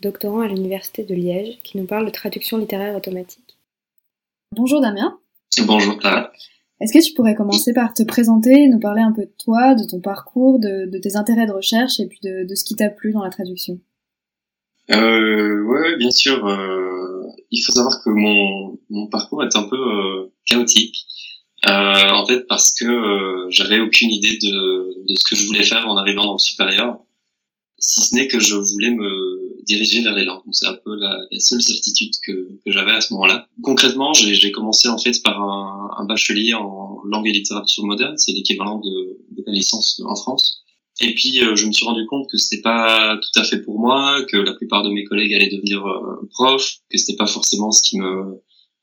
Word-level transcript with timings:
doctorant 0.00 0.40
à 0.40 0.48
l'Université 0.48 1.04
de 1.04 1.14
Liège, 1.14 1.58
qui 1.62 1.78
nous 1.78 1.86
parle 1.86 2.06
de 2.06 2.10
traduction 2.10 2.58
littéraire 2.58 2.96
automatique. 2.96 3.56
Bonjour 4.54 4.80
Damien. 4.80 5.18
Bonjour 5.66 5.98
Clara. 5.98 6.30
Est-ce 6.80 6.92
que 6.92 7.02
tu 7.02 7.14
pourrais 7.14 7.34
commencer 7.34 7.72
par 7.72 7.94
te 7.94 8.02
présenter, 8.02 8.68
nous 8.68 8.78
parler 8.78 9.00
un 9.00 9.12
peu 9.12 9.22
de 9.22 9.32
toi, 9.42 9.74
de 9.74 9.84
ton 9.84 10.00
parcours, 10.00 10.58
de, 10.58 10.98
tes 10.98 11.16
intérêts 11.16 11.46
de 11.46 11.52
recherche 11.52 12.00
et 12.00 12.06
puis 12.06 12.20
de, 12.22 12.54
ce 12.54 12.64
qui 12.64 12.74
t'a 12.74 12.90
plu 12.90 13.12
dans 13.12 13.22
la 13.22 13.30
traduction? 13.30 13.80
Euh, 14.90 15.62
Ouais, 15.64 15.96
bien 15.96 16.10
sûr. 16.10 16.46
Euh, 16.46 17.22
il 17.50 17.62
faut 17.62 17.72
savoir 17.72 18.02
que 18.04 18.10
mon, 18.10 18.78
mon 18.90 19.06
parcours 19.06 19.42
est 19.42 19.56
un 19.56 19.64
peu 19.68 19.76
euh, 19.76 20.32
chaotique. 20.44 21.06
Euh, 21.66 22.10
en 22.10 22.26
fait, 22.26 22.46
parce 22.48 22.74
que 22.78 22.84
euh, 22.84 23.46
j'avais 23.50 23.80
aucune 23.80 24.10
idée 24.10 24.38
de, 24.40 25.08
de, 25.08 25.14
ce 25.14 25.24
que 25.28 25.36
je 25.36 25.46
voulais 25.46 25.64
faire 25.64 25.88
en 25.88 25.96
arrivant 25.96 26.24
dans 26.24 26.32
le 26.34 26.38
supérieur, 26.38 26.98
si 27.78 28.00
ce 28.00 28.14
n'est 28.14 28.28
que 28.28 28.40
je 28.40 28.54
voulais 28.54 28.90
me 28.90 29.62
diriger 29.66 30.00
vers 30.02 30.14
langues. 30.24 30.42
C'est 30.52 30.66
un 30.66 30.78
peu 30.84 30.94
la, 30.96 31.18
seule 31.38 31.60
certitude 31.60 32.12
que, 32.24 32.32
que 32.64 32.72
j'avais 32.72 32.92
à 32.92 33.00
ce 33.00 33.12
moment-là. 33.14 33.48
Concrètement, 33.62 34.12
j'ai 34.14 34.52
commencé 34.52 34.88
en 34.88 34.98
fait 34.98 35.22
par 35.22 35.40
un, 35.40 36.04
bachelier 36.06 36.54
en 36.54 37.00
langue 37.04 37.26
et 37.26 37.32
littérature 37.32 37.84
moderne, 37.84 38.16
c'est 38.16 38.30
l'équivalent 38.30 38.78
de, 38.78 39.18
de, 39.36 39.42
la 39.44 39.52
licence 39.52 40.00
en 40.06 40.14
France. 40.14 40.62
Et 41.00 41.14
puis 41.14 41.42
euh, 41.42 41.56
je 41.56 41.66
me 41.66 41.72
suis 41.72 41.84
rendu 41.84 42.06
compte 42.06 42.28
que 42.30 42.38
c'était 42.38 42.62
pas 42.62 43.18
tout 43.20 43.40
à 43.40 43.44
fait 43.44 43.60
pour 43.60 43.80
moi, 43.80 44.24
que 44.28 44.36
la 44.36 44.52
plupart 44.52 44.84
de 44.84 44.90
mes 44.90 45.04
collègues 45.04 45.34
allaient 45.34 45.50
devenir 45.50 45.84
euh, 45.84 46.28
profs, 46.30 46.76
que 46.90 46.96
c'était 46.96 47.16
pas 47.16 47.26
forcément 47.26 47.72
ce 47.72 47.82
qui 47.82 47.98
me 47.98 48.40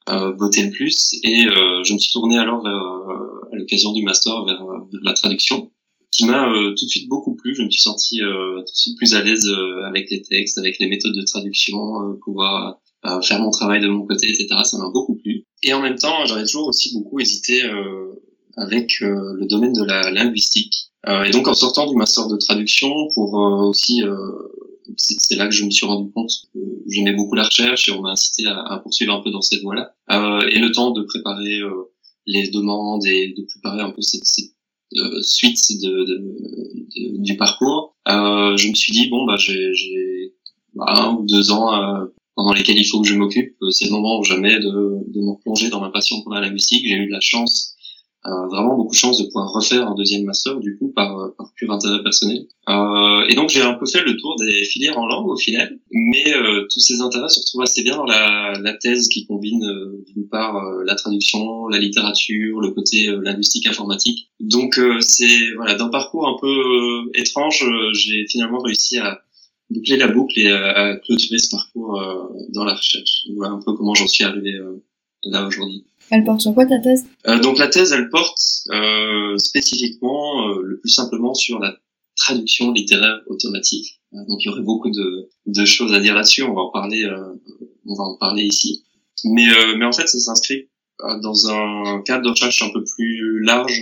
euh, 0.10 0.34
le 0.34 0.72
plus. 0.72 1.16
Et 1.24 1.46
euh, 1.46 1.84
je 1.84 1.94
me 1.94 1.98
suis 1.98 2.12
tourné 2.12 2.38
alors 2.38 2.68
à 2.68 3.56
l'occasion 3.56 3.94
du 3.94 4.04
master 4.04 4.44
vers, 4.44 4.62
la 5.02 5.14
traduction, 5.14 5.72
qui 6.14 6.26
m'a 6.26 6.50
euh, 6.50 6.74
tout 6.78 6.86
de 6.86 6.90
suite 6.90 7.10
beaucoup 7.10 7.36
plu. 7.36 7.56
Je 7.56 7.64
me 7.64 7.70
suis 7.70 7.82
senti 7.82 8.20
tout 8.20 8.62
de 8.62 8.68
suite 8.76 8.98
plus 8.98 9.14
à 9.14 9.24
l'aise 9.24 9.50
avec 9.86 10.10
les 10.10 10.22
textes, 10.22 10.58
avec 10.58 10.80
les 10.80 10.88
méthodes 10.88 11.16
de 11.16 11.24
traduction, 11.24 12.18
pouvoir 12.24 12.80
faire 13.22 13.42
mon 13.42 13.52
travail 13.52 13.82
de 13.82 13.88
mon 13.88 14.06
côté, 14.06 14.30
etc. 14.30 14.48
Ça 14.64 14.78
m'a 14.78 14.90
beaucoup 14.90 15.16
plu. 15.16 15.46
Et 15.64 15.74
en 15.74 15.82
même 15.82 15.96
temps, 15.96 16.26
j'avais 16.26 16.44
toujours 16.44 16.68
aussi 16.68 16.94
beaucoup 16.94 17.20
hésité 17.20 17.62
avec 18.56 19.00
le 19.02 19.46
domaine 19.48 19.74
de 19.74 19.84
la 19.84 20.12
linguistique. 20.12 20.92
et 21.08 21.32
donc 21.32 21.48
en 21.48 21.54
sortant 21.54 21.90
du 21.90 21.96
master 21.96 22.28
de 22.28 22.38
traduction, 22.38 22.92
pour 23.14 23.34
aussi 23.34 24.04
c'est 24.98 25.36
là 25.36 25.48
que 25.48 25.54
je 25.54 25.64
me 25.66 25.70
suis 25.70 25.86
rendu 25.86 26.12
compte 26.12 26.32
que 26.54 26.60
j'aimais 26.88 27.14
beaucoup 27.14 27.36
la 27.36 27.46
recherche 27.46 27.88
et 27.88 27.92
on 27.92 28.02
m'a 28.02 28.12
incité 28.12 28.46
à, 28.46 28.60
à, 28.60 28.80
poursuivre 28.80 29.14
un 29.14 29.22
peu 29.22 29.32
dans 29.32 29.42
cette 29.42 29.62
voie-là. 29.62 29.96
Euh, 30.12 30.48
et 30.50 30.60
le 30.60 30.72
temps 30.72 30.92
de 30.92 31.04
préparer 31.04 31.60
euh, 31.60 31.92
les 32.26 32.50
demandes 32.50 33.06
et 33.06 33.34
de 33.36 33.44
préparer 33.44 33.82
un 33.82 33.92
peu 33.92 34.02
cette, 34.02 34.26
cette 34.26 34.52
euh, 34.98 35.22
suite 35.22 35.60
de, 35.82 35.90
de, 36.06 36.18
de, 36.18 37.24
du 37.24 37.38
parcours, 37.38 37.96
euh, 38.08 38.56
je 38.58 38.68
me 38.70 38.74
suis 38.74 38.92
dit 38.92 39.08
bon 39.10 39.26
bah 39.26 39.36
j'ai 39.38 40.34
bah, 40.76 40.86
un 40.88 41.16
ou 41.16 41.26
deux 41.26 41.52
ans 41.52 41.74
euh, 41.74 42.06
pendant 42.36 42.54
lesquels 42.54 42.78
il 42.78 42.86
faut 42.86 43.02
que 43.02 43.08
je 43.08 43.16
m'occupe. 43.16 43.56
C'est 43.72 43.86
le 43.86 43.92
moment 43.92 44.20
ou 44.20 44.24
jamais 44.24 44.60
de, 44.60 44.70
de 45.14 45.20
me 45.22 45.42
plonger 45.42 45.70
dans 45.70 45.80
ma 45.80 45.90
passion 45.90 46.22
pour 46.22 46.34
la 46.34 46.42
linguistique. 46.42 46.86
J'ai 46.88 46.96
eu 46.96 47.08
de 47.08 47.12
la 47.12 47.22
chance 47.22 47.76
euh, 48.26 48.48
vraiment 48.48 48.78
beaucoup 48.78 48.94
de 48.94 48.98
chance 48.98 49.18
de 49.18 49.26
pouvoir 49.26 49.52
refaire 49.52 49.86
un 49.86 49.96
deuxième 49.96 50.24
master 50.24 50.58
du 50.60 50.78
coup 50.78 50.94
par, 50.96 51.20
euh, 51.20 51.36
par 51.38 51.52
pur 51.56 51.70
intérêt 51.72 52.02
personnel. 52.04 52.46
Euh, 52.70 53.26
et 53.28 53.36
donc 53.36 53.50
j'ai 53.50 53.62
un 53.62 53.74
peu 53.74 53.86
fait 53.86 54.02
le 54.02 54.16
tour 54.16 54.38
des 54.40 54.64
filières 54.64 54.98
en 54.98 55.08
langue 55.08 55.28
au 55.28 55.36
final, 55.36 55.78
mais 55.92 56.34
euh, 56.34 56.66
tous 56.72 56.80
ces 56.80 57.02
intérêts 57.02 57.28
se 57.28 57.42
retrouvent 57.42 57.64
assez 57.64 57.84
bien 57.84 57.98
dans 57.98 58.06
la, 58.06 58.54
la 58.62 58.74
thèse 58.76 59.10
qui 59.10 59.26
combine 59.26 59.66
d'une 60.08 60.28
part 60.30 60.64
la 60.86 60.96
traduction, 60.96 61.68
la 61.68 61.80
littérature, 61.80 62.62
le 62.62 62.72
côté 62.72 63.14
linguistique 63.22 63.68
informatique. 63.68 64.30
Donc 64.40 64.80
c'est 65.02 65.52
voilà 65.58 65.76
d'un 65.76 65.90
parcours 65.90 66.28
un 66.28 66.38
peu 66.40 67.12
étrange, 67.16 67.66
j'ai 67.94 68.26
finalement 68.28 68.60
réussi 68.60 69.00
à 69.00 69.22
boucler 69.70 69.98
la 69.98 70.08
boucle 70.08 70.40
et 70.40 70.50
à, 70.50 70.96
clôturer 70.96 71.40
ce 71.40 71.50
parcours 71.50 72.02
dans 72.54 72.64
la 72.64 72.74
recherche. 72.74 73.26
Voilà 73.36 73.52
un 73.52 73.60
peu 73.60 73.74
comment 73.74 73.94
j'en 73.94 74.08
suis 74.08 74.24
arrivé 74.24 74.58
là 75.24 75.46
aujourd'hui. 75.46 75.86
Elle 76.16 76.24
porte 76.24 76.42
sur 76.42 76.54
quoi 76.54 76.68
ta 76.68 76.78
thèse? 76.78 77.08
Euh, 77.28 77.40
Donc 77.40 77.58
la 77.58 77.68
thèse, 77.68 77.92
elle 77.92 78.08
porte 78.10 78.38
euh, 78.72 79.36
spécifiquement, 79.40 80.48
euh, 80.48 80.62
le 80.62 80.80
plus 80.80 80.92
simplement, 80.92 81.34
sur 81.34 81.58
la 81.58 81.76
traduction 82.16 82.72
littéraire 82.72 83.20
automatique. 83.26 84.00
Euh, 84.14 84.18
donc 84.28 84.38
il 84.44 84.46
y 84.46 84.50
aurait 84.50 84.62
beaucoup 84.62 84.92
de, 84.92 85.30
de 85.48 85.66
choses 85.66 85.92
à 85.92 86.00
dire 86.00 86.14
là-dessus. 86.14 86.44
On 86.44 86.54
va 86.54 86.62
en 86.62 86.70
parler, 86.70 87.04
euh, 87.04 87.34
on 87.88 87.96
va 87.96 88.04
en 88.04 88.16
parler 88.18 88.44
ici. 88.44 88.84
Mais, 89.24 89.48
mais 89.78 89.86
en 89.86 89.92
fait, 89.92 90.08
ça 90.08 90.20
s'inscrit 90.20 90.68
dans 91.22 91.50
un 91.50 92.02
cadre 92.02 92.24
de 92.26 92.30
recherche 92.30 92.62
un 92.62 92.70
peu 92.70 92.84
plus 92.84 93.42
large 93.42 93.82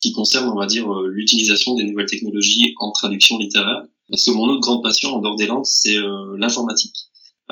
qui 0.00 0.12
concerne, 0.12 0.48
on 0.48 0.56
va 0.58 0.66
dire, 0.66 0.90
l'utilisation 1.02 1.76
des 1.76 1.84
nouvelles 1.84 2.06
technologies 2.06 2.74
en 2.78 2.90
traduction 2.90 3.38
littéraire. 3.38 3.82
Parce 4.08 4.24
que 4.24 4.30
mon 4.30 4.44
autre 4.48 4.60
grande 4.60 4.82
passion 4.82 5.10
en 5.10 5.20
dehors 5.20 5.36
des 5.36 5.46
langues, 5.46 5.66
c'est 5.66 5.96
l'informatique. 6.38 6.96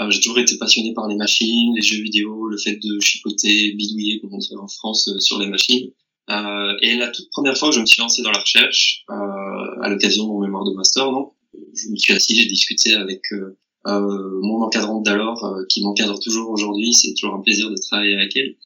Euh, 0.01 0.11
j'ai 0.11 0.21
toujours 0.21 0.39
été 0.41 0.59
passionné 0.59 0.93
par 0.93 1.09
les 1.09 1.17
machines, 1.17 1.75
les 1.75 1.83
jeux 1.83 2.03
vidéo, 2.03 2.49
le 2.49 2.59
fait 2.59 2.77
de 2.77 3.01
chipoter, 3.01 3.73
bidouiller, 3.73 4.21
comme 4.21 4.35
on 4.35 4.39
dit 4.39 4.49
en 4.57 4.67
France, 4.67 5.09
euh, 5.09 5.19
sur 5.21 5.39
les 5.39 5.47
machines. 5.47 5.91
Euh, 6.31 6.73
et 6.81 6.97
la 6.97 7.09
toute 7.09 7.29
première 7.31 7.57
fois 7.57 7.69
que 7.69 7.75
je 7.75 7.81
me 7.81 7.87
suis 7.87 8.01
lancé 8.01 8.23
dans 8.23 8.31
la 8.31 8.39
recherche, 8.39 9.05
euh, 9.11 9.83
à 9.83 9.89
l'occasion 9.89 10.25
de 10.25 10.29
mon 10.29 10.41
mémoire 10.41 10.65
de 10.65 10.75
master, 10.75 11.11
donc, 11.11 11.33
je 11.75 11.89
me 11.91 11.97
suis 11.97 12.13
assis, 12.15 12.35
j'ai 12.35 12.47
discuté 12.47 12.95
avec 12.95 13.21
euh, 13.33 14.41
mon 14.43 14.63
encadrante 14.63 15.05
d'alors, 15.05 15.47
qui 15.69 15.83
m'encadre 15.83 16.19
toujours 16.19 16.51
aujourd'hui. 16.51 16.95
C'est 16.95 17.13
toujours 17.15 17.35
un 17.37 17.41
plaisir 17.41 17.71
de 17.71 17.77
travailler 17.77 18.15
avec 18.15 18.35
elle. 18.37 18.57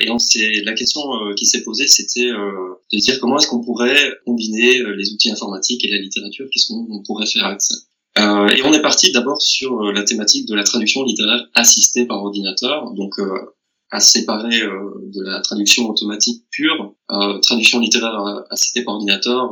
et 0.00 0.06
donc, 0.06 0.20
c'est 0.20 0.62
la 0.62 0.74
question 0.74 1.00
qui 1.36 1.46
s'est 1.46 1.64
posée, 1.64 1.88
c'était 1.88 2.30
de 2.30 2.98
dire 2.98 3.18
comment 3.18 3.38
est-ce 3.38 3.48
qu'on 3.48 3.64
pourrait 3.64 4.12
combiner 4.26 4.82
les 4.94 5.12
outils 5.12 5.30
informatiques 5.30 5.84
et 5.84 5.88
la 5.88 5.98
littérature, 5.98 6.46
qu'est-ce 6.52 6.68
qu'on 6.68 7.02
pourrait 7.02 7.26
faire 7.26 7.46
avec 7.46 7.62
ça? 7.62 7.74
Euh, 8.18 8.48
et 8.48 8.62
on 8.62 8.72
est 8.72 8.82
parti 8.82 9.10
d'abord 9.10 9.40
sur 9.40 9.80
euh, 9.80 9.92
la 9.92 10.02
thématique 10.02 10.46
de 10.46 10.54
la 10.54 10.64
traduction 10.64 11.02
littéraire 11.02 11.46
assistée 11.54 12.04
par 12.04 12.22
ordinateur, 12.22 12.92
donc 12.92 13.18
euh, 13.18 13.54
à 13.90 14.00
séparer 14.00 14.60
de 14.60 15.22
la 15.22 15.40
traduction 15.42 15.86
automatique 15.86 16.44
pure. 16.50 16.94
traduction 17.42 17.78
littéraire 17.78 18.42
assistée 18.48 18.84
par 18.84 18.94
ordinateur, 18.94 19.50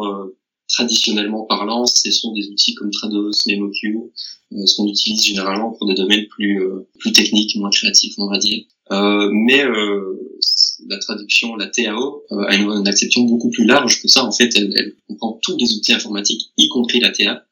traditionnellement 0.67 1.43
parlant, 1.43 1.85
ce 1.85 2.11
sont 2.11 2.33
des 2.33 2.49
outils 2.49 2.75
comme 2.75 2.91
Trados, 2.91 3.33
MemoQ, 3.47 3.99
ce 4.51 4.77
qu'on 4.77 4.87
utilise 4.87 5.23
généralement 5.23 5.73
pour 5.73 5.87
des 5.87 5.93
domaines 5.93 6.27
plus 6.29 6.59
plus 6.99 7.13
techniques, 7.13 7.55
moins 7.56 7.69
créatifs, 7.69 8.15
on 8.17 8.31
va 8.31 8.39
dire. 8.39 8.65
mais 8.91 9.63
la 10.89 10.99
traduction, 11.01 11.55
la 11.56 11.67
TAO, 11.67 12.23
a 12.31 12.56
une, 12.56 12.71
une, 12.71 12.89
acception 12.89 13.25
beaucoup 13.25 13.51
plus 13.51 13.67
large 13.67 14.01
que 14.01 14.09
ça. 14.09 14.25
En 14.25 14.33
fait, 14.33 14.49
elle, 14.56 14.73
elle 14.75 14.95
comprend 15.06 15.39
tous 15.43 15.55
les 15.59 15.71
outils 15.75 15.93
informatiques, 15.93 16.51
y 16.56 16.67
compris 16.69 17.01
la 17.01 17.11
TA. 17.11 17.45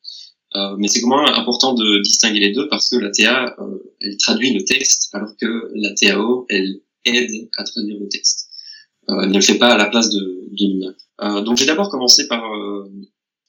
Euh, 0.55 0.77
mais 0.79 0.89
c'est 0.89 1.03
quand 1.03 1.09
même 1.09 1.35
important 1.35 1.75
de 1.75 2.01
distinguer 2.03 2.41
les 2.41 2.53
deux 2.53 2.69
parce 2.69 2.89
que 2.89 2.97
la 2.97 3.11
TA, 3.11 3.55
euh, 3.59 3.79
elle 4.01 4.17
traduit 4.17 4.53
le 4.53 4.65
texte 4.65 5.11
alors 5.13 5.37
que 5.37 5.71
la 5.75 5.93
TAO, 5.93 6.47
elle 6.49 6.81
aide 7.05 7.49
à 7.57 7.65
traduire 7.65 7.99
le 8.01 8.09
texte. 8.09 8.49
ne 9.09 9.35
le 9.35 9.41
fait 9.41 9.59
pas 9.59 9.75
à 9.75 9.77
la 9.77 9.87
place 9.87 10.09
de, 10.11 10.19
de 10.19 10.67
l'humain. 10.67 11.43
donc 11.43 11.59
j'ai 11.59 11.67
d'abord 11.67 11.91
commencé 11.91 12.27
par 12.29 12.43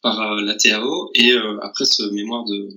par 0.02 0.36
la 0.36 0.56
TAO 0.56 1.12
et 1.16 1.34
après 1.62 1.86
ce 1.86 2.04
mémoire 2.12 2.46
de 2.46 2.70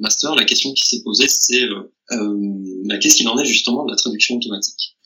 master, 0.00 0.34
la 0.34 0.44
question 0.44 0.72
qui 0.72 0.86
s'est 0.86 1.02
posée 1.02 1.28
c'est 1.28 1.68
bah, 2.10 2.98
qu'est-ce 2.98 3.16
qu'il 3.16 3.28
en 3.28 3.38
est 3.38 3.44
justement 3.44 3.84
de 3.84 3.90
la 3.92 3.96
traduction 3.96 4.36
automatique? 4.36 4.96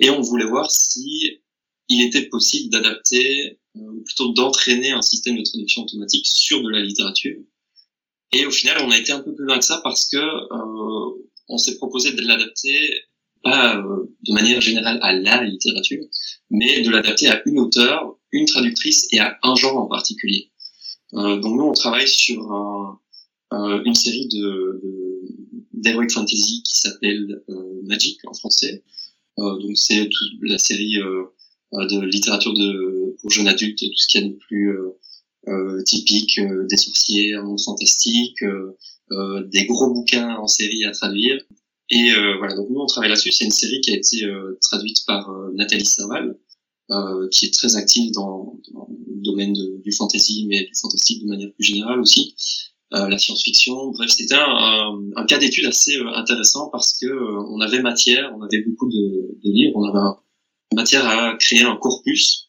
Et 0.00 0.10
on 0.10 0.20
voulait 0.20 0.46
voir 0.46 0.70
si 0.70 1.40
il 1.88 2.06
était 2.06 2.26
possible 2.26 2.70
d'adapter 2.70 3.58
ou 3.74 4.02
plutôt 4.02 4.32
d'entraîner 4.32 4.92
un 4.92 5.02
système 5.02 5.36
de 5.36 5.42
traduction 5.42 5.82
automatique 5.82 6.26
sur 6.26 6.62
de 6.62 6.70
la 6.70 6.80
littérature. 6.80 7.36
Et 8.32 8.44
au 8.46 8.50
final, 8.50 8.78
on 8.84 8.90
a 8.90 8.98
été 8.98 9.12
un 9.12 9.20
peu 9.20 9.34
plus 9.34 9.44
loin 9.44 9.58
que 9.58 9.64
ça 9.64 9.80
parce 9.82 10.08
que 10.08 10.16
euh, 10.16 11.24
on 11.48 11.58
s'est 11.58 11.76
proposé 11.76 12.12
de 12.12 12.22
l'adapter 12.22 13.02
pas 13.42 13.76
euh, 13.76 14.06
de 14.26 14.32
manière 14.32 14.60
générale 14.60 14.98
à 15.02 15.12
la 15.12 15.44
littérature, 15.44 16.04
mais 16.50 16.80
de 16.80 16.90
l'adapter 16.90 17.28
à 17.28 17.42
une 17.46 17.60
auteure, 17.60 18.18
une 18.32 18.46
traductrice 18.46 19.06
et 19.12 19.20
à 19.20 19.38
un 19.42 19.54
genre 19.54 19.76
en 19.76 19.86
particulier. 19.86 20.50
Euh, 21.14 21.38
donc 21.38 21.56
nous, 21.56 21.64
on 21.64 21.72
travaille 21.72 22.08
sur 22.08 22.50
un, 22.52 23.00
une 23.84 23.94
série 23.94 24.26
de 24.28 24.82
d'heroic 25.72 26.08
fantasy 26.08 26.62
qui 26.64 26.80
s'appelle 26.80 27.42
Magic 27.84 28.18
en 28.26 28.34
français. 28.34 28.82
donc 29.38 29.76
c'est 29.76 30.08
la 30.42 30.58
série 30.58 30.96
de 30.96 32.00
littérature 32.06 32.52
de 32.54 33.14
pour 33.20 33.30
jeunes 33.30 33.46
adultes, 33.46 33.78
tout 33.78 33.96
ce 33.96 34.08
qu'il 34.08 34.20
y 34.20 34.24
a 34.24 34.28
de 34.28 34.34
plus 34.34 34.76
euh, 35.48 35.82
typique 35.84 36.40
des 36.68 36.76
sorciers, 36.76 37.34
un 37.34 37.42
monde 37.42 37.60
fantastique, 37.60 38.42
des 39.10 39.66
gros 39.66 39.92
bouquins 39.92 40.36
en 40.36 40.46
série 40.46 40.84
à 40.84 40.90
traduire. 40.90 41.40
Et 41.90 42.10
euh, 42.10 42.36
voilà, 42.38 42.54
donc 42.56 42.68
nous 42.70 42.80
on 42.80 42.86
travaille 42.86 43.10
là-dessus. 43.10 43.32
C'est 43.32 43.44
une 43.44 43.50
série 43.50 43.80
qui 43.80 43.92
a 43.92 43.96
été 43.96 44.24
euh, 44.24 44.58
traduite 44.60 45.04
par 45.06 45.30
euh, 45.30 45.52
Nathalie 45.54 45.84
Serval, 45.84 46.36
qui 47.32 47.46
est 47.46 47.54
très 47.54 47.74
active 47.74 48.12
dans, 48.12 48.60
dans 48.72 48.88
le 48.88 49.22
domaine 49.22 49.52
du 49.52 49.92
fantasy, 49.92 50.46
mais 50.48 50.64
du 50.64 50.72
fantastique 50.80 51.22
de 51.22 51.28
manière 51.28 51.52
plus 51.52 51.64
générale 51.64 51.98
aussi. 51.98 52.36
la 52.92 53.18
science-fiction. 53.18 53.90
Bref, 53.90 54.10
c'était 54.10 54.36
un, 54.36 55.00
un, 55.16 55.26
cas 55.26 55.38
d'étude 55.38 55.66
assez 55.66 55.96
intéressant 56.14 56.68
parce 56.70 56.96
que 56.96 57.08
on 57.50 57.60
avait 57.60 57.82
matière, 57.82 58.32
on 58.38 58.42
avait 58.42 58.62
beaucoup 58.62 58.88
de, 58.88 59.36
de 59.42 59.50
livres, 59.50 59.72
on 59.74 59.84
avait 59.84 60.16
matière 60.74 61.04
à 61.06 61.36
créer 61.40 61.62
un 61.62 61.76
corpus 61.76 62.45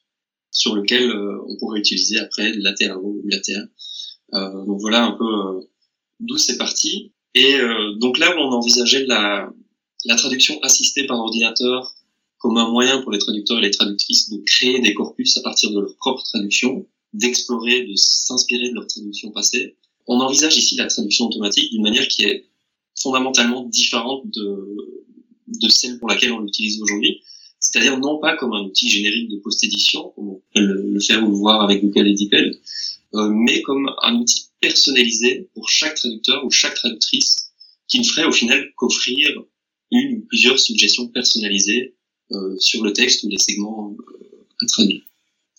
sur 0.51 0.75
lequel 0.75 1.11
on 1.11 1.57
pourrait 1.57 1.79
utiliser 1.79 2.17
après 2.19 2.53
la 2.53 2.73
terre 2.73 3.03
ou 3.03 3.21
la 3.25 3.39
terre. 3.39 3.65
donc 4.33 4.79
voilà 4.79 5.05
un 5.05 5.11
peu 5.11 5.67
d'où 6.19 6.37
c'est 6.37 6.57
parti. 6.57 7.11
Et 7.33 7.55
euh, 7.55 7.93
donc 7.95 8.17
là 8.17 8.35
où 8.35 8.39
on 8.39 8.51
envisageait 8.51 9.05
la, 9.05 9.51
la 10.05 10.15
traduction 10.15 10.59
assistée 10.61 11.05
par 11.05 11.19
ordinateur 11.19 11.93
comme 12.39 12.57
un 12.57 12.69
moyen 12.69 13.01
pour 13.01 13.11
les 13.11 13.19
traducteurs 13.19 13.57
et 13.59 13.61
les 13.61 13.71
traductrices 13.71 14.29
de 14.29 14.37
créer 14.45 14.79
des 14.79 14.93
corpus 14.93 15.37
à 15.37 15.41
partir 15.41 15.71
de 15.71 15.79
leur 15.79 15.95
propre 15.97 16.23
traduction, 16.23 16.87
d'explorer, 17.13 17.83
de 17.85 17.95
s'inspirer 17.95 18.69
de 18.69 18.75
leur 18.75 18.87
traduction 18.87 19.31
passée. 19.31 19.75
On 20.05 20.19
envisage 20.19 20.55
ici 20.57 20.75
la 20.75 20.85
traduction 20.85 21.25
automatique 21.25 21.71
d'une 21.71 21.81
manière 21.81 22.07
qui 22.07 22.23
est 22.23 22.45
fondamentalement 22.99 23.63
différente 23.63 24.23
de, 24.31 24.77
de 25.47 25.69
celle 25.69 25.99
pour 25.99 26.07
laquelle 26.09 26.31
on 26.31 26.39
l'utilise 26.39 26.81
aujourd'hui. 26.81 27.21
C'est-à-dire 27.59 27.97
non 27.99 28.19
pas 28.19 28.37
comme 28.37 28.53
un 28.53 28.63
outil 28.63 28.89
générique 28.89 29.29
de 29.29 29.37
post-édition, 29.37 30.11
comme 30.15 30.29
on 30.29 30.41
peut 30.53 30.61
le, 30.61 30.99
faire 30.99 31.23
ou 31.23 31.31
le 31.31 31.37
voir 31.37 31.61
avec 31.61 31.83
Google 31.83 32.13
DeepL, 32.13 32.55
euh, 33.15 33.29
mais 33.29 33.61
comme 33.61 33.91
un 34.03 34.15
outil 34.15 34.47
personnalisé 34.59 35.49
pour 35.53 35.69
chaque 35.69 35.95
traducteur 35.95 36.45
ou 36.45 36.51
chaque 36.51 36.75
traductrice 36.75 37.51
qui 37.87 37.99
ne 37.99 38.03
ferait 38.03 38.25
au 38.25 38.31
final 38.31 38.71
qu'offrir 38.75 39.43
une 39.91 40.17
ou 40.17 40.21
plusieurs 40.27 40.59
suggestions 40.59 41.07
personnalisées 41.07 41.95
euh, 42.31 42.55
sur 42.59 42.83
le 42.83 42.91
texte 42.91 43.23
ou 43.23 43.29
les 43.29 43.37
segments 43.37 43.95
euh, 43.97 44.45
à 44.61 44.65
traduire. 44.65 45.01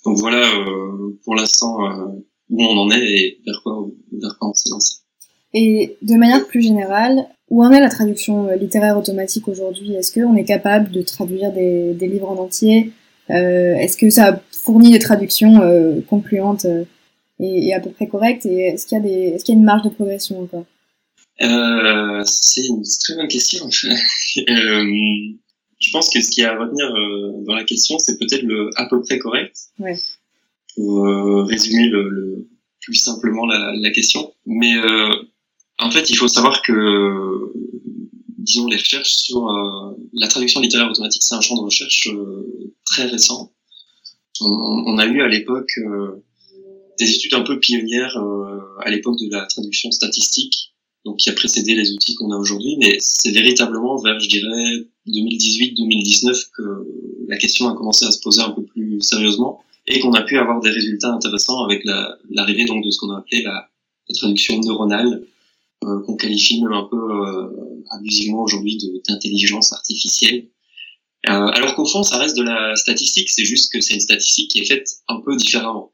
Donc 0.04 0.18
voilà 0.18 0.54
euh, 0.54 1.18
pour 1.24 1.34
l'instant 1.34 1.78
où 2.50 2.62
on 2.62 2.76
en 2.76 2.90
est 2.90 3.04
et 3.04 3.40
vers 3.46 3.62
quoi, 3.62 3.86
vers 4.12 4.38
quoi 4.38 4.50
on 4.50 4.54
s'est 4.54 4.70
lancé. 4.70 4.96
Et 5.54 5.96
de 6.02 6.14
manière 6.14 6.46
plus 6.46 6.62
générale, 6.62 7.26
où 7.50 7.64
en 7.64 7.70
est 7.72 7.80
la 7.80 7.88
traduction 7.88 8.50
littéraire 8.56 8.98
automatique 8.98 9.48
aujourd'hui? 9.48 9.94
Est-ce 9.94 10.12
qu'on 10.12 10.36
est 10.36 10.44
capable 10.44 10.90
de 10.90 11.02
traduire 11.02 11.52
des, 11.52 11.94
des 11.94 12.06
livres 12.06 12.30
en 12.30 12.36
entier? 12.36 12.92
Est-ce 13.28 13.96
que 13.96 14.10
ça 14.10 14.42
fournit 14.52 14.90
des 14.90 14.98
traductions 14.98 15.60
concluantes 16.08 16.66
et, 17.40 17.74
à 17.74 17.80
peu 17.80 17.90
près 17.90 18.06
correcte 18.06 18.46
Et 18.46 18.68
est-ce 18.68 18.86
qu'il 18.86 18.98
y 18.98 19.00
a 19.00 19.04
des, 19.04 19.34
est-ce 19.34 19.44
qu'il 19.44 19.54
y 19.54 19.58
a 19.58 19.60
une 19.60 19.64
marge 19.64 19.82
de 19.82 19.90
progression 19.90 20.42
encore? 20.42 20.64
Euh, 21.40 22.22
C'est 22.24 22.66
une 22.66 22.82
très 22.82 23.14
bonne 23.14 23.28
question. 23.28 23.66
euh, 24.48 24.84
je 25.80 25.90
pense 25.92 26.10
que 26.10 26.20
ce 26.20 26.30
qui 26.30 26.42
a 26.44 26.52
à 26.52 26.58
retenir 26.58 26.86
euh, 26.86 27.44
dans 27.46 27.54
la 27.54 27.64
question, 27.64 27.98
c'est 27.98 28.18
peut-être 28.18 28.42
le 28.42 28.70
à 28.76 28.86
peu 28.86 29.00
près 29.02 29.18
correct. 29.18 29.56
Ouais. 29.78 29.96
Pour 30.74 31.06
euh, 31.06 31.44
résumer 31.44 31.88
le, 31.88 32.08
le, 32.08 32.48
plus 32.80 32.94
simplement 32.94 33.46
la, 33.46 33.72
la 33.74 33.90
question. 33.90 34.32
Mais 34.46 34.76
euh, 34.76 35.08
en 35.78 35.90
fait, 35.90 36.10
il 36.10 36.16
faut 36.16 36.28
savoir 36.28 36.62
que, 36.62 37.52
disons, 38.38 38.66
les 38.66 38.76
recherches 38.76 39.14
sur 39.14 39.46
la 40.12 40.28
traduction 40.28 40.60
littéraire 40.60 40.90
automatique, 40.90 41.22
c'est 41.22 41.34
un 41.34 41.40
champ 41.40 41.56
de 41.56 41.62
recherche 41.62 42.08
très 42.84 43.06
récent. 43.06 43.52
On, 44.40 44.46
on, 44.86 44.98
a 44.98 45.06
eu 45.06 45.22
à 45.22 45.28
l'époque 45.28 45.70
des 46.98 47.14
études 47.14 47.34
un 47.34 47.42
peu 47.42 47.58
pionnières 47.58 48.16
euh, 48.16 48.58
à 48.80 48.90
l'époque 48.90 49.18
de 49.18 49.30
la 49.30 49.46
traduction 49.46 49.90
statistique, 49.90 50.74
donc 51.04 51.16
qui 51.18 51.30
a 51.30 51.32
précédé 51.32 51.74
les 51.74 51.92
outils 51.92 52.14
qu'on 52.16 52.32
a 52.32 52.36
aujourd'hui, 52.36 52.76
mais 52.78 52.98
c'est 53.00 53.30
véritablement 53.30 53.96
vers, 54.02 54.18
je 54.20 54.28
dirais, 54.28 54.86
2018-2019 55.06 56.48
que 56.56 56.62
la 57.28 57.36
question 57.36 57.68
a 57.68 57.74
commencé 57.74 58.04
à 58.04 58.10
se 58.10 58.20
poser 58.20 58.42
un 58.42 58.50
peu 58.50 58.62
plus 58.64 59.00
sérieusement 59.00 59.62
et 59.86 60.00
qu'on 60.00 60.12
a 60.12 60.22
pu 60.22 60.38
avoir 60.38 60.60
des 60.60 60.70
résultats 60.70 61.12
intéressants 61.12 61.64
avec 61.64 61.82
l'arrivée 62.30 62.66
donc 62.66 62.84
de 62.84 62.90
ce 62.90 62.98
qu'on 62.98 63.10
a 63.10 63.18
appelé 63.18 63.42
la, 63.42 63.68
traduction 64.14 64.58
neuronale, 64.60 65.06
euh, 65.14 65.26
qu'on 65.80 66.16
qualifie 66.16 66.60
même 66.62 66.72
un 66.72 66.88
peu 66.90 66.96
euh, 66.96 67.82
abusivement 67.90 68.42
aujourd'hui 68.42 68.78
d'intelligence 69.06 69.72
artificielle. 69.72 70.48
Euh, 71.28 71.30
alors 71.30 71.74
qu'au 71.74 71.84
fond, 71.84 72.02
ça 72.02 72.18
reste 72.18 72.36
de 72.36 72.42
la 72.42 72.76
statistique, 72.76 73.28
c'est 73.28 73.44
juste 73.44 73.72
que 73.72 73.80
c'est 73.80 73.94
une 73.94 74.00
statistique 74.00 74.50
qui 74.50 74.60
est 74.60 74.64
faite 74.64 74.88
un 75.08 75.20
peu 75.20 75.36
différemment. 75.36 75.92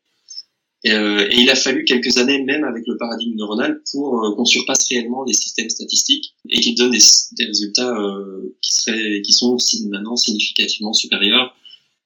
Euh, 0.87 1.27
et 1.31 1.41
il 1.41 1.49
a 1.49 1.55
fallu 1.55 1.85
quelques 1.85 2.19
années, 2.19 2.43
même 2.43 2.63
avec 2.65 2.87
le 2.87 2.99
paradigme 2.99 3.37
neuronal, 3.37 3.83
pour 3.91 4.23
euh, 4.23 4.35
qu'on 4.37 4.45
surpasse 4.45 4.87
réellement 4.89 5.25
les 5.25 5.33
systèmes 5.33 5.71
statistiques 5.71 6.35
et 6.51 6.61
qu'ils 6.61 6.75
donnent 6.75 6.91
des, 6.91 6.99
des 7.39 7.47
résultats 7.47 7.97
euh, 7.97 8.55
qui 8.61 8.73
seraient, 8.73 9.23
qui 9.23 9.33
sont 9.33 9.57
maintenant 9.89 10.17
significativement 10.17 10.93
supérieurs 10.93 11.55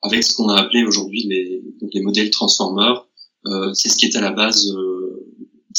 avec 0.02 0.22
ce 0.22 0.32
qu'on 0.34 0.48
a 0.48 0.60
appelé 0.60 0.84
aujourd'hui 0.84 1.24
les, 1.28 1.60
les 1.92 2.00
modèles 2.02 2.30
transformers. 2.30 3.04
Euh, 3.46 3.72
c'est 3.74 3.88
ce 3.88 3.96
qui 3.96 4.06
est 4.06 4.16
à 4.16 4.20
la 4.20 4.30
base. 4.30 4.72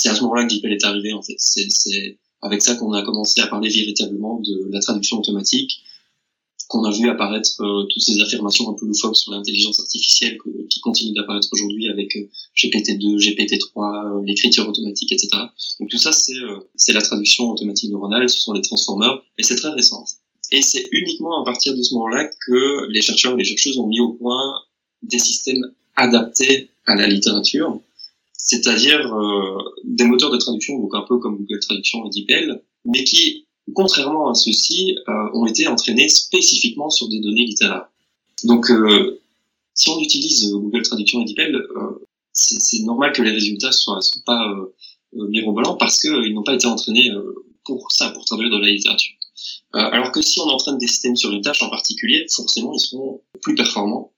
C'est 0.01 0.09
à 0.09 0.15
ce 0.15 0.21
moment-là 0.23 0.45
que 0.45 0.53
DeepL 0.53 0.71
est 0.71 0.85
arrivé 0.85 1.13
en 1.13 1.21
fait. 1.21 1.35
C'est 1.37 2.17
avec 2.41 2.61
ça 2.61 2.75
qu'on 2.75 2.93
a 2.93 3.01
commencé 3.01 3.41
à 3.41 3.47
parler 3.47 3.69
véritablement 3.69 4.39
de 4.39 4.69
la 4.71 4.79
traduction 4.79 5.19
automatique 5.19 5.81
qu'on 6.69 6.83
a 6.83 6.91
vu 6.91 7.09
apparaître 7.09 7.61
euh, 7.61 7.87
toutes 7.91 8.03
ces 8.03 8.21
affirmations 8.21 8.69
un 8.69 8.73
peu 8.73 8.85
loufoques 8.85 9.17
sur 9.17 9.31
l'intelligence 9.31 9.79
artificielle 9.79 10.37
qui 10.69 10.79
continuent 10.81 11.15
d'apparaître 11.15 11.49
aujourd'hui 11.51 11.89
avec 11.89 12.15
euh, 12.15 12.29
GPT-2, 12.55 13.17
GPT-3, 13.17 14.19
euh, 14.19 14.23
l'écriture 14.23 14.69
automatique, 14.69 15.11
etc. 15.11 15.29
Donc 15.79 15.89
tout 15.89 15.97
ça, 15.97 16.11
c'est 16.11 16.35
c'est 16.75 16.93
la 16.93 17.01
traduction 17.01 17.49
automatique 17.49 17.89
neuronale, 17.89 18.29
ce 18.29 18.39
sont 18.39 18.53
les 18.53 18.61
transformers, 18.61 19.19
et 19.39 19.43
c'est 19.43 19.55
très 19.55 19.71
récent. 19.71 20.05
Et 20.51 20.61
c'est 20.61 20.87
uniquement 20.91 21.41
à 21.41 21.45
partir 21.45 21.75
de 21.75 21.81
ce 21.81 21.95
moment-là 21.95 22.29
que 22.45 22.87
les 22.89 23.01
chercheurs 23.01 23.33
et 23.33 23.37
les 23.37 23.45
chercheuses 23.45 23.79
ont 23.79 23.87
mis 23.87 23.99
au 23.99 24.13
point 24.13 24.53
des 25.01 25.19
systèmes 25.19 25.73
adaptés 25.95 26.69
à 26.85 26.95
la 26.95 27.07
littérature, 27.07 27.81
c'est-à-dire 28.41 29.13
des 29.84 30.05
moteurs 30.05 30.31
de 30.31 30.38
traduction, 30.38 30.79
donc 30.79 30.96
un 30.96 31.03
peu 31.08 31.19
comme 31.19 31.38
Google 31.38 31.60
Traduction 31.60 32.05
et 32.05 32.10
DeepL, 32.10 32.62
mais 32.86 33.03
qui 33.03 33.46
contrairement 33.74 34.29
à 34.29 34.36
ceux-ci, 34.36 34.98
euh, 35.08 35.29
ont 35.34 35.46
été 35.46 35.67
entraînés 35.67 36.10
spécifiquement 36.10 36.89
sur 36.89 37.08
des 37.10 37.19
données 37.19 37.46
littéraires. 37.46 37.89
Donc, 38.43 38.69
euh, 38.72 39.22
si 39.74 39.89
on 39.89 40.00
utilise 40.00 40.51
Google 40.51 40.81
Traduction 40.81 41.22
et 41.22 41.25
DeepL, 41.25 41.55
euh, 41.55 42.05
c'est 42.34 42.84
normal 42.84 43.12
que 43.12 43.22
les 43.22 43.31
résultats 43.31 43.72
soient, 43.72 44.01
soient 44.01 44.22
pas 44.25 44.55
mirobolants 45.13 45.75
parce 45.75 46.00
qu'ils 46.00 46.34
n'ont 46.34 46.43
pas 46.43 46.53
été 46.53 46.67
entraînés 46.67 47.12
pour 47.65 47.91
ça, 47.91 48.12
pour 48.12 48.24
traduire 48.24 48.50
de 48.50 48.58
la 48.58 48.67
littérature. 48.67 49.15
alors 49.74 50.12
que 50.12 50.22
si 50.22 50.39
on 50.39 50.43
entraîne 50.43 50.77
des 50.77 50.88
systèmes 50.88 51.17
sur 51.17 51.31
une 51.31 51.41
tâche 51.41 51.62
en 51.63 51.69
particulier, 51.69 52.25
forcément, 52.34 52.74
ils 52.74 52.79
seront 52.79 53.22
plus 53.41 53.55
performants 53.55 54.13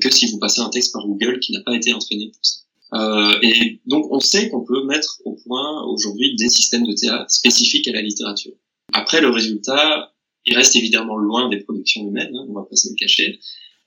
que 0.00 0.10
si 0.10 0.30
vous 0.30 0.38
passez 0.38 0.60
un 0.60 0.68
texte 0.68 0.92
par 0.92 1.04
Google 1.06 1.40
qui 1.40 1.52
n'a 1.52 1.60
pas 1.62 1.74
été 1.74 1.92
entraîné 1.92 2.28
pour 2.28 2.44
ça. 2.44 2.58
Euh, 2.94 3.34
et 3.42 3.80
donc, 3.86 4.06
on 4.10 4.20
sait 4.20 4.48
qu'on 4.48 4.64
peut 4.64 4.84
mettre 4.84 5.20
au 5.24 5.34
point 5.34 5.84
aujourd'hui 5.84 6.36
des 6.36 6.48
systèmes 6.48 6.86
de 6.86 6.94
TA 6.94 7.24
spécifiques 7.28 7.88
à 7.88 7.92
la 7.92 8.02
littérature. 8.02 8.52
Après, 8.92 9.20
le 9.20 9.30
résultat, 9.30 10.12
il 10.46 10.56
reste 10.56 10.76
évidemment 10.76 11.16
loin 11.16 11.48
des 11.48 11.58
productions 11.58 12.06
humaines, 12.06 12.34
hein, 12.34 12.46
on 12.48 12.54
va 12.54 12.62
pas 12.62 12.76
se 12.76 12.88
le 12.88 12.94
cacher, 12.94 13.40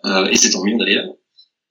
euh, 0.06 0.28
et 0.28 0.36
c'est 0.36 0.52
tant 0.52 0.64
mieux 0.64 0.78
d'ailleurs. 0.78 1.16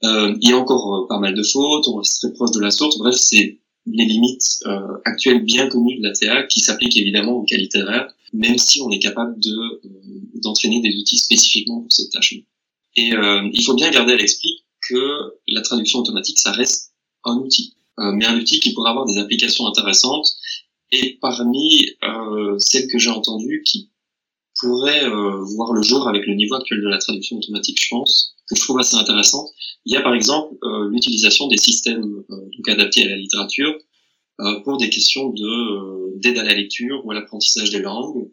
Euh, 0.04 0.34
il 0.40 0.48
y 0.48 0.52
a 0.52 0.56
encore 0.56 0.94
euh, 0.94 1.08
pas 1.08 1.18
mal 1.18 1.34
de 1.34 1.42
fautes, 1.42 1.88
on 1.88 1.96
reste 1.96 2.20
très 2.20 2.32
proche 2.32 2.52
de 2.52 2.60
la 2.60 2.70
source, 2.70 2.98
bref, 2.98 3.14
c'est 3.14 3.58
les 3.86 4.04
limites 4.04 4.60
euh, 4.66 4.80
actuelles 5.04 5.44
bien 5.44 5.68
connues 5.68 5.98
de 5.98 6.02
la 6.02 6.12
TA 6.12 6.42
qui 6.44 6.60
s'appliquent 6.60 6.96
évidemment 6.96 7.32
aux 7.32 7.44
cas 7.44 7.56
littéraires, 7.56 8.08
même 8.32 8.58
si 8.58 8.80
on 8.80 8.90
est 8.90 8.98
capable 8.98 9.38
de 9.40 9.50
euh, 9.50 9.90
d'entraîner 10.42 10.80
des 10.80 10.94
outils 10.94 11.18
spécifiquement 11.18 11.80
pour 11.80 11.92
cette 11.92 12.10
tâche. 12.10 12.34
Et 12.96 13.10
il 13.12 13.64
faut 13.64 13.74
bien 13.74 13.90
garder 13.90 14.14
à 14.14 14.16
l'esprit 14.16 14.64
que 14.88 15.00
la 15.46 15.60
traduction 15.62 16.00
automatique, 16.00 16.38
ça 16.38 16.50
reste 16.50 16.87
un 17.28 17.38
outil, 17.38 17.74
mais 17.98 18.26
un 18.26 18.38
outil 18.38 18.60
qui 18.60 18.72
pourrait 18.74 18.90
avoir 18.90 19.06
des 19.06 19.18
applications 19.18 19.66
intéressantes. 19.66 20.36
Et 20.90 21.18
parmi 21.20 21.86
celles 22.58 22.88
que 22.88 22.98
j'ai 22.98 23.10
entendues 23.10 23.62
qui 23.64 23.90
pourrait 24.60 25.04
euh, 25.04 25.44
voir 25.54 25.72
le 25.72 25.82
jour 25.82 26.08
avec 26.08 26.26
le 26.26 26.34
niveau 26.34 26.54
actuel 26.54 26.80
de 26.80 26.88
la 26.88 26.98
traduction 26.98 27.36
automatique, 27.36 27.78
je 27.80 27.88
pense, 27.90 28.34
que 28.48 28.56
je 28.56 28.62
trouve 28.62 28.78
assez 28.78 28.96
intéressante. 28.96 29.48
Il 29.84 29.92
y 29.92 29.96
a 29.96 30.02
par 30.02 30.14
exemple 30.14 30.56
euh, 30.64 30.88
l'utilisation 30.90 31.48
des 31.48 31.56
systèmes 31.56 32.24
euh, 32.30 32.72
adaptés 32.72 33.04
à 33.04 33.08
la 33.08 33.16
littérature 33.16 33.74
pour 34.64 34.76
des 34.76 34.88
questions 34.88 35.30
de 35.30 36.16
d'aide 36.20 36.38
à 36.38 36.44
la 36.44 36.54
lecture 36.54 37.04
ou 37.04 37.10
à 37.10 37.14
l'apprentissage 37.14 37.70
des 37.70 37.80
langues, 37.80 38.30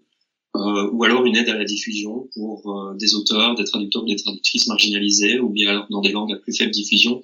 ou 0.53 1.03
alors 1.03 1.25
une 1.25 1.35
aide 1.35 1.49
à 1.49 1.57
la 1.57 1.65
diffusion 1.65 2.29
pour 2.35 2.93
des 2.99 3.15
auteurs, 3.15 3.55
des 3.55 3.63
traducteurs, 3.63 4.03
des 4.03 4.15
traductrices 4.15 4.67
marginalisés, 4.67 5.39
ou 5.39 5.49
bien 5.49 5.71
alors 5.71 5.87
dans 5.89 6.01
des 6.01 6.11
langues 6.11 6.31
à 6.31 6.35
plus 6.35 6.55
faible 6.55 6.69
diffusion, 6.69 7.23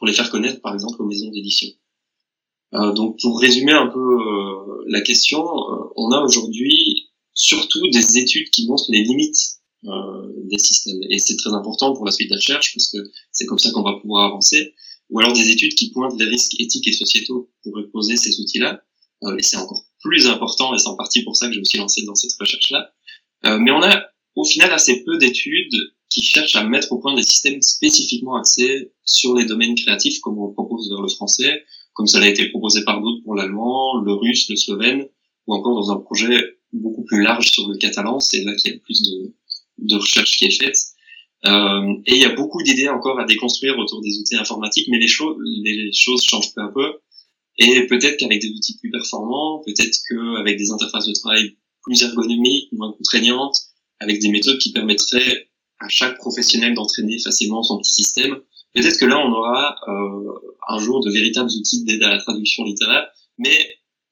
pour 0.00 0.08
les 0.08 0.12
faire 0.12 0.30
connaître 0.30 0.60
par 0.60 0.74
exemple 0.74 1.00
aux 1.00 1.06
maisons 1.06 1.30
d'édition. 1.30 1.68
donc 2.72 3.20
pour 3.20 3.38
résumer 3.38 3.72
un 3.72 3.86
peu 3.86 4.18
la 4.88 5.02
question, 5.02 5.44
on 5.96 6.10
a 6.10 6.20
aujourd'hui 6.20 7.10
surtout 7.34 7.88
des 7.90 8.18
études 8.18 8.50
qui 8.50 8.66
montrent 8.66 8.90
les 8.90 9.02
limites 9.02 9.60
euh, 9.86 10.32
des 10.44 10.58
systèmes. 10.58 11.02
Et 11.08 11.18
c'est 11.18 11.36
très 11.36 11.54
important 11.54 11.94
pour 11.94 12.04
la 12.04 12.12
suite 12.12 12.28
de 12.28 12.34
la 12.34 12.38
recherche 12.38 12.74
parce 12.74 12.90
que 12.90 12.98
c'est 13.32 13.46
comme 13.46 13.58
ça 13.58 13.70
qu'on 13.70 13.82
va 13.82 13.98
pouvoir 13.98 14.26
avancer. 14.26 14.74
Ou 15.08 15.20
alors 15.20 15.32
des 15.32 15.48
études 15.48 15.74
qui 15.74 15.90
pointent 15.90 16.18
les 16.18 16.26
risques 16.26 16.60
éthiques 16.60 16.86
et 16.86 16.92
sociétaux 16.92 17.50
pour 17.62 17.74
reposer 17.74 18.16
ces 18.16 18.38
outils-là. 18.40 18.82
Euh, 19.22 19.36
et 19.38 19.42
c'est 19.42 19.56
encore 19.56 19.84
plus 20.02 20.26
important, 20.26 20.74
et 20.74 20.78
c'est 20.78 20.88
en 20.88 20.96
partie 20.96 21.22
pour 21.22 21.34
ça 21.34 21.48
que 21.48 21.54
je 21.54 21.60
me 21.60 21.64
suis 21.64 21.78
lancé 21.78 22.02
dans 22.04 22.14
cette 22.14 22.32
recherche-là. 22.38 22.92
Euh, 23.46 23.58
mais 23.58 23.70
on 23.70 23.82
a 23.82 24.04
au 24.34 24.44
final 24.44 24.70
assez 24.70 25.02
peu 25.02 25.16
d'études 25.18 25.74
qui 26.10 26.22
cherchent 26.22 26.56
à 26.56 26.64
mettre 26.64 26.92
au 26.92 26.98
point 26.98 27.14
des 27.14 27.22
systèmes 27.22 27.62
spécifiquement 27.62 28.36
axés 28.36 28.92
sur 29.04 29.34
les 29.34 29.46
domaines 29.46 29.74
créatifs, 29.76 30.20
comme 30.20 30.38
on 30.38 30.52
propose 30.52 30.88
dans 30.90 31.00
le 31.00 31.08
français, 31.08 31.62
comme 31.94 32.06
ça 32.06 32.18
a 32.18 32.26
été 32.26 32.48
proposé 32.50 32.84
par 32.84 33.00
d'autres 33.00 33.22
pour 33.22 33.34
l'allemand, 33.34 34.00
le 34.00 34.12
russe, 34.12 34.48
le 34.50 34.56
slovène, 34.56 35.06
ou 35.46 35.54
encore 35.54 35.74
dans 35.74 35.92
un 35.92 36.00
projet 36.00 36.58
beaucoup 36.72 37.04
plus 37.04 37.22
large 37.22 37.50
sur 37.50 37.68
le 37.68 37.76
catalan. 37.78 38.20
C'est 38.20 38.42
là 38.42 38.54
qu'il 38.56 38.72
y 38.72 38.76
a 38.76 38.78
plus 38.78 39.02
de, 39.02 39.34
de 39.78 39.96
recherche 39.96 40.36
qui 40.36 40.46
est 40.46 40.62
faite. 40.62 40.76
Euh, 41.46 41.94
et 42.06 42.16
il 42.16 42.20
y 42.20 42.24
a 42.24 42.34
beaucoup 42.34 42.62
d'idées 42.62 42.88
encore 42.88 43.18
à 43.18 43.24
déconstruire 43.24 43.78
autour 43.78 44.02
des 44.02 44.18
outils 44.18 44.36
informatiques, 44.36 44.88
mais 44.88 44.98
les 44.98 45.08
choses, 45.08 45.36
les 45.62 45.90
choses 45.92 46.22
changent 46.22 46.52
peu 46.54 46.62
à 46.62 46.68
peu. 46.68 46.92
Et 47.58 47.86
peut-être 47.86 48.16
qu'avec 48.18 48.40
des 48.40 48.48
outils 48.48 48.78
plus 48.78 48.90
performants, 48.90 49.62
peut-être 49.64 49.98
qu'avec 50.08 50.58
des 50.58 50.70
interfaces 50.70 51.06
de 51.06 51.12
travail 51.12 51.56
plus 51.82 52.02
ergonomiques, 52.02 52.72
moins 52.72 52.92
contraignantes, 52.92 53.56
avec 54.00 54.20
des 54.20 54.30
méthodes 54.30 54.58
qui 54.58 54.72
permettraient 54.72 55.49
à 55.80 55.88
chaque 55.88 56.16
professionnel 56.18 56.74
d'entraîner 56.74 57.18
facilement 57.18 57.62
son 57.62 57.78
petit 57.78 57.92
système, 57.92 58.38
peut-être 58.74 58.98
que 58.98 59.06
là 59.06 59.18
on 59.18 59.32
aura 59.32 59.76
euh, 59.88 60.32
un 60.68 60.78
jour 60.78 61.04
de 61.04 61.10
véritables 61.10 61.50
outils 61.50 61.84
d'aide 61.84 62.02
à 62.02 62.10
la 62.10 62.18
traduction 62.18 62.64
littéraire, 62.64 63.08
mais 63.38 63.56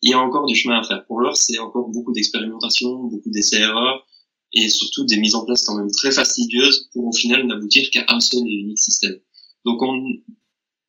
il 0.03 0.11
y 0.11 0.15
a 0.15 0.19
encore 0.19 0.47
du 0.47 0.55
chemin 0.55 0.79
à 0.79 0.83
faire. 0.85 1.05
Pour 1.07 1.21
l'heure, 1.21 1.37
c'est 1.37 1.59
encore 1.59 1.89
beaucoup 1.89 2.13
d'expérimentation, 2.13 3.05
beaucoup 3.05 3.31
d'essais-erreurs 3.31 4.07
et 4.53 4.69
surtout 4.69 5.05
des 5.05 5.19
mises 5.19 5.35
en 5.35 5.45
place 5.45 5.65
quand 5.65 5.77
même 5.77 5.91
très 5.91 6.11
fastidieuses 6.11 6.89
pour 6.93 7.07
au 7.07 7.13
final 7.13 7.47
n'aboutir 7.47 7.91
qu'à 7.91 8.05
un 8.09 8.21
seul 8.21 8.47
et 8.47 8.53
unique 8.53 8.79
système. 8.79 9.19
Donc 9.65 9.83
on 9.83 10.03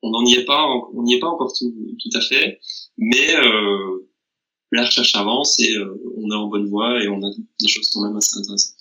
on 0.02 0.12
n'en 0.12 0.26
est 0.26 0.46
pas, 0.46 0.66
on 0.94 1.04
n'y 1.04 1.16
est 1.16 1.20
pas 1.20 1.28
encore 1.28 1.52
tout, 1.58 1.74
tout 2.00 2.18
à 2.18 2.22
fait, 2.22 2.60
mais 2.98 3.36
euh, 3.36 4.10
la 4.72 4.86
recherche 4.86 5.16
avance 5.16 5.60
et 5.60 5.76
euh, 5.76 6.02
on 6.18 6.32
est 6.32 6.36
en 6.36 6.48
bonne 6.48 6.70
voie 6.70 7.04
et 7.04 7.10
on 7.10 7.22
a 7.22 7.30
des 7.60 7.68
choses 7.68 7.90
quand 7.90 8.02
même 8.02 8.16
assez 8.16 8.38
intéressantes. 8.38 8.79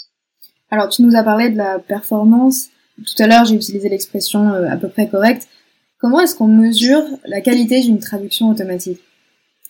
Alors 0.70 0.88
tu 0.88 1.02
nous 1.02 1.16
as 1.16 1.22
parlé 1.22 1.50
de 1.50 1.56
la 1.56 1.78
performance. 1.78 2.68
Tout 2.96 3.22
à 3.22 3.26
l'heure, 3.26 3.44
j'ai 3.44 3.54
utilisé 3.54 3.88
l'expression 3.88 4.48
euh, 4.48 4.68
à 4.68 4.76
peu 4.76 4.88
près 4.88 5.08
correcte. 5.08 5.48
Comment 5.98 6.20
est-ce 6.20 6.34
qu'on 6.34 6.48
mesure 6.48 7.02
la 7.24 7.40
qualité 7.40 7.80
d'une 7.80 8.00
traduction 8.00 8.50
automatique? 8.50 9.00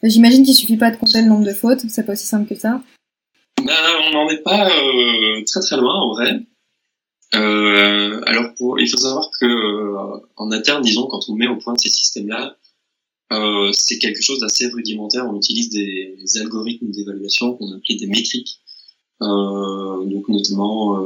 J'imagine 0.02 0.45
qu'il 0.45 0.55
suffit 0.55 0.76
pas 0.76 0.90
de 0.90 0.97
compter 0.97 1.23
le 1.23 1.28
nombre 1.28 1.45
de 1.45 1.52
fautes, 1.52 1.81
c'est 1.88 2.05
pas 2.05 2.12
aussi 2.12 2.26
simple 2.26 2.49
que 2.49 2.55
ça. 2.55 2.81
Ben, 3.64 3.75
on 4.07 4.12
n'en 4.12 4.28
est 4.28 4.43
pas 4.43 4.69
euh, 4.69 5.43
très 5.47 5.61
très 5.61 5.76
loin 5.76 5.95
en 5.95 6.12
vrai. 6.14 6.40
Euh, 7.35 8.23
alors 8.26 8.52
il 8.78 8.88
faut 8.88 8.97
savoir 8.97 9.31
que 9.38 9.47
euh, 9.47 10.21
en 10.37 10.50
interne, 10.50 10.83
disons, 10.83 11.07
quand 11.07 11.28
on 11.28 11.35
met 11.35 11.47
au 11.47 11.57
point 11.57 11.75
ces 11.76 11.90
systèmes-là, 11.90 12.57
euh, 13.33 13.71
c'est 13.73 13.99
quelque 13.99 14.23
chose 14.23 14.40
d'assez 14.40 14.67
rudimentaire. 14.69 15.26
On 15.28 15.37
utilise 15.37 15.69
des, 15.69 16.17
algorithmes 16.40 16.90
d'évaluation 16.90 17.55
qu'on 17.55 17.71
appelle 17.73 17.99
des 17.99 18.07
métriques, 18.07 18.61
euh, 19.20 20.04
donc 20.04 20.28
notamment 20.28 20.98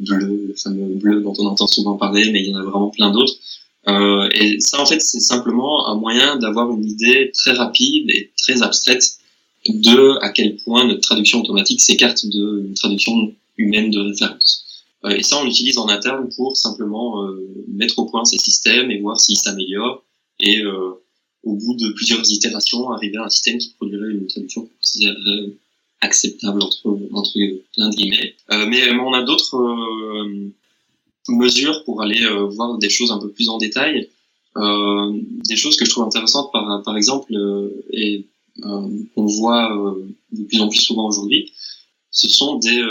bleu, 0.00 0.46
le 0.48 0.54
fameux 0.56 0.94
bleu 0.94 1.20
dont 1.20 1.34
on 1.38 1.46
entend 1.46 1.66
souvent 1.66 1.96
parler, 1.96 2.30
mais 2.32 2.42
il 2.42 2.50
y 2.50 2.54
en 2.54 2.58
a 2.58 2.62
vraiment 2.62 2.90
plein 2.90 3.10
d'autres. 3.10 3.34
Euh, 3.88 4.28
et 4.32 4.60
ça, 4.60 4.80
en 4.80 4.86
fait, 4.86 5.00
c'est 5.00 5.20
simplement 5.20 5.88
un 5.88 5.96
moyen 5.96 6.36
d'avoir 6.36 6.70
une 6.70 6.84
idée 6.84 7.30
très 7.34 7.52
rapide 7.52 8.08
et 8.10 8.30
très 8.36 8.62
abstraite 8.62 9.18
de 9.68 10.18
à 10.22 10.30
quel 10.30 10.56
point 10.56 10.84
notre 10.86 11.00
traduction 11.00 11.40
automatique 11.40 11.80
s'écarte 11.80 12.26
d'une 12.26 12.74
traduction 12.74 13.32
humaine 13.56 13.90
de 13.90 14.00
référence. 14.00 14.66
Euh, 15.04 15.10
et 15.10 15.22
ça, 15.22 15.38
on 15.38 15.44
l'utilise 15.44 15.78
en 15.78 15.88
interne 15.88 16.28
pour 16.36 16.56
simplement 16.56 17.24
euh, 17.24 17.64
mettre 17.68 17.98
au 17.98 18.06
point 18.06 18.24
ces 18.24 18.38
systèmes 18.38 18.90
et 18.90 19.00
voir 19.00 19.18
s'ils 19.18 19.36
s'améliorent. 19.36 20.04
Et 20.40 20.60
euh, 20.60 20.92
au 21.42 21.54
bout 21.56 21.74
de 21.74 21.92
plusieurs 21.92 22.22
itérations, 22.30 22.90
arriver 22.90 23.16
à 23.16 23.24
un 23.24 23.28
système 23.28 23.58
qui 23.58 23.70
produirait 23.70 24.12
une 24.12 24.26
traduction 24.26 24.68
considérerait 24.80 25.54
acceptable 26.02 26.62
entre, 26.62 26.98
entre 27.12 27.38
plein 27.74 27.88
de 27.88 27.94
guillemets. 27.94 28.34
mais 28.68 28.90
on 28.92 29.14
a 29.14 29.22
d'autres 29.22 29.56
mesures 31.28 31.84
pour 31.84 32.02
aller 32.02 32.22
euh, 32.24 32.46
voir 32.46 32.78
des 32.78 32.90
choses 32.90 33.12
un 33.12 33.18
peu 33.18 33.30
plus 33.30 33.48
en 33.48 33.58
détail. 33.58 34.08
Euh, 34.56 35.12
des 35.48 35.56
choses 35.56 35.76
que 35.76 35.84
je 35.84 35.90
trouve 35.90 36.04
intéressantes, 36.04 36.52
par, 36.52 36.82
par 36.82 36.96
exemple, 36.96 37.34
euh, 37.34 37.70
et 37.92 38.26
qu'on 38.62 39.24
voit 39.24 39.74
de 40.30 40.44
plus 40.44 40.60
en 40.60 40.68
plus 40.68 40.80
souvent 40.80 41.08
aujourd'hui, 41.08 41.52
ce 42.10 42.28
sont 42.28 42.58
des, 42.58 42.84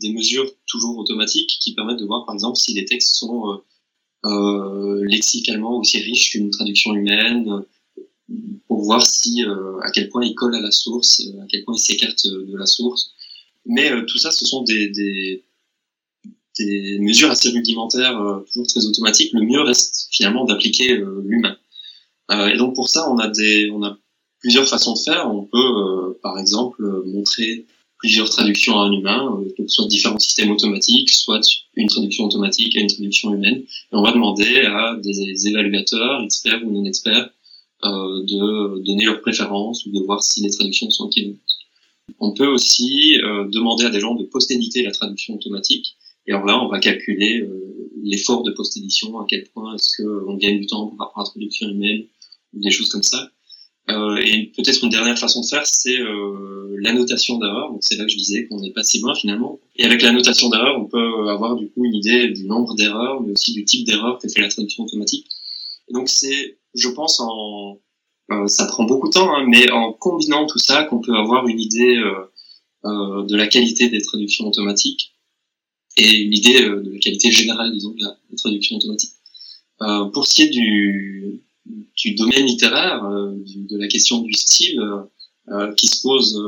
des 0.00 0.12
mesures 0.12 0.50
toujours 0.66 0.98
automatiques 0.98 1.56
qui 1.60 1.72
permettent 1.72 2.00
de 2.00 2.04
voir, 2.04 2.26
par 2.26 2.34
exemple, 2.34 2.58
si 2.58 2.74
les 2.74 2.84
textes 2.84 3.14
sont 3.14 3.60
euh, 4.26 5.04
lexicalement 5.04 5.78
aussi 5.78 5.98
riches 5.98 6.32
qu'une 6.32 6.50
traduction 6.50 6.94
humaine, 6.94 7.62
pour 8.66 8.82
voir 8.82 9.04
si 9.04 9.42
à 9.82 9.90
quel 9.90 10.08
point 10.08 10.24
ils 10.24 10.34
collent 10.34 10.56
à 10.56 10.60
la 10.60 10.70
source, 10.70 11.22
à 11.42 11.46
quel 11.48 11.64
point 11.64 11.74
ils 11.76 11.80
s'écartent 11.80 12.26
de 12.26 12.56
la 12.56 12.66
source. 12.66 13.12
Mais 13.66 13.90
tout 14.06 14.18
ça, 14.18 14.30
ce 14.30 14.46
sont 14.46 14.62
des, 14.62 14.88
des, 14.88 15.44
des 16.58 16.98
mesures 16.98 17.30
assez 17.30 17.50
rudimentaires, 17.50 18.20
euh, 18.20 18.40
toujours 18.46 18.66
très 18.66 18.84
automatiques, 18.86 19.32
le 19.32 19.42
mieux 19.42 19.60
reste 19.60 20.08
finalement 20.10 20.44
d'appliquer 20.44 20.92
euh, 20.92 21.22
l'humain. 21.24 21.56
Euh, 22.30 22.48
et 22.48 22.56
donc 22.56 22.74
pour 22.74 22.88
ça, 22.88 23.10
on 23.10 23.18
a 23.18 23.28
des, 23.28 23.70
on 23.70 23.82
a 23.84 23.98
plusieurs 24.40 24.68
façons 24.68 24.94
de 24.94 24.98
faire. 24.98 25.32
On 25.32 25.44
peut, 25.44 26.18
par 26.22 26.38
exemple, 26.38 26.82
montrer 27.06 27.66
plusieurs 27.98 28.28
traductions 28.30 28.78
à 28.78 28.84
un 28.84 28.92
humain, 28.92 29.42
donc 29.58 29.68
soit 29.68 29.88
différents 29.88 30.18
systèmes 30.18 30.50
automatiques, 30.50 31.10
soit 31.10 31.40
une 31.74 31.88
traduction 31.88 32.24
automatique 32.24 32.76
et 32.76 32.80
une 32.80 32.86
traduction 32.86 33.34
humaine. 33.34 33.56
Et 33.56 33.92
on 33.92 34.02
va 34.02 34.12
demander 34.12 34.60
à 34.60 34.96
des 35.02 35.48
évaluateurs, 35.48 36.22
experts 36.22 36.60
ou 36.64 36.70
non 36.70 36.84
experts, 36.84 37.30
euh, 37.84 38.22
de 38.22 38.84
donner 38.84 39.04
leurs 39.04 39.20
préférences 39.20 39.86
ou 39.86 39.90
de 39.92 40.00
voir 40.04 40.22
si 40.22 40.42
les 40.42 40.50
traductions 40.50 40.90
sont 40.90 41.08
équivalentes. 41.08 41.38
On 42.18 42.32
peut 42.32 42.46
aussi 42.46 43.18
euh, 43.22 43.46
demander 43.48 43.84
à 43.84 43.90
des 43.90 44.00
gens 44.00 44.14
de 44.14 44.24
post-éditer 44.24 44.82
la 44.82 44.90
traduction 44.90 45.34
automatique 45.34 45.96
et 46.28 46.32
alors 46.32 46.44
là, 46.44 46.62
on 46.62 46.68
va 46.68 46.78
calculer 46.78 47.40
euh, 47.40 47.90
l'effort 48.04 48.42
de 48.42 48.52
post-édition, 48.52 49.18
à 49.18 49.24
quel 49.26 49.44
point 49.48 49.74
est-ce 49.74 50.02
qu'on 50.02 50.36
gagne 50.36 50.60
du 50.60 50.66
temps 50.66 50.88
par 50.88 51.08
rapport 51.08 51.22
la 51.24 51.30
traduction 51.30 51.68
humaine, 51.70 52.04
ou 52.52 52.60
des 52.60 52.70
choses 52.70 52.90
comme 52.90 53.02
ça. 53.02 53.30
Euh, 53.90 54.16
et 54.16 54.52
peut-être 54.54 54.84
une 54.84 54.90
dernière 54.90 55.18
façon 55.18 55.40
de 55.40 55.46
faire, 55.46 55.64
c'est 55.64 55.98
euh, 55.98 56.76
l'annotation 56.80 57.38
d'erreur. 57.38 57.72
Donc 57.72 57.78
c'est 57.80 57.96
là 57.96 58.04
que 58.04 58.10
je 58.10 58.18
disais 58.18 58.46
qu'on 58.46 58.60
n'est 58.60 58.72
pas 58.72 58.82
si 58.82 59.00
loin 59.00 59.14
finalement. 59.14 59.58
Et 59.76 59.86
avec 59.86 60.02
l'annotation 60.02 60.50
d'erreur, 60.50 60.78
on 60.78 60.84
peut 60.84 61.30
avoir 61.30 61.56
du 61.56 61.70
coup 61.70 61.86
une 61.86 61.94
idée 61.94 62.28
du 62.28 62.44
nombre 62.44 62.74
d'erreurs, 62.74 63.22
mais 63.22 63.32
aussi 63.32 63.54
du 63.54 63.64
type 63.64 63.86
d'erreur 63.86 64.18
que 64.18 64.28
fait 64.28 64.42
la 64.42 64.48
traduction 64.48 64.84
automatique. 64.84 65.26
Et 65.88 65.92
donc 65.92 66.08
c'est, 66.08 66.58
je 66.74 66.88
pense, 66.88 67.20
en 67.20 67.80
euh, 68.30 68.46
ça 68.46 68.66
prend 68.66 68.84
beaucoup 68.84 69.08
de 69.08 69.14
temps, 69.14 69.34
hein, 69.34 69.46
mais 69.48 69.70
en 69.70 69.92
combinant 69.92 70.46
tout 70.46 70.58
ça, 70.58 70.84
qu'on 70.84 71.00
peut 71.00 71.14
avoir 71.14 71.48
une 71.48 71.60
idée 71.60 71.96
euh, 72.84 73.24
de 73.24 73.36
la 73.36 73.46
qualité 73.46 73.88
des 73.88 74.02
traductions 74.02 74.46
automatiques 74.46 75.14
et 75.98 76.16
une 76.22 76.32
idée 76.32 76.62
euh, 76.62 76.82
de 76.82 76.92
la 76.92 76.98
qualité 76.98 77.30
générale, 77.30 77.72
disons, 77.72 77.90
de 77.90 78.04
la, 78.04 78.16
traduction 78.36 78.76
automatique. 78.76 79.12
Euh, 79.82 80.04
pour 80.06 80.26
ce 80.26 80.34
qui 80.34 80.42
est 80.42 80.48
du, 80.48 81.40
du 81.96 82.14
domaine 82.14 82.46
littéraire, 82.46 83.04
euh, 83.04 83.34
de 83.34 83.76
la 83.76 83.88
question 83.88 84.20
du 84.20 84.32
style, 84.32 84.80
euh, 85.48 85.72
qui 85.74 85.86
se 85.86 86.02
pose 86.02 86.38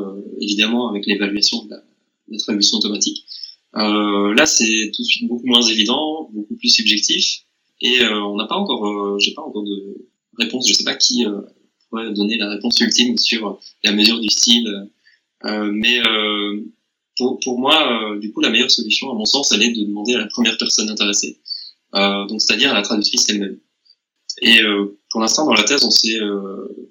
évidemment 0.40 0.90
avec 0.90 1.06
l'évaluation 1.06 1.64
de 1.64 1.70
la, 1.70 1.82
la, 2.28 2.38
traduction 2.38 2.78
automatique, 2.78 3.24
là 3.72 4.44
c'est 4.44 4.90
tout 4.94 5.02
de 5.02 5.06
suite 5.06 5.26
beaucoup 5.26 5.46
moins 5.46 5.62
évident, 5.62 6.28
beaucoup 6.32 6.54
plus 6.56 6.68
subjectif, 6.68 7.44
et 7.80 8.04
on 8.04 8.36
n'a 8.36 8.46
pas 8.46 8.56
encore, 8.56 9.18
j'ai 9.18 9.32
pas 9.32 9.42
encore 9.42 9.64
de 9.64 10.08
réponse, 10.38 10.68
je 10.68 10.74
sais 10.74 10.84
pas 10.84 10.94
qui 10.94 11.24
pourrait 11.88 12.12
donner 12.12 12.36
la 12.36 12.50
réponse 12.50 12.78
ultime 12.80 13.16
sur 13.16 13.58
la 13.84 13.92
mesure 13.92 14.20
du 14.20 14.28
style, 14.28 14.90
mais 15.44 16.00
pour, 17.20 17.38
pour 17.40 17.58
moi, 17.58 18.12
euh, 18.12 18.18
du 18.18 18.32
coup, 18.32 18.40
la 18.40 18.50
meilleure 18.50 18.70
solution, 18.70 19.10
à 19.10 19.14
mon 19.14 19.26
sens, 19.26 19.52
elle 19.52 19.62
est 19.62 19.72
de 19.72 19.84
demander 19.84 20.14
à 20.14 20.18
la 20.18 20.26
première 20.26 20.56
personne 20.56 20.88
intéressée. 20.88 21.38
donc 21.92 22.40
c'est-à-dire 22.40 22.72
la 22.72 22.82
traductrice 22.82 23.28
elle-même. 23.28 23.58
Et 24.42 24.60
pour 25.10 25.20
l'instant, 25.20 25.44
dans 25.44 25.52
la 25.52 25.64
thèse, 25.64 25.84
on 25.84 25.90
s'est, 25.90 26.18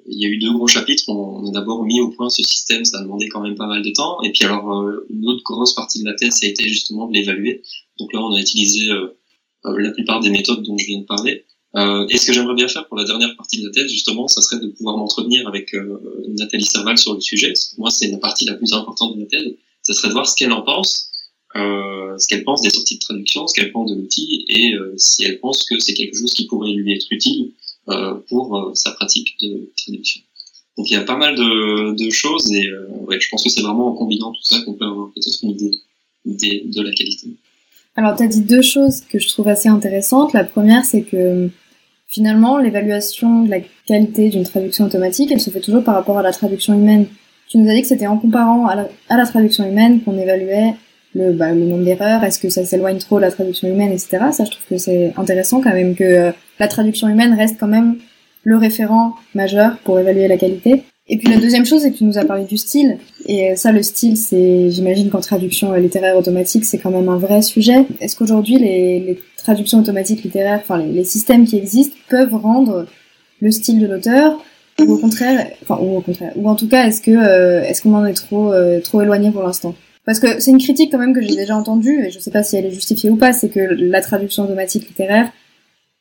il 0.05 0.19
y 0.19 0.25
a 0.25 0.27
eu 0.27 0.37
deux 0.37 0.51
gros 0.53 0.67
chapitres. 0.67 1.05
On, 1.07 1.47
a 1.47 1.51
d'abord 1.51 1.83
mis 1.83 1.99
au 1.99 2.09
point 2.09 2.29
ce 2.29 2.43
système, 2.43 2.85
ça 2.85 2.99
a 2.99 3.01
demandé 3.01 3.27
quand 3.27 3.41
même 3.41 3.55
pas 3.55 3.65
mal 3.65 3.81
de 3.81 3.89
temps. 3.91 4.21
Et 4.21 4.31
puis 4.31 4.43
alors, 4.43 4.69
une 5.09 5.25
autre 5.25 5.41
grosse 5.43 5.73
partie 5.73 5.99
de 5.99 6.05
la 6.05 6.13
thèse, 6.13 6.33
ça 6.33 6.45
a 6.45 6.49
été 6.49 6.67
justement 6.67 7.07
de 7.07 7.13
l'évaluer. 7.13 7.63
Donc 7.97 8.13
là, 8.13 8.21
on 8.21 8.33
a 8.33 8.39
utilisé 8.39 8.91
la 9.65 9.91
plupart 9.91 10.19
des 10.19 10.29
méthodes 10.29 10.63
dont 10.63 10.77
je 10.77 10.85
viens 10.85 10.99
de 10.99 11.05
parler. 11.05 11.45
Euh, 11.75 12.07
et 12.09 12.17
ce 12.17 12.25
que 12.25 12.33
j'aimerais 12.33 12.55
bien 12.55 12.67
faire 12.67 12.87
pour 12.87 12.97
la 12.97 13.03
dernière 13.03 13.35
partie 13.35 13.61
de 13.61 13.67
la 13.67 13.71
thèse, 13.71 13.91
justement, 13.91 14.27
ça 14.27 14.41
serait 14.41 14.59
de 14.59 14.67
pouvoir 14.69 14.97
m'entretenir 14.97 15.47
avec 15.47 15.73
euh, 15.75 15.99
Nathalie 16.29 16.65
Serval 16.65 16.97
sur 16.97 17.13
le 17.13 17.21
sujet. 17.21 17.53
moi, 17.77 17.91
c'est 17.91 18.07
la 18.07 18.17
partie 18.17 18.45
la 18.45 18.55
plus 18.55 18.73
importante 18.73 19.15
de 19.15 19.21
la 19.21 19.27
thèse. 19.27 19.55
Ça 19.83 19.93
serait 19.93 20.07
de 20.07 20.13
voir 20.13 20.27
ce 20.27 20.35
qu'elle 20.35 20.51
en 20.51 20.63
pense, 20.63 21.11
euh, 21.55 22.17
ce 22.17 22.27
qu'elle 22.27 22.43
pense 22.43 22.61
des 22.61 22.69
sorties 22.69 22.95
de 22.95 22.99
traduction, 22.99 23.47
ce 23.47 23.53
qu'elle 23.53 23.71
pense 23.71 23.89
de 23.89 23.95
l'outil, 23.95 24.45
et 24.49 24.73
euh, 24.73 24.93
si 24.97 25.23
elle 25.23 25.39
pense 25.39 25.65
que 25.65 25.79
c'est 25.79 25.93
quelque 25.93 26.17
chose 26.17 26.33
qui 26.33 26.45
pourrait 26.47 26.71
lui 26.71 26.93
être 26.93 27.07
utile 27.11 27.53
euh, 27.89 28.15
pour 28.27 28.71
sa 28.75 28.91
pratique 28.91 29.35
de 29.41 29.71
traduction. 29.77 30.21
Donc 30.77 30.89
il 30.89 30.93
y 30.93 30.97
a 30.97 31.03
pas 31.03 31.17
mal 31.17 31.35
de, 31.35 31.95
de 31.95 32.09
choses, 32.09 32.51
et 32.51 32.69
ouais, 33.07 33.19
je 33.19 33.29
pense 33.29 33.43
que 33.43 33.49
c'est 33.49 33.61
vraiment 33.61 33.87
en 33.87 33.93
combinant 33.93 34.31
tout 34.31 34.43
ça 34.43 34.61
qu'on 34.61 34.73
peut 34.73 34.85
avoir 34.85 35.11
peut-être 35.11 35.43
une 35.43 35.51
idée 36.25 36.63
de 36.65 36.81
la 36.81 36.91
qualité. 36.91 37.29
Alors, 37.99 38.15
tu 38.15 38.23
as 38.23 38.27
dit 38.27 38.39
deux 38.39 38.61
choses 38.61 39.01
que 39.01 39.19
je 39.19 39.27
trouve 39.27 39.49
assez 39.49 39.67
intéressantes. 39.67 40.31
La 40.31 40.45
première, 40.45 40.85
c'est 40.85 41.01
que 41.01 41.49
finalement, 42.07 42.57
l'évaluation 42.57 43.43
de 43.43 43.49
la 43.49 43.57
qualité 43.85 44.29
d'une 44.29 44.45
traduction 44.45 44.85
automatique, 44.85 45.33
elle 45.33 45.41
se 45.41 45.49
fait 45.49 45.59
toujours 45.59 45.83
par 45.83 45.95
rapport 45.95 46.17
à 46.17 46.21
la 46.21 46.31
traduction 46.31 46.73
humaine. 46.73 47.07
Tu 47.49 47.57
nous 47.57 47.69
as 47.69 47.73
dit 47.73 47.81
que 47.81 47.89
c'était 47.89 48.07
en 48.07 48.17
comparant 48.17 48.67
à 48.67 48.87
la, 49.17 49.25
traduction 49.25 49.65
humaine 49.65 50.01
qu'on 50.01 50.17
évaluait 50.17 50.75
le, 51.13 51.33
bah, 51.33 51.51
le 51.51 51.65
nombre 51.65 51.83
d'erreurs, 51.83 52.23
est-ce 52.23 52.39
que 52.39 52.47
ça 52.47 52.63
s'éloigne 52.63 52.99
trop 52.99 53.17
de 53.17 53.23
la 53.23 53.31
traduction 53.31 53.67
humaine, 53.67 53.91
etc. 53.91 54.27
Ça, 54.31 54.45
je 54.45 54.51
trouve 54.51 54.65
que 54.69 54.77
c'est 54.77 55.11
intéressant 55.17 55.59
quand 55.59 55.73
même 55.73 55.93
que 55.93 56.05
euh, 56.05 56.31
la 56.57 56.69
traduction 56.69 57.09
humaine 57.09 57.33
reste 57.33 57.57
quand 57.59 57.67
même 57.67 57.97
le 58.43 58.55
référent 58.55 59.15
majeur 59.35 59.77
pour 59.79 59.99
évaluer 59.99 60.29
la 60.29 60.37
qualité. 60.37 60.85
Et 61.11 61.17
puis 61.17 61.27
la 61.27 61.37
deuxième 61.37 61.65
chose, 61.65 61.81
c'est 61.81 61.91
que 61.91 61.97
tu 61.97 62.03
nous 62.03 62.19
as 62.19 62.25
parlé 62.25 62.45
du 62.45 62.57
style. 62.57 62.99
Et 63.25 63.55
ça, 63.55 63.71
le 63.71 63.81
style, 63.81 64.15
c'est, 64.15 64.69
j'imagine 64.69 65.09
qu'en 65.09 65.21
traduction 65.21 65.73
littéraire 65.73 66.15
automatique, 66.15 66.65
c'est 66.65 66.77
quand 66.77 66.91
même 66.91 67.09
un 67.09 67.17
vrai 67.17 67.41
sujet. 67.41 67.85
Est-ce 67.99 68.15
qu'aujourd'hui, 68.15 68.59
les, 68.59 69.19
traductions 69.37 69.79
automatiques 69.79 70.23
littéraires, 70.23 70.59
enfin 70.61 70.77
les, 70.77 71.03
systèmes 71.03 71.45
qui 71.45 71.57
existent, 71.57 71.95
peuvent 72.09 72.35
rendre 72.35 72.85
le 73.41 73.51
style 73.51 73.79
de 73.79 73.87
l'auteur 73.87 74.43
ou 74.79 74.93
au 74.93 74.97
contraire, 74.97 75.47
enfin 75.63 75.79
ou 75.81 75.97
au 75.97 76.01
contraire, 76.01 76.33
ou 76.35 76.47
en 76.49 76.55
tout 76.55 76.67
cas, 76.67 76.85
est-ce 76.85 77.01
que 77.01 77.11
euh, 77.11 77.63
est-ce 77.63 77.81
qu'on 77.81 77.95
en 77.95 78.05
est 78.05 78.13
trop 78.13 78.53
euh, 78.53 78.79
trop 78.79 79.01
éloigné 79.01 79.31
pour 79.31 79.43
l'instant? 79.43 79.75
Parce 80.05 80.19
que 80.19 80.39
c'est 80.39 80.51
une 80.51 80.59
critique 80.59 80.91
quand 80.91 80.99
même 80.99 81.13
que 81.13 81.21
j'ai 81.21 81.35
déjà 81.35 81.55
entendue 81.55 82.05
et 82.05 82.11
je 82.11 82.19
sais 82.19 82.31
pas 82.31 82.43
si 82.43 82.55
elle 82.55 82.65
est 82.65 82.71
justifiée 82.71 83.09
ou 83.09 83.15
pas, 83.15 83.33
c'est 83.33 83.49
que 83.49 83.59
la 83.59 84.01
traduction 84.01 84.43
automatique 84.43 84.87
littéraire 84.87 85.31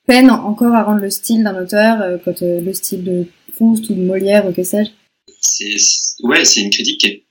peine 0.06 0.30
encore 0.30 0.74
à 0.74 0.82
rendre 0.82 1.00
le 1.00 1.10
style 1.10 1.44
d'un 1.44 1.60
auteur, 1.60 2.02
euh, 2.02 2.16
quand 2.24 2.40
le 2.40 2.72
style 2.72 3.04
de 3.04 3.26
Ou 3.60 3.78
de 3.78 3.94
Molière 3.94 4.46
ou 4.46 4.52
que 4.52 4.62
sais-je, 4.62 4.90
c'est 5.40 5.76
ouais, 6.22 6.44
c'est 6.44 6.60
une 6.60 6.70
critique 6.70 7.00
qui 7.00 7.06
est 7.06 7.24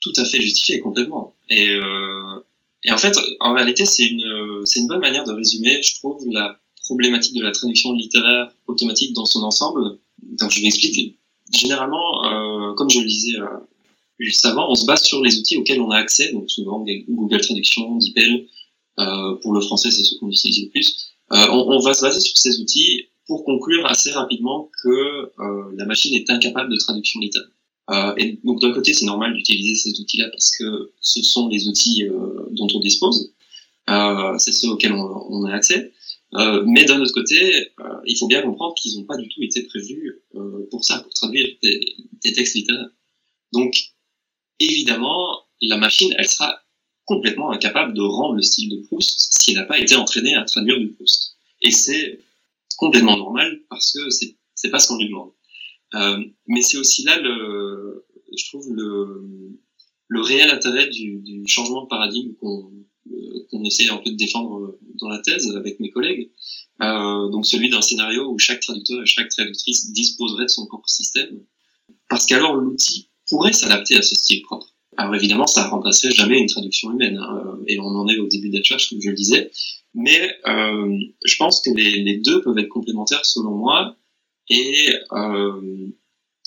tout 0.00 0.12
à 0.16 0.24
fait 0.24 0.40
justifiée 0.40 0.80
complètement. 0.80 1.34
Et, 1.48 1.70
euh, 1.70 2.40
et 2.84 2.92
en 2.92 2.98
fait, 2.98 3.16
en 3.40 3.54
réalité, 3.54 3.84
c'est 3.84 4.06
une 4.06 4.62
c'est 4.64 4.80
une 4.80 4.86
bonne 4.86 5.00
manière 5.00 5.24
de 5.24 5.32
résumer, 5.32 5.80
je 5.82 5.94
trouve, 5.96 6.24
la 6.30 6.58
problématique 6.84 7.34
de 7.34 7.42
la 7.42 7.50
traduction 7.50 7.92
littéraire 7.92 8.52
automatique 8.66 9.12
dans 9.14 9.26
son 9.26 9.42
ensemble. 9.42 9.98
Donc, 10.22 10.50
je 10.50 10.62
m'explique. 10.62 11.18
Généralement, 11.54 12.24
euh, 12.24 12.74
comme 12.74 12.90
je 12.90 12.98
le 13.00 13.06
disais 13.06 13.38
euh, 13.38 13.46
juste 14.18 14.44
avant, 14.46 14.68
on 14.68 14.74
se 14.74 14.84
base 14.84 15.02
sur 15.04 15.22
les 15.22 15.38
outils 15.38 15.56
auxquels 15.56 15.80
on 15.80 15.90
a 15.90 15.96
accès, 15.96 16.32
donc 16.32 16.50
souvent 16.50 16.84
Google 17.08 17.40
Traduction, 17.40 17.96
DeepL. 17.96 18.46
Pour 19.42 19.52
le 19.52 19.60
français, 19.60 19.90
c'est 19.90 20.02
ce 20.02 20.18
qu'on 20.18 20.30
utilise 20.30 20.64
le 20.64 20.70
plus. 20.70 21.12
On, 21.30 21.78
va 21.80 21.92
se 21.92 22.00
baser 22.00 22.20
sur 22.20 22.36
ces 22.38 22.60
outils 22.60 23.08
pour 23.26 23.44
conclure 23.44 23.86
assez 23.86 24.10
rapidement 24.10 24.70
que 24.82 24.88
euh, 24.88 25.72
la 25.76 25.84
machine 25.84 26.14
est 26.14 26.30
incapable 26.30 26.70
de 26.70 26.76
traduction 26.76 27.20
littéraire. 27.20 27.50
Euh, 27.90 28.14
et 28.16 28.38
donc 28.44 28.60
d'un 28.60 28.72
côté, 28.72 28.92
c'est 28.92 29.06
normal 29.06 29.34
d'utiliser 29.34 29.74
ces 29.74 30.00
outils-là 30.00 30.28
parce 30.30 30.50
que 30.56 30.92
ce 31.00 31.22
sont 31.22 31.48
les 31.48 31.68
outils 31.68 32.04
euh, 32.04 32.46
dont 32.50 32.68
on 32.74 32.80
dispose, 32.80 33.32
euh, 33.90 34.36
c'est 34.38 34.52
ceux 34.52 34.68
auxquels 34.68 34.92
on, 34.92 35.44
a 35.44 35.52
accès. 35.52 35.92
Euh, 36.34 36.64
mais 36.66 36.84
d'un 36.84 37.00
autre 37.00 37.12
côté, 37.12 37.70
il 38.04 38.16
faut 38.18 38.26
bien 38.26 38.42
comprendre 38.42 38.74
qu'ils 38.74 38.98
n'ont 38.98 39.06
pas 39.06 39.16
du 39.16 39.28
tout 39.28 39.42
été 39.42 39.62
prévus 39.62 40.20
pour 40.70 40.84
ça, 40.84 40.98
pour 40.98 41.12
traduire 41.12 41.46
des, 41.62 41.80
des, 42.24 42.32
textes 42.32 42.56
littéraires. 42.56 42.90
Donc 43.52 43.74
évidemment, 44.58 45.44
la 45.62 45.76
machine, 45.76 46.12
elle 46.18 46.28
sera 46.28 46.58
complètement 47.04 47.52
incapable 47.52 47.94
de 47.94 48.02
rendre 48.02 48.34
le 48.34 48.42
style 48.42 48.68
de 48.70 48.82
Proust 48.86 49.28
si 49.40 49.52
elle 49.52 49.58
n'a 49.58 49.64
pas 49.64 49.78
été 49.78 49.94
entraînée 49.94 50.34
à 50.34 50.44
traduire 50.44 50.78
du 50.80 50.88
Proust. 50.88 51.36
Et 51.62 51.70
c'est 51.70 52.18
complètement 52.76 53.16
normal 53.16 53.60
parce 53.68 53.92
que 53.92 54.10
c'est 54.10 54.36
c'est 54.54 54.70
pas 54.70 54.78
ce 54.78 54.88
qu'on 54.88 54.98
lui 54.98 55.08
demande. 55.08 55.32
Euh, 55.94 56.24
mais 56.46 56.62
c'est 56.62 56.78
aussi 56.78 57.04
là 57.04 57.18
le, 57.20 58.06
je 58.36 58.48
trouve 58.48 58.72
le 58.72 59.56
le 60.08 60.20
réel 60.20 60.50
intérêt 60.50 60.88
du, 60.88 61.42
changement 61.46 61.82
de 61.82 61.88
paradigme 61.88 62.34
qu'on 62.40 62.72
euh, 63.10 63.46
qu'on 63.50 63.64
essaie 63.64 63.88
un 63.88 63.98
peu 63.98 64.10
de 64.10 64.16
défendre 64.16 64.78
dans 65.00 65.08
la 65.08 65.18
thèse 65.18 65.54
avec 65.56 65.78
mes 65.80 65.90
collègues. 65.90 66.30
Euh, 66.82 67.28
donc 67.30 67.46
celui 67.46 67.70
d'un 67.70 67.82
scénario 67.82 68.28
où 68.30 68.38
chaque 68.38 68.60
traducteur 68.60 69.02
et 69.02 69.06
chaque 69.06 69.28
traductrice 69.28 69.92
disposerait 69.92 70.44
de 70.44 70.50
son 70.50 70.66
propre 70.66 70.88
système, 70.88 71.40
parce 72.08 72.26
qu'alors 72.26 72.54
l'outil 72.54 73.10
pourrait 73.28 73.52
s'adapter 73.52 73.96
à 73.96 74.02
ce 74.02 74.14
style 74.14 74.42
propre. 74.42 74.75
Alors 74.96 75.14
évidemment, 75.14 75.46
ça 75.46 75.68
remplacerait 75.68 76.12
jamais 76.12 76.38
une 76.38 76.46
traduction 76.46 76.90
humaine, 76.92 77.18
hein, 77.18 77.58
et 77.66 77.78
on 77.78 77.86
en 77.86 78.08
est 78.08 78.18
au 78.18 78.28
début 78.28 78.48
de 78.50 78.58
la 78.58 78.62
charge, 78.62 78.88
comme 78.88 79.00
je 79.00 79.10
le 79.10 79.16
disais, 79.16 79.50
mais 79.94 80.30
euh, 80.46 80.98
je 81.24 81.36
pense 81.36 81.60
que 81.60 81.70
les, 81.70 82.18
deux 82.18 82.40
peuvent 82.42 82.58
être 82.58 82.68
complémentaires 82.68 83.24
selon 83.24 83.52
moi. 83.52 83.96
Et 84.48 84.90
euh, 85.12 85.88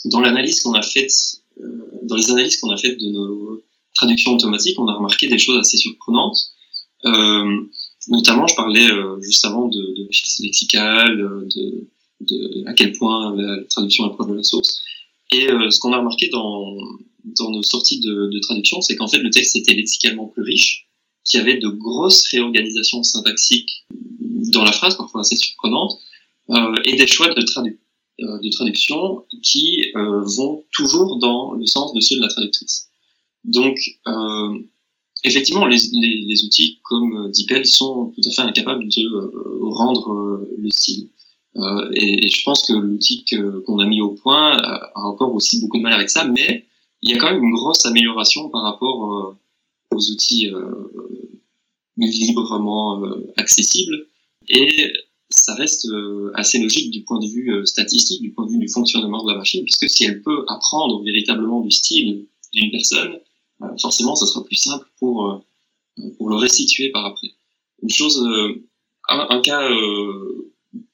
dans 0.06 0.22
l'analyse 0.22 0.62
qu'on 0.62 0.74
a 0.74 0.82
faite, 0.82 1.12
euh, 1.60 1.66
dans 2.04 2.16
les 2.16 2.32
analyses 2.32 2.58
qu'on 2.58 2.70
a 2.72 2.78
faites 2.78 3.00
de 3.00 3.08
nos 3.10 3.62
traductions 3.96 4.34
automatiques, 4.34 4.80
on 4.80 4.88
a 4.88 4.94
remarqué 4.94 5.28
des 5.28 5.38
choses 5.38 5.58
assez 5.58 5.78
surprenantes. 5.78 6.38
Euh, 7.06 7.66
notamment, 8.08 8.48
je 8.48 8.56
parlais 8.56 8.90
euh, 8.90 9.22
juste 9.22 9.44
avant 9.46 9.68
de, 9.68 9.78
de 9.78 10.08
lexicale, 10.44 11.18
de, 11.18 11.88
de, 12.22 12.68
à 12.68 12.74
quel 12.74 12.94
point 12.94 13.36
la 13.36 13.64
traduction 13.66 14.10
est 14.10 14.14
proche 14.14 14.28
de 14.28 14.36
la 14.36 14.44
source. 14.44 14.82
Et 15.32 15.50
euh, 15.50 15.70
ce 15.70 15.80
qu'on 15.80 15.94
a 15.94 15.98
remarqué 15.98 16.30
dans, 16.30 16.78
dans 17.24 17.52
nos 17.52 17.64
sorties 17.64 18.00
de, 18.00 18.40
traduction, 18.42 18.82
c'est 18.82 18.96
qu'en 18.96 19.08
fait 19.08 19.20
le 19.20 19.30
texte 19.30 19.56
était 19.56 19.74
lexicalement 19.74 20.28
plus 20.28 20.44
riche 20.44 20.88
qui 21.26 21.38
avait 21.38 21.58
de 21.58 21.68
grosses 21.68 22.28
réorganisations 22.32 23.04
syntaxiques 23.04 23.86
dans 24.52 24.64
la 24.64 24.72
phrase, 24.72 24.98
parfois 24.98 25.22
assez 25.22 25.36
surprenantes, 25.36 26.00
euh, 26.50 26.76
et 26.86 26.96
des 26.96 27.06
choix 27.06 27.32
de, 27.34 27.42
euh, 28.22 28.50
traduction 28.52 29.24
qui 29.44 29.86
euh, 29.96 30.22
vont 30.22 30.64
toujours 30.74 31.20
dans 31.20 31.54
le 31.54 31.66
sens 31.66 31.94
de 31.94 32.02
ceux 32.02 32.16
de 32.16 32.22
la 32.22 32.28
traductrice. 32.28 32.90
Donc, 33.46 33.78
euh, 34.08 34.60
effectivement, 35.24 35.66
les, 35.68 36.44
outils 36.44 36.80
comme 36.84 37.32
DeepL 37.32 37.66
sont 37.66 38.12
tout 38.16 38.28
à 38.28 38.32
fait 38.32 38.42
incapables 38.42 38.88
de 38.90 39.66
rendre 39.70 40.46
le 40.58 40.70
style. 40.70 41.10
Et, 41.94 42.28
je 42.28 42.44
pense 42.44 42.66
que 42.68 42.74
l'outil 42.74 43.24
qu'on 43.66 43.80
a 43.80 43.86
mis 43.86 44.02
au 44.02 44.10
point 44.10 44.58
a 44.58 44.92
encore 44.96 45.34
aussi 45.34 45.62
beaucoup 45.62 45.78
de 45.78 45.84
mal 45.84 45.94
avec 45.94 46.10
ça, 46.10 46.26
mais 46.26 46.66
il 47.02 47.12
y 47.12 47.14
a 47.14 47.18
quand 47.18 47.32
même 47.32 47.44
une 47.44 47.54
grosse 47.54 47.86
amélioration 47.86 48.50
par 48.50 48.64
rapport 48.64 49.36
aux 49.92 50.12
outils 50.12 50.48
euh, 50.48 50.72
librement 51.98 53.04
euh, 53.04 53.34
accessibles. 53.38 54.08
Et 54.48 54.94
ça 55.30 55.54
reste 55.56 55.86
euh, 55.86 56.32
assez 56.36 56.60
logique 56.60 56.92
du 56.92 57.04
point 57.04 57.20
de 57.20 57.28
vue 57.28 57.66
statistique, 57.66 58.22
du 58.22 58.32
point 58.32 58.46
de 58.46 58.52
vue 58.52 58.58
du 58.58 58.68
fonctionnement 58.68 59.24
de 59.24 59.32
la 59.32 59.38
machine, 59.38 59.64
puisque 59.64 59.90
si 59.90 60.06
elle 60.06 60.22
peut 60.22 60.46
apprendre 60.48 61.04
véritablement 61.04 61.62
du 61.62 61.72
style 61.72 62.26
d'une 62.54 62.72
personne, 62.72 63.20
forcément, 63.80 64.16
ça 64.16 64.26
sera 64.26 64.44
plus 64.44 64.56
simple 64.56 64.88
pour, 64.98 65.44
pour 66.18 66.30
le 66.30 66.36
restituer 66.36 66.90
par 66.90 67.06
après. 67.06 67.28
Une 67.84 67.92
chose, 67.92 68.26
un, 69.10 69.28
un 69.30 69.42
cas 69.42 69.70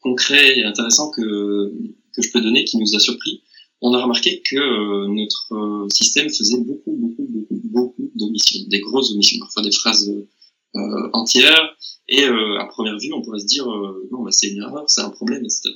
concret 0.01 0.57
et 0.57 0.63
intéressant 0.63 1.11
que, 1.11 1.71
que 2.13 2.21
je 2.21 2.31
peux 2.31 2.41
donner 2.41 2.65
qui 2.65 2.77
nous 2.77 2.93
a 2.93 2.99
surpris, 2.99 3.41
on 3.81 3.93
a 3.93 4.01
remarqué 4.01 4.41
que 4.41 4.55
euh, 4.55 5.07
notre 5.09 5.53
euh, 5.53 5.89
système 5.89 6.29
faisait 6.29 6.57
beaucoup, 6.57 6.95
beaucoup, 6.95 7.27
beaucoup, 7.29 7.61
beaucoup 7.63 8.11
d'omissions, 8.15 8.61
des 8.67 8.79
grosses 8.79 9.11
omissions, 9.11 9.39
parfois 9.39 9.63
des 9.63 9.71
phrases 9.71 10.09
euh, 10.75 11.09
entières. 11.13 11.75
Et 12.07 12.23
à 12.23 12.65
première 12.65 12.97
vue, 12.99 13.11
on 13.13 13.23
pourrait 13.23 13.39
se 13.39 13.47
dire 13.47 13.65
non, 14.11 14.21
bah, 14.21 14.31
c'est 14.31 14.49
une 14.49 14.61
erreur, 14.61 14.87
c'est 14.87 15.01
un 15.01 15.09
problème, 15.09 15.43
etc. 15.43 15.69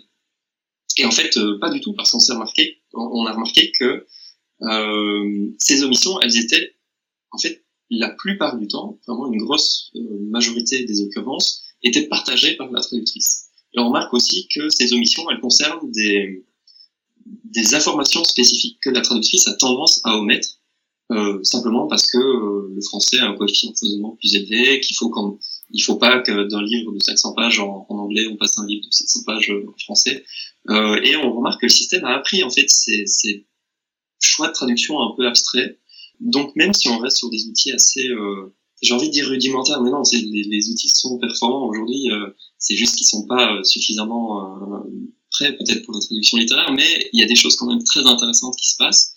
Et 0.97 1.05
en 1.05 1.09
fait, 1.09 1.39
pas 1.59 1.71
du 1.71 1.81
tout, 1.81 1.93
parce 1.93 2.12
qu'on 2.12 2.19
s'est 2.19 2.33
remarqué, 2.33 2.83
on 2.93 3.25
a 3.25 3.33
remarqué 3.33 3.71
que 3.71 4.05
ces 5.57 5.81
omissions, 5.81 6.19
elles 6.21 6.38
étaient, 6.38 6.75
en 7.31 7.39
fait, 7.39 7.65
la 7.89 8.09
plupart 8.09 8.59
du 8.59 8.67
temps, 8.67 8.99
vraiment 9.07 9.33
une 9.33 9.39
grosse 9.39 9.91
majorité 10.29 10.85
des 10.85 11.01
occurrences, 11.01 11.63
étaient 11.81 12.07
partagées 12.07 12.55
par 12.57 12.69
la 12.69 12.81
traductrice. 12.81 13.47
Et 13.73 13.79
on 13.79 13.88
remarque 13.88 14.13
aussi 14.13 14.47
que 14.53 14.69
ces 14.69 14.93
omissions, 14.93 15.27
elles 15.31 15.39
concernent 15.39 15.89
des, 15.89 16.45
des 17.53 17.75
informations 17.75 18.23
spécifiques 18.23 18.79
que 18.81 18.89
la 18.89 19.01
traductrice 19.01 19.47
a 19.47 19.53
tendance 19.53 20.01
à 20.03 20.17
omettre, 20.17 20.59
euh, 21.12 21.39
simplement 21.43 21.88
parce 21.88 22.09
que 22.09 22.17
euh, 22.17 22.71
le 22.73 22.81
français 22.81 23.19
a 23.19 23.27
un 23.29 23.35
coefficient 23.35 23.71
de 23.71 24.17
plus 24.17 24.35
élevé, 24.35 24.79
qu'il 24.79 24.95
faut 24.95 25.09
qu'en 25.09 25.39
il 25.71 25.81
faut 25.81 25.97
pas 25.97 26.19
que 26.19 26.47
d'un 26.47 26.63
livre 26.63 26.91
de 26.91 26.99
500 26.99 27.33
pages 27.33 27.59
en, 27.59 27.85
anglais, 27.89 28.25
on 28.31 28.38
passe 28.38 28.57
un 28.57 28.65
livre 28.65 28.85
de 28.85 28.91
700 28.91 29.19
pages 29.25 29.51
en 29.51 29.77
français. 29.83 30.23
Euh, 30.69 30.99
et 31.03 31.15
on 31.15 31.33
remarque 31.33 31.62
que 31.62 31.65
le 31.67 31.71
système 31.71 32.05
a 32.05 32.15
appris 32.15 32.43
en 32.43 32.49
fait 32.49 32.69
ces, 32.69 33.45
choix 34.21 34.47
de 34.47 34.53
traduction 34.53 34.99
un 34.99 35.15
peu 35.15 35.27
abstraits. 35.27 35.79
Donc 36.19 36.55
même 36.55 36.73
si 36.73 36.89
on 36.89 36.97
reste 36.97 37.17
sur 37.17 37.29
des 37.29 37.47
outils 37.47 37.71
assez, 37.71 38.07
euh, 38.07 38.53
j'ai 38.81 38.93
envie 38.93 39.07
de 39.07 39.13
dire 39.13 39.27
rudimentaires, 39.27 39.81
mais 39.81 39.91
non, 39.91 40.01
les, 40.12 40.43
les, 40.43 40.69
outils 40.69 40.89
sont 40.89 41.17
performants 41.19 41.67
aujourd'hui. 41.67 42.12
Euh, 42.12 42.29
c'est 42.57 42.75
juste 42.75 42.95
qu'ils 42.95 43.07
sont 43.07 43.25
pas 43.27 43.63
suffisamment 43.63 44.83
prêts 45.31 45.53
peut-être 45.53 45.83
pour 45.85 45.93
la 45.93 45.99
traduction 46.01 46.37
littéraire, 46.37 46.71
mais 46.73 47.09
il 47.13 47.19
y 47.19 47.23
a 47.23 47.27
des 47.27 47.35
choses 47.35 47.55
quand 47.55 47.67
même 47.67 47.83
très 47.83 48.05
intéressantes 48.05 48.55
qui 48.57 48.69
se 48.69 48.77
passent. 48.77 49.15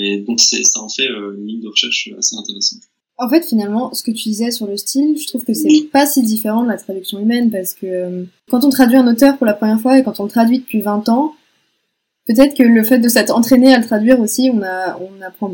et 0.00 0.18
donc 0.26 0.40
ça 0.40 0.80
en 0.80 0.88
fait 0.88 1.06
une 1.06 1.46
ligne 1.46 1.60
de 1.60 1.68
recherche 1.68 2.10
assez 2.18 2.36
intéressante. 2.36 2.82
En 3.22 3.28
fait, 3.28 3.44
finalement, 3.44 3.92
ce 3.92 4.02
que 4.02 4.12
tu 4.12 4.30
disais 4.30 4.50
sur 4.50 4.66
le 4.66 4.78
style, 4.78 5.18
je 5.20 5.26
trouve 5.26 5.44
que 5.44 5.52
c'est 5.52 5.88
pas 5.92 6.06
si 6.06 6.22
différent 6.22 6.62
de 6.62 6.68
la 6.68 6.78
traduction 6.78 7.18
humaine 7.18 7.50
parce 7.50 7.74
que 7.74 7.84
euh, 7.86 8.24
quand 8.50 8.64
on 8.64 8.70
traduit 8.70 8.96
un 8.96 9.06
auteur 9.06 9.36
pour 9.36 9.44
la 9.44 9.52
première 9.52 9.78
fois 9.78 9.98
et 9.98 10.02
quand 10.02 10.20
on 10.20 10.24
le 10.24 10.30
traduit 10.30 10.60
depuis 10.60 10.80
20 10.80 11.10
ans, 11.10 11.34
peut-être 12.26 12.56
que 12.56 12.62
le 12.62 12.82
fait 12.82 12.98
de 12.98 13.10
s'être 13.10 13.36
entraîné 13.36 13.74
à 13.74 13.78
le 13.78 13.84
traduire 13.84 14.18
aussi, 14.20 14.50
on 14.50 14.62
a, 14.62 14.98
on 14.98 15.20
apprend, 15.20 15.52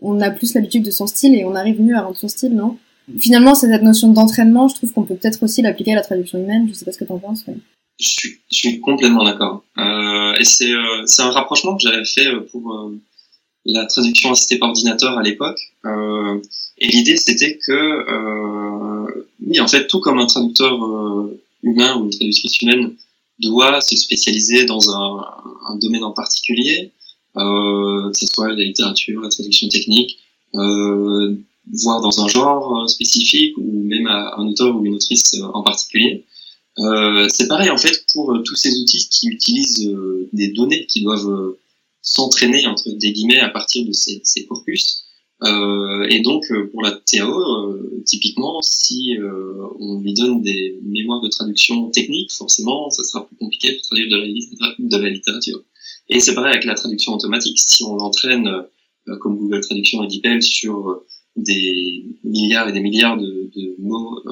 on 0.00 0.20
a 0.20 0.30
plus 0.30 0.54
l'habitude 0.54 0.84
de 0.84 0.92
son 0.92 1.08
style 1.08 1.34
et 1.34 1.44
on 1.44 1.56
arrive 1.56 1.82
mieux 1.82 1.96
à 1.96 2.02
rendre 2.02 2.16
son 2.16 2.28
style, 2.28 2.54
non? 2.54 2.78
Finalement, 3.18 3.56
cette 3.56 3.82
notion 3.82 4.12
d'entraînement, 4.12 4.68
je 4.68 4.76
trouve 4.76 4.92
qu'on 4.92 5.02
peut 5.02 5.16
peut-être 5.16 5.42
aussi 5.42 5.60
l'appliquer 5.60 5.94
à 5.94 5.96
la 5.96 6.02
traduction 6.02 6.38
humaine. 6.38 6.68
Je 6.68 6.74
sais 6.74 6.84
pas 6.84 6.92
ce 6.92 6.98
que 6.98 7.04
t'en 7.04 7.18
penses. 7.18 7.42
Mais... 7.48 7.56
Je 8.00 8.08
suis, 8.08 8.38
je 8.52 8.56
suis 8.56 8.80
complètement 8.80 9.24
d'accord. 9.24 9.64
Euh, 9.76 10.34
et 10.38 10.44
c'est, 10.44 10.70
euh, 10.70 11.04
un 11.18 11.30
rapprochement 11.30 11.76
que 11.76 11.82
j'avais 11.82 12.04
fait 12.04 12.28
pour 12.50 12.72
euh, 12.72 12.96
la 13.64 13.86
traduction 13.86 14.30
assistée 14.30 14.58
par 14.58 14.68
ordinateur 14.70 15.18
à 15.18 15.22
l'époque. 15.22 15.60
Euh, 15.84 16.40
et 16.78 16.88
l'idée, 16.88 17.16
c'était 17.16 17.58
que, 17.58 17.72
euh, 17.72 19.26
oui, 19.44 19.60
en 19.60 19.66
fait, 19.66 19.88
tout 19.88 20.00
comme 20.00 20.18
un 20.18 20.26
traducteur 20.26 20.82
euh, 20.84 21.40
humain 21.62 21.96
ou 21.96 22.04
une 22.04 22.10
traductrice 22.10 22.60
humaine 22.62 22.94
doit 23.40 23.80
se 23.80 23.96
spécialiser 23.96 24.64
dans 24.64 24.90
un, 24.90 25.26
un 25.68 25.76
domaine 25.76 26.04
en 26.04 26.12
particulier, 26.12 26.92
euh, 27.36 28.10
que 28.10 28.18
ce 28.18 28.26
soit 28.32 28.48
la 28.48 28.64
littérature, 28.64 29.20
la 29.20 29.28
traduction 29.28 29.68
technique, 29.68 30.18
euh, 30.54 31.36
voire 31.72 32.00
dans 32.00 32.22
un 32.22 32.28
genre 32.28 32.82
euh, 32.82 32.86
spécifique 32.86 33.56
ou 33.58 33.82
même 33.84 34.06
un 34.06 34.46
auteur 34.46 34.76
ou 34.76 34.86
une 34.86 34.94
autrice 34.94 35.34
euh, 35.34 35.44
en 35.52 35.62
particulier. 35.62 36.24
Euh, 36.78 37.28
c'est 37.28 37.48
pareil 37.48 37.70
en 37.70 37.76
fait 37.76 38.04
pour 38.12 38.32
tous 38.44 38.54
ces 38.54 38.78
outils 38.80 39.08
qui 39.08 39.28
utilisent 39.28 39.90
des 40.32 40.48
données 40.48 40.86
qui 40.86 41.02
doivent 41.02 41.56
s'entraîner 42.02 42.66
entre 42.66 42.90
des 42.90 43.12
guillemets 43.12 43.40
à 43.40 43.48
partir 43.48 43.84
de 43.84 43.92
ces, 43.92 44.20
ces 44.24 44.46
corpus. 44.46 45.04
Euh, 45.44 46.06
et 46.10 46.20
donc 46.20 46.50
euh, 46.50 46.68
pour 46.70 46.82
la 46.82 46.90
TAO, 46.90 47.30
euh, 47.30 48.02
typiquement, 48.04 48.60
si 48.60 49.16
euh, 49.16 49.52
on 49.78 50.00
lui 50.00 50.12
donne 50.12 50.42
des 50.42 50.80
mémoires 50.82 51.20
de 51.20 51.28
traduction 51.28 51.90
technique, 51.90 52.32
forcément, 52.32 52.90
ça 52.90 53.04
sera 53.04 53.26
plus 53.26 53.36
compliqué 53.36 53.74
pour 53.74 53.82
traduire 53.82 54.08
de 54.10 54.16
la, 54.16 54.74
de 54.78 54.96
la 54.96 55.10
littérature. 55.10 55.62
Et 56.08 56.18
c'est 56.20 56.34
pareil 56.34 56.52
avec 56.52 56.64
la 56.64 56.74
traduction 56.74 57.14
automatique. 57.14 57.58
Si 57.58 57.84
on 57.84 57.94
l'entraîne, 57.94 58.50
comme 59.20 59.36
Google 59.36 59.60
Traduction 59.60 60.02
et 60.02 60.08
DeepL, 60.08 60.42
sur 60.42 61.02
des 61.36 62.04
milliards 62.24 62.68
et 62.68 62.72
des 62.72 62.80
milliards 62.80 63.18
de, 63.18 63.50
de 63.54 63.76
mots 63.78 64.22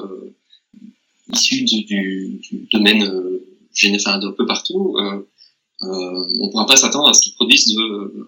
issus 1.33 1.63
du, 1.63 1.83
du, 1.83 2.39
du 2.41 2.67
domaine 2.71 3.03
euh, 3.03 3.45
enfin, 3.95 4.19
d'un 4.19 4.31
peu 4.31 4.45
partout, 4.45 4.95
euh, 4.97 5.23
on 5.81 6.45
ne 6.45 6.51
pourra 6.51 6.65
pas 6.65 6.75
s'attendre 6.75 7.09
à 7.09 7.13
ce 7.13 7.21
qu'ils 7.21 7.33
produisent 7.33 7.73
de, 7.75 8.27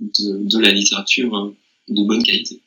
de, 0.00 0.48
de, 0.48 0.58
la 0.58 0.70
littérature 0.70 1.52
de 1.88 2.06
bonne 2.06 2.22
qualité. 2.22 2.60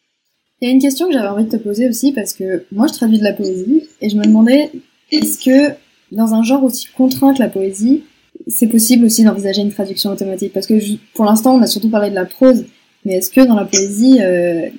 Il 0.61 0.67
y 0.67 0.71
a 0.71 0.73
une 0.73 0.81
question 0.81 1.07
que 1.07 1.13
j'avais 1.13 1.27
envie 1.27 1.45
de 1.45 1.49
te 1.49 1.55
poser 1.57 1.89
aussi 1.89 2.11
parce 2.11 2.33
que 2.33 2.65
moi 2.71 2.85
je 2.87 2.93
traduis 2.93 3.17
de 3.17 3.23
la 3.23 3.33
poésie 3.33 3.83
et 3.99 4.09
je 4.09 4.15
me 4.15 4.23
demandais 4.23 4.71
est-ce 5.11 5.43
que 5.43 5.75
dans 6.11 6.33
un 6.33 6.43
genre 6.43 6.63
aussi 6.63 6.87
contraint 6.95 7.33
que 7.33 7.39
la 7.39 7.49
poésie, 7.49 8.03
c'est 8.47 8.67
possible 8.67 9.05
aussi 9.05 9.23
d'envisager 9.23 9.61
une 9.61 9.71
traduction 9.71 10.11
automatique? 10.11 10.53
Parce 10.53 10.67
que 10.67 10.75
pour 11.15 11.25
l'instant 11.25 11.55
on 11.55 11.61
a 11.61 11.67
surtout 11.67 11.89
parlé 11.89 12.11
de 12.11 12.15
la 12.15 12.25
prose, 12.25 12.65
mais 13.05 13.15
est-ce 13.15 13.31
que 13.31 13.41
dans 13.41 13.55
la 13.55 13.65
poésie 13.65 14.21
euh, 14.21 14.69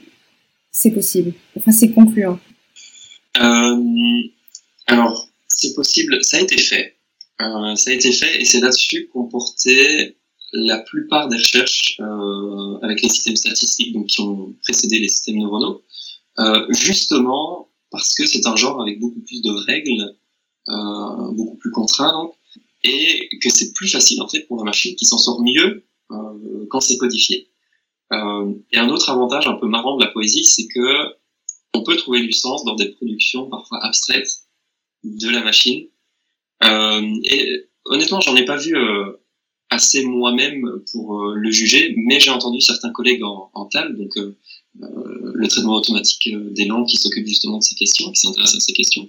c'est 0.71 0.93
possible? 0.93 1.33
Enfin 1.57 1.73
c'est 1.73 1.91
concluant. 1.91 2.39
Euh, 3.41 3.77
alors 4.87 5.29
c'est 5.49 5.75
possible, 5.75 6.19
ça 6.23 6.39
a 6.39 6.41
été 6.41 6.59
fait. 6.59 6.97
Euh, 7.41 7.75
ça 7.77 7.91
a 7.91 7.95
été 7.95 8.13
fait 8.13 8.41
et 8.41 8.45
c'est 8.45 8.61
là-dessus 8.61 9.09
qu'on 9.13 9.29
portait 9.29 10.17
la 10.53 10.79
plupart 10.79 11.29
des 11.29 11.37
recherches 11.37 11.97
euh, 12.01 12.79
avec 12.83 13.03
les 13.03 13.09
systèmes 13.09 13.37
statistiques 13.37 13.93
donc, 13.93 14.07
qui 14.07 14.21
ont 14.21 14.55
précédé 14.63 14.99
les 14.99 15.09
systèmes 15.09 15.39
neuronaux, 15.39 15.83
euh, 16.39 16.67
justement 16.71 17.69
parce 17.91 18.15
que 18.15 18.27
c'est 18.27 18.47
un 18.47 18.57
genre 18.57 18.81
avec 18.81 18.99
beaucoup 18.99 19.21
plus 19.21 19.43
de 19.43 19.51
règles, 19.51 20.17
euh, 20.69 21.33
beaucoup 21.33 21.57
plus 21.57 21.71
contraint, 21.71 22.13
donc, 22.13 22.35
et 22.85 23.29
que 23.41 23.51
c'est 23.51 23.73
plus 23.73 23.89
facile 23.89 24.21
en 24.23 24.29
fait 24.29 24.41
pour 24.49 24.57
la 24.57 24.65
machine 24.65 24.97
qui 24.97 25.05
s'en 25.05 25.19
sort 25.19 25.41
mieux 25.43 25.85
euh, 26.11 26.67
quand 26.71 26.81
c'est 26.81 26.97
codifié. 26.97 27.49
Euh, 28.13 28.53
et 28.73 28.79
un 28.79 28.89
autre 28.89 29.09
avantage 29.11 29.47
un 29.47 29.55
peu 29.55 29.69
marrant 29.69 29.97
de 29.97 30.05
la 30.05 30.11
poésie, 30.11 30.45
c'est 30.45 30.67
que 30.67 31.15
on 31.75 31.83
peut 31.83 31.97
trouver 31.97 32.21
du 32.23 32.33
sens 32.33 32.65
dans 32.65 32.75
des 32.75 32.91
productions 32.91 33.49
parfois 33.49 33.83
abstraites 33.85 34.42
de 35.05 35.31
la 35.31 35.43
machine. 35.43 35.87
Euh, 36.65 37.21
et 37.31 37.67
honnêtement, 37.85 38.21
j'en 38.21 38.37
ai 38.37 38.45
pas 38.45 38.57
vu 38.57 38.77
assez 39.73 40.05
moi-même 40.05 40.83
pour 40.93 41.21
euh, 41.21 41.35
le 41.35 41.51
juger, 41.51 41.95
mais 41.97 42.21
j'ai 42.21 42.31
entendu 42.31 42.61
certains 42.61 42.91
collègues 42.91 43.25
en, 43.25 43.51
en 43.55 43.69
donc 43.91 44.17
euh, 44.19 44.37
euh, 44.83 45.33
le 45.35 45.49
traitement 45.49 45.75
automatique 45.75 46.29
des 46.53 46.67
langues 46.67 46.87
qui 46.87 46.99
s'occupe 46.99 47.27
justement 47.27 47.59
de 47.59 47.63
ces 47.63 47.75
questions, 47.75 48.11
qui 48.13 48.21
s'intéresse 48.21 48.55
à 48.55 48.61
ces 48.61 48.73
questions. 48.73 49.09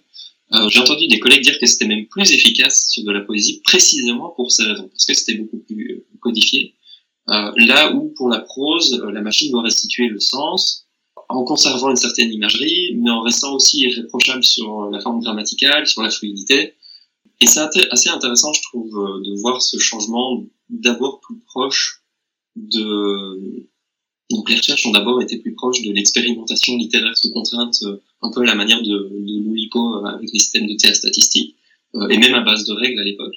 j'ai 0.69 0.79
entendu 0.79 1.07
des 1.07 1.19
collègues 1.19 1.43
dire 1.43 1.59
que 1.59 1.65
c'était 1.65 1.87
même 1.87 2.05
plus 2.07 2.31
efficace 2.31 2.87
sur 2.89 3.03
de 3.03 3.11
la 3.11 3.21
poésie, 3.21 3.61
précisément 3.63 4.29
pour 4.35 4.51
ces 4.51 4.63
raisons, 4.63 4.87
parce 4.87 5.05
que 5.05 5.13
c'était 5.13 5.35
beaucoup 5.35 5.57
plus 5.57 6.03
codifié. 6.21 6.75
là 7.27 7.93
où 7.93 8.13
pour 8.15 8.29
la 8.29 8.39
prose, 8.39 9.01
la 9.11 9.21
machine 9.21 9.51
doit 9.51 9.63
restituer 9.63 10.07
le 10.07 10.19
sens, 10.19 10.82
en 11.33 11.43
conservant 11.43 11.89
une 11.89 11.95
certaine 11.95 12.31
imagerie, 12.31 12.95
mais 12.95 13.09
en 13.09 13.21
restant 13.21 13.53
aussi 13.53 13.81
irréprochable 13.81 14.43
sur 14.43 14.89
la 14.89 14.99
forme 14.99 15.19
grammaticale, 15.21 15.87
sur 15.87 16.01
la 16.01 16.09
fluidité. 16.09 16.73
Et 17.41 17.47
c'est 17.47 17.61
assez 17.91 18.09
intéressant, 18.09 18.53
je 18.53 18.61
trouve, 18.61 18.91
de 18.91 19.41
voir 19.41 19.61
ce 19.61 19.77
changement 19.77 20.43
d'abord 20.69 21.19
plus 21.19 21.39
proche 21.39 22.03
de 22.55 23.67
donc 24.33 24.49
les 24.49 24.55
recherches 24.55 24.85
ont 24.85 24.91
d'abord 24.91 25.21
été 25.21 25.37
plus 25.37 25.53
proches 25.53 25.81
de 25.83 25.91
l'expérimentation 25.91 26.75
littéraire 26.77 27.15
sous 27.15 27.31
contrainte, 27.31 27.75
euh, 27.83 28.01
un 28.21 28.31
peu 28.31 28.41
à 28.41 28.45
la 28.45 28.55
manière 28.55 28.81
de, 28.81 28.89
de 28.89 29.43
Loulipo 29.43 29.97
euh, 29.97 30.05
avec 30.05 30.29
les 30.31 30.39
systèmes 30.39 30.65
de 30.65 30.75
théâtre 30.75 30.97
statistique, 30.97 31.55
euh, 31.95 32.07
et 32.09 32.17
même 32.17 32.33
à 32.33 32.41
base 32.41 32.65
de 32.65 32.73
règles 32.73 32.99
à 32.99 33.03
l'époque. 33.03 33.33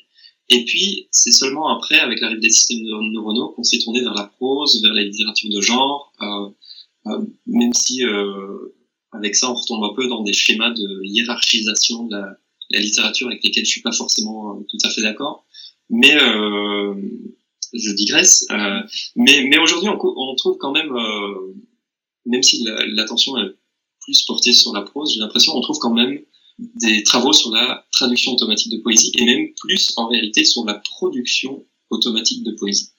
Et 0.49 0.65
puis, 0.65 1.09
c'est 1.11 1.33
seulement 1.33 1.69
après, 1.69 1.99
avec 1.99 2.21
l'arrivée 2.21 2.41
des 2.41 2.51
systèmes 2.51 2.83
neuronaux, 2.83 3.49
qu'on 3.49 3.65
s'est 3.65 3.81
tourné 3.81 4.01
vers 4.01 4.15
la 4.15 4.25
prose, 4.25 4.81
vers 4.81 4.95
la 4.95 5.03
littérature 5.03 5.51
de 5.51 5.61
genre, 5.61 6.13
euh, 6.23 6.49
même 7.47 7.73
si 7.73 8.03
avec 9.13 9.35
ça, 9.35 9.51
on 9.51 9.55
retombe 9.55 9.85
un 9.85 9.95
peu 9.95 10.09
dans 10.09 10.23
des 10.23 10.33
schémas 10.33 10.71
de 10.71 11.05
hiérarchisation 11.05 12.05
de 12.05 12.17
la, 12.17 12.37
la 12.71 12.81
littérature 12.81 13.29
avec 13.29 13.43
lesquels 13.43 13.65
je 13.65 13.71
suis 13.71 13.83
pas 13.83 13.93
forcément 13.93 14.63
tout 14.69 14.79
à 14.85 14.91
fait 14.91 15.03
d'accord. 15.03 15.47
Mais 15.89 16.17
euh, 16.17 16.95
je 17.73 17.91
digresse. 17.93 18.47
Euh, 18.51 18.81
mais 19.15 19.47
mais 19.49 19.59
aujourd'hui, 19.59 19.89
on, 19.89 19.99
on, 20.03 20.35
trouve 20.35 20.59
quand 20.59 20.73
même, 20.73 20.93
euh, 20.93 21.55
même 22.25 22.43
si 22.43 22.65
l'attention 22.89 23.37
est 23.39 23.55
plus 24.01 24.23
portée 24.23 24.53
sur 24.53 24.73
la 24.73 24.83
prose, 24.83 25.15
j'ai 25.15 25.21
l'impression 25.21 25.53
qu'on 25.53 25.61
trouve 25.61 25.79
quand 25.79 25.95
même 25.95 26.21
des 26.59 27.03
travaux 27.03 27.33
sur 27.33 27.51
la 27.51 27.85
traduction 27.93 28.33
automatique 28.33 28.73
de 28.73 28.79
poésie 28.79 29.13
et 29.19 29.25
même 29.25 29.49
plus 29.61 29.93
en 29.97 30.09
réalité 30.09 30.45
sur 30.45 30.65
la 30.65 30.75
production 30.75 31.65
automatique 31.91 32.43
de 32.45 32.53
poésie. 32.53 32.91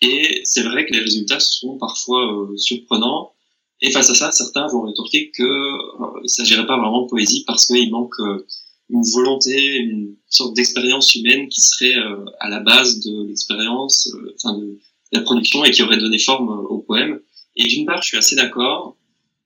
Et 0.00 0.40
c'est 0.44 0.62
vrai 0.62 0.86
que 0.86 0.92
les 0.92 1.00
résultats 1.00 1.38
sont 1.38 1.78
parfois 1.78 2.32
euh, 2.32 2.56
surprenants. 2.56 3.34
Et 3.82 3.90
face 3.90 4.08
à 4.10 4.14
ça, 4.14 4.32
certains 4.32 4.66
vont 4.68 4.82
rétorquer 4.82 5.30
que 5.30 5.42
euh, 5.42 6.20
il 6.22 6.30
s'agirait 6.30 6.66
pas 6.66 6.78
vraiment 6.78 7.02
de 7.02 7.08
poésie 7.08 7.44
parce 7.46 7.66
qu'il 7.66 7.90
manque 7.90 8.18
euh, 8.20 8.46
une 8.92 9.02
volonté, 9.10 9.76
une 9.76 10.16
sorte 10.28 10.54
d'expérience 10.54 11.14
humaine 11.14 11.48
qui 11.48 11.60
serait 11.60 11.96
euh, 11.96 12.24
à 12.40 12.48
la 12.48 12.60
base 12.60 13.00
de 13.00 13.26
l'expérience, 13.26 14.08
euh, 14.14 14.34
enfin 14.36 14.58
de, 14.58 14.78
la 15.12 15.20
production 15.22 15.64
et 15.64 15.70
qui 15.70 15.82
aurait 15.82 15.98
donné 15.98 16.18
forme 16.18 16.48
au 16.48 16.78
poème. 16.78 17.20
Et 17.56 17.64
d'une 17.64 17.84
part, 17.84 18.00
je 18.02 18.08
suis 18.08 18.16
assez 18.16 18.34
d'accord, 18.34 18.96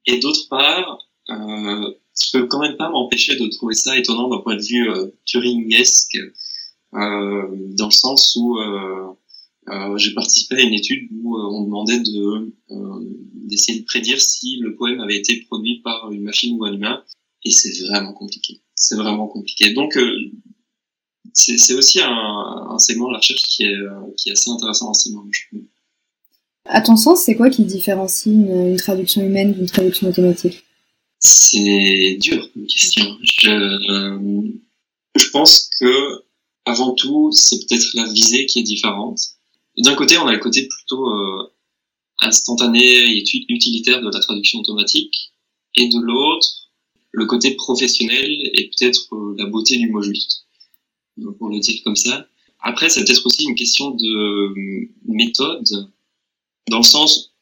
et 0.07 0.19
d'autre 0.19 0.49
part, 0.49 0.99
euh, 1.31 1.93
je 2.21 2.33
peux 2.33 2.47
quand 2.47 2.61
même 2.61 2.77
pas 2.77 2.89
m'empêcher 2.89 3.37
de 3.37 3.47
trouver 3.49 3.75
ça 3.75 3.99
étonnant 3.99 4.29
d'un 4.29 4.39
point 4.39 4.55
de 4.55 4.63
vue 4.63 4.89
Turingesque, 5.25 6.19
dans 6.93 7.87
le 7.87 7.91
sens 7.91 8.37
où 8.37 8.59
j'ai 9.97 10.15
participé 10.15 10.57
à 10.57 10.61
une 10.61 10.75
étude 10.75 11.09
où 11.13 11.37
on 11.37 11.65
demandait 11.65 12.01
de 12.01 12.53
d'essayer 13.47 13.81
de 13.81 13.85
prédire 13.85 14.21
si 14.21 14.59
le 14.59 14.75
poème 14.75 15.01
avait 15.01 15.17
été 15.17 15.41
produit 15.43 15.81
par 15.83 16.11
une 16.11 16.23
machine 16.23 16.57
ou 16.59 16.65
un 16.65 16.73
humain, 16.73 17.03
et 17.45 17.51
c'est 17.51 17.87
vraiment 17.87 18.13
compliqué 18.13 18.61
c'est 18.77 18.95
vraiment 18.95 19.27
compliqué. 19.27 19.73
Donc, 19.73 19.97
euh, 19.97 20.31
c'est 21.33 21.75
aussi 21.75 22.01
un, 22.01 22.69
un, 22.71 22.79
segment 22.79 23.09
de 23.09 23.13
la 23.13 23.19
recherche 23.19 23.43
qui 23.43 23.65
est, 23.65 23.75
euh, 23.75 24.13
qui 24.17 24.29
est 24.29 24.33
assez 24.33 24.51
intéressant 24.51 24.91
en 24.91 24.95
ce 24.95 25.11
moment. 25.11 25.29
À 26.67 26.81
ton 26.81 26.97
sens, 26.97 27.23
c'est 27.25 27.35
quoi 27.35 27.51
qui 27.51 27.65
différencie 27.65 28.33
une, 28.33 28.71
une 28.71 28.77
traduction 28.77 29.23
humaine 29.23 29.53
d'une 29.53 29.67
traduction 29.67 30.09
automatique? 30.09 30.65
C'est 31.19 32.19
dur 32.21 32.49
comme 32.53 32.67
question. 32.67 33.05
Je, 33.23 34.51
je 35.17 35.31
pense 35.31 35.71
que 35.81 36.25
avant 36.65 36.95
tout, 36.95 37.31
c'est 37.33 37.57
peut-être 37.67 37.87
la 37.95 38.07
visée 38.13 38.47
qui 38.47 38.61
est 38.61 38.65
différente. 38.65 39.21
D'un 39.79 39.95
côté, 39.95 40.17
on 40.19 40.27
a 40.27 40.33
le 40.33 40.39
côté 40.39 40.67
plutôt 40.69 41.09
euh, 41.11 41.53
instantané 42.21 42.83
et 42.83 43.25
utilitaire 43.49 44.01
de 44.01 44.11
la 44.11 44.21
traduction 44.21 44.61
automatique, 44.61 45.33
et 45.77 45.89
de 45.89 45.99
l'autre, 45.99 46.71
le 47.13 47.27
côté 47.27 47.55
professionnel 47.55 48.31
et 48.55 48.71
peut-être 48.71 49.15
euh, 49.15 49.35
la 49.39 49.47
beauté 49.47 49.77
du 49.77 49.91
mot 49.91 50.03
juste, 50.03 50.47
pour 51.39 51.49
le 51.49 51.61
dire 51.61 51.81
comme 51.85 51.97
ça. 51.97 52.27
Après, 52.61 52.89
c'est 52.89 53.05
peut-être 53.05 53.25
aussi 53.27 53.45
une 53.45 53.55
question 53.55 53.91
de 53.91 54.07
euh, 54.07 54.89
méthode, 55.07 55.91
dans 56.69 56.79
le 56.79 56.83
sens 56.83 57.33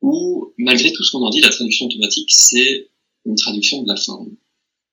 où, 0.00 0.52
malgré 0.58 0.92
tout 0.92 1.04
ce 1.04 1.12
qu'on 1.12 1.24
en 1.24 1.30
dit, 1.30 1.40
la 1.40 1.50
traduction 1.50 1.86
automatique, 1.86 2.30
c'est 2.32 2.90
une 3.24 3.36
traduction 3.36 3.82
de 3.82 3.88
la 3.88 3.96
forme. 3.96 4.30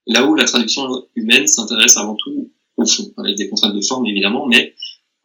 Là 0.05 0.25
où 0.25 0.35
la 0.35 0.45
traduction 0.45 1.05
humaine 1.15 1.47
s'intéresse 1.47 1.97
avant 1.97 2.15
tout 2.15 2.51
au 2.77 2.85
fond, 2.85 3.11
avec 3.17 3.35
des 3.35 3.49
contraintes 3.49 3.75
de 3.75 3.81
forme 3.81 4.05
évidemment, 4.05 4.47
mais 4.47 4.75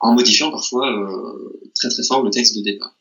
en 0.04 0.12
modifiant 0.12 0.50
parfois 0.50 0.92
euh, 0.92 1.70
très 1.74 1.88
très 1.88 2.02
fort 2.02 2.22
le 2.22 2.30
texte 2.30 2.56
de 2.56 2.62
départ. 2.62 2.94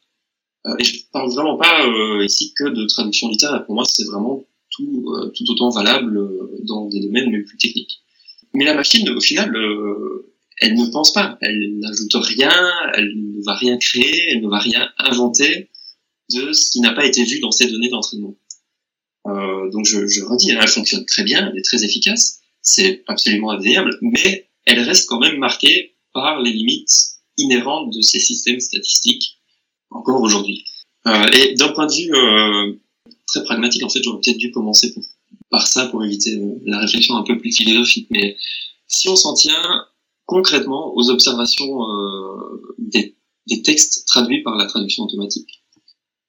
Euh, 0.66 0.76
et 0.80 0.84
je 0.84 1.04
parle 1.12 1.30
vraiment 1.32 1.58
pas 1.58 1.86
euh, 1.86 2.24
ici 2.24 2.54
que 2.56 2.70
de 2.70 2.86
traduction 2.86 3.28
littéraire. 3.28 3.66
Pour 3.66 3.76
moi, 3.76 3.84
c'est 3.86 4.06
vraiment 4.06 4.46
tout, 4.72 5.06
tout 5.36 5.52
autant 5.52 5.70
valable 5.70 6.18
dans 6.66 6.88
des 6.88 7.02
domaines 7.02 7.32
les 7.32 7.44
plus 7.44 7.58
techniques. 7.58 8.02
Mais 8.56 8.66
la 8.66 8.74
machine, 8.74 9.08
au 9.10 9.22
final, 9.22 9.54
elle 10.60 10.74
ne 10.74 10.86
pense 10.88 11.14
pas, 11.14 11.38
elle 11.42 11.78
n'ajoute 11.78 12.16
rien, 12.16 12.52
elle 12.96 13.14
ne 13.16 13.44
va 13.44 13.54
rien 13.54 13.78
créer, 13.78 14.30
elle 14.30 14.42
ne 14.42 14.50
va 14.50 14.58
rien 14.58 14.90
inventer 14.98 15.70
de 16.34 16.54
ce 16.54 16.72
qui 16.72 16.80
n'a 16.80 16.94
pas 16.94 17.06
été 17.06 17.24
vu 17.24 17.40
dans 17.40 17.52
ces 17.52 17.68
données 17.68 17.90
d'entraînement. 17.90 18.36
Euh, 19.28 19.70
donc 19.70 19.86
je, 19.86 20.08
je 20.08 20.24
redis, 20.24 20.52
elle 20.52 20.68
fonctionne 20.68 21.06
très 21.06 21.24
bien, 21.24 21.50
elle 21.52 21.58
est 21.58 21.64
très 21.64 21.84
efficace, 21.84 22.40
c'est 22.62 23.04
absolument 23.08 23.52
indéniable, 23.52 23.92
mais 24.02 24.50
elle 24.66 24.80
reste 24.80 25.08
quand 25.08 25.20
même 25.20 25.38
marquée 25.38 25.93
par 26.14 26.42
les 26.42 26.52
limites 26.52 27.20
inhérentes 27.38 27.94
de 27.94 28.02
ces 28.02 28.20
systèmes 28.20 28.60
statistiques 28.60 29.40
encore 29.90 30.22
aujourd'hui. 30.22 30.66
Euh, 31.08 31.26
et 31.34 31.54
d'un 31.56 31.70
point 31.70 31.88
de 31.88 31.94
vue 31.94 32.14
euh, 32.14 32.74
très 33.28 33.44
pragmatique, 33.44 33.84
en 33.84 33.90
fait, 33.90 34.02
j'aurais 34.04 34.20
peut-être 34.24 34.38
dû 34.38 34.52
commencer 34.52 34.94
par 35.50 35.68
ça 35.68 35.88
pour 35.88 36.04
éviter 36.04 36.36
euh, 36.36 36.60
la 36.66 36.80
réflexion 36.80 37.16
un 37.16 37.24
peu 37.24 37.38
plus 37.38 37.56
philosophique. 37.56 38.08
Mais 38.10 38.38
si 38.88 39.10
on 39.10 39.16
s'en 39.16 39.34
tient 39.34 39.86
concrètement 40.26 40.96
aux 40.96 41.10
observations 41.10 41.84
euh, 41.84 42.76
des, 42.78 43.16
des, 43.48 43.62
textes 43.62 44.08
traduits 44.08 44.42
par 44.42 44.56
la 44.56 44.66
traduction 44.66 45.04
automatique, 45.04 45.64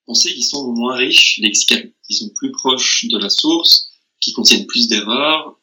on 0.07 0.15
sait 0.15 0.33
qu'ils 0.33 0.45
sont 0.45 0.73
moins 0.73 0.97
riches 0.97 1.39
lexicalement, 1.41 1.91
qu'ils 2.07 2.17
sont 2.17 2.31
plus 2.37 2.53
proches 2.53 3.07
de 3.09 3.19
la 3.19 3.31
source, 3.31 3.91
qui 4.21 4.33
contiennent 4.33 4.67
plus 4.67 4.89
d'erreurs, 4.89 5.59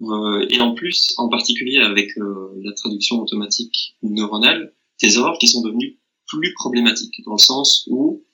et 0.00 0.60
en 0.60 0.74
plus, 0.74 1.14
en 1.16 1.28
particulier 1.28 1.78
avec 1.78 2.16
euh, 2.18 2.52
la 2.62 2.72
traduction 2.72 3.20
automatique 3.20 3.96
neuronale, 4.02 4.74
des 5.02 5.16
erreurs 5.16 5.38
qui 5.38 5.48
sont 5.48 5.62
devenues 5.62 5.98
plus 6.26 6.52
problématiques, 6.54 7.22
dans 7.24 7.32
le 7.32 7.38
sens 7.38 7.86
où 7.90 8.24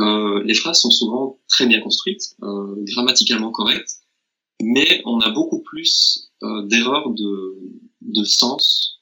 euh, 0.00 0.42
les 0.44 0.54
phrases 0.54 0.80
sont 0.80 0.90
souvent 0.90 1.40
très 1.48 1.66
bien 1.66 1.80
construites, 1.80 2.36
euh, 2.42 2.74
grammaticalement 2.80 3.50
correctes, 3.50 4.02
mais 4.62 5.02
on 5.06 5.20
a 5.20 5.30
beaucoup 5.30 5.62
plus 5.62 6.30
euh, 6.42 6.66
d'erreurs 6.66 7.10
de, 7.10 7.58
de 8.02 8.24
sens 8.24 9.00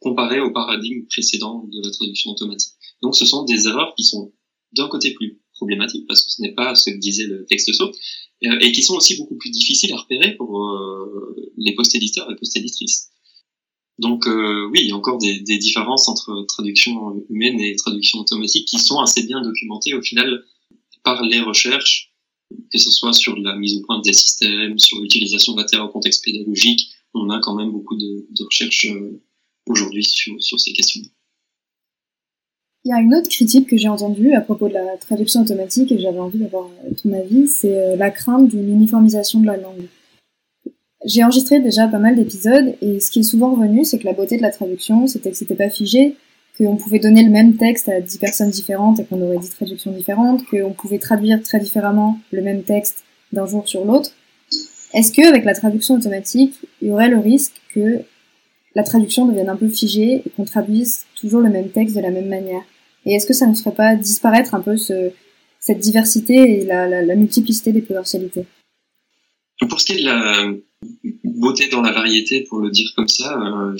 comparé 0.00 0.40
au 0.40 0.50
paradigme 0.50 1.06
précédent 1.06 1.64
de 1.72 1.80
la 1.82 1.90
traduction 1.90 2.32
automatique. 2.32 2.74
Donc 3.02 3.16
ce 3.16 3.24
sont 3.24 3.44
des 3.44 3.66
erreurs 3.66 3.94
qui 3.96 4.04
sont 4.04 4.32
d'un 4.72 4.88
côté 4.88 5.14
plus 5.14 5.40
problématiques, 5.56 6.06
parce 6.06 6.22
que 6.22 6.30
ce 6.30 6.42
n'est 6.42 6.52
pas 6.52 6.74
ce 6.74 6.90
que 6.90 6.96
disait 6.96 7.26
le 7.26 7.44
texte 7.46 7.72
saut, 7.72 7.92
et 8.42 8.72
qui 8.72 8.82
sont 8.82 8.94
aussi 8.94 9.16
beaucoup 9.16 9.36
plus 9.36 9.50
difficiles 9.50 9.92
à 9.92 9.96
repérer 9.96 10.36
pour 10.36 10.68
les 11.56 11.74
post-éditeurs 11.74 12.30
et 12.30 12.36
post-éditrices. 12.36 13.10
Donc 13.98 14.26
euh, 14.26 14.68
oui, 14.70 14.80
il 14.82 14.88
y 14.88 14.92
a 14.92 14.96
encore 14.96 15.18
des, 15.18 15.40
des, 15.40 15.58
différences 15.58 16.08
entre 16.08 16.44
traduction 16.48 17.24
humaine 17.30 17.60
et 17.60 17.74
traduction 17.76 18.18
automatique 18.18 18.68
qui 18.68 18.78
sont 18.78 19.00
assez 19.00 19.22
bien 19.22 19.40
documentées 19.40 19.94
au 19.94 20.02
final 20.02 20.44
par 21.02 21.22
les 21.22 21.40
recherches, 21.40 22.12
que 22.70 22.78
ce 22.78 22.90
soit 22.90 23.14
sur 23.14 23.36
la 23.36 23.56
mise 23.56 23.76
au 23.76 23.82
point 23.82 24.00
des 24.02 24.12
systèmes, 24.12 24.78
sur 24.78 25.00
l'utilisation 25.00 25.54
de 25.54 25.62
la 25.62 25.64
terre 25.64 25.82
en 25.82 25.88
contexte 25.88 26.24
pédagogique. 26.24 26.90
On 27.14 27.30
a 27.30 27.38
quand 27.40 27.54
même 27.54 27.70
beaucoup 27.70 27.96
de, 27.96 28.26
de 28.28 28.44
recherches 28.44 28.86
euh, 28.86 29.22
aujourd'hui 29.66 30.04
sur, 30.04 30.42
sur 30.42 30.60
ces 30.60 30.74
questions. 30.74 31.02
Il 32.86 32.90
y 32.90 32.92
a 32.92 33.00
une 33.00 33.16
autre 33.16 33.28
critique 33.28 33.68
que 33.68 33.76
j'ai 33.76 33.88
entendue 33.88 34.34
à 34.34 34.40
propos 34.40 34.68
de 34.68 34.74
la 34.74 34.96
traduction 35.00 35.40
automatique 35.40 35.90
et 35.90 35.98
j'avais 35.98 36.20
envie 36.20 36.38
d'avoir 36.38 36.70
ton 37.02 37.12
avis, 37.14 37.48
c'est 37.48 37.76
euh, 37.76 37.96
la 37.96 38.12
crainte 38.12 38.46
d'une 38.46 38.70
uniformisation 38.70 39.40
de 39.40 39.46
la 39.46 39.56
langue. 39.56 39.88
J'ai 41.04 41.24
enregistré 41.24 41.58
déjà 41.58 41.88
pas 41.88 41.98
mal 41.98 42.14
d'épisodes 42.14 42.76
et 42.80 43.00
ce 43.00 43.10
qui 43.10 43.18
est 43.18 43.24
souvent 43.24 43.56
revenu, 43.56 43.84
c'est 43.84 43.98
que 43.98 44.04
la 44.04 44.12
beauté 44.12 44.36
de 44.36 44.42
la 44.42 44.52
traduction, 44.52 45.08
c'était 45.08 45.32
que 45.32 45.36
c'était 45.36 45.56
pas 45.56 45.68
figé, 45.68 46.14
qu'on 46.56 46.76
pouvait 46.76 47.00
donner 47.00 47.24
le 47.24 47.30
même 47.30 47.56
texte 47.56 47.88
à 47.88 48.00
10 48.00 48.18
personnes 48.18 48.50
différentes 48.50 49.00
et 49.00 49.04
qu'on 49.04 49.20
aurait 49.20 49.38
10 49.38 49.50
traductions 49.50 49.90
différentes, 49.90 50.46
qu'on 50.46 50.72
pouvait 50.72 51.00
traduire 51.00 51.42
très 51.42 51.58
différemment 51.58 52.20
le 52.30 52.40
même 52.40 52.62
texte 52.62 53.02
d'un 53.32 53.46
jour 53.46 53.66
sur 53.66 53.84
l'autre. 53.84 54.12
Est-ce 54.94 55.10
que 55.10 55.28
avec 55.28 55.44
la 55.44 55.54
traduction 55.54 55.96
automatique, 55.96 56.54
il 56.80 56.86
y 56.86 56.90
aurait 56.92 57.08
le 57.08 57.18
risque 57.18 57.60
que 57.74 58.02
la 58.76 58.84
traduction 58.84 59.26
devienne 59.26 59.48
un 59.48 59.56
peu 59.56 59.66
figée 59.66 60.22
et 60.24 60.30
qu'on 60.36 60.44
traduise 60.44 61.04
toujours 61.16 61.40
le 61.40 61.50
même 61.50 61.70
texte 61.70 61.96
de 61.96 62.00
la 62.00 62.10
même 62.10 62.28
manière? 62.28 62.62
Et 63.06 63.14
est-ce 63.14 63.26
que 63.26 63.34
ça 63.34 63.46
ne 63.46 63.54
ferait 63.54 63.74
pas 63.74 63.94
disparaître 63.94 64.54
un 64.54 64.60
peu 64.60 64.76
ce, 64.76 65.10
cette 65.60 65.78
diversité 65.78 66.34
et 66.34 66.64
la, 66.64 67.14
multiplicité 67.14 67.72
des 67.72 67.80
potentialités? 67.80 68.44
Pour 69.70 69.80
ce 69.80 69.86
qui 69.86 69.92
est 69.92 70.00
de 70.00 70.04
la 70.04 70.52
beauté 71.24 71.68
dans 71.68 71.82
la 71.82 71.92
variété, 71.92 72.42
pour 72.42 72.58
le 72.58 72.70
dire 72.70 72.92
comme 72.96 73.08
ça. 73.08 73.38
Euh, 73.38 73.76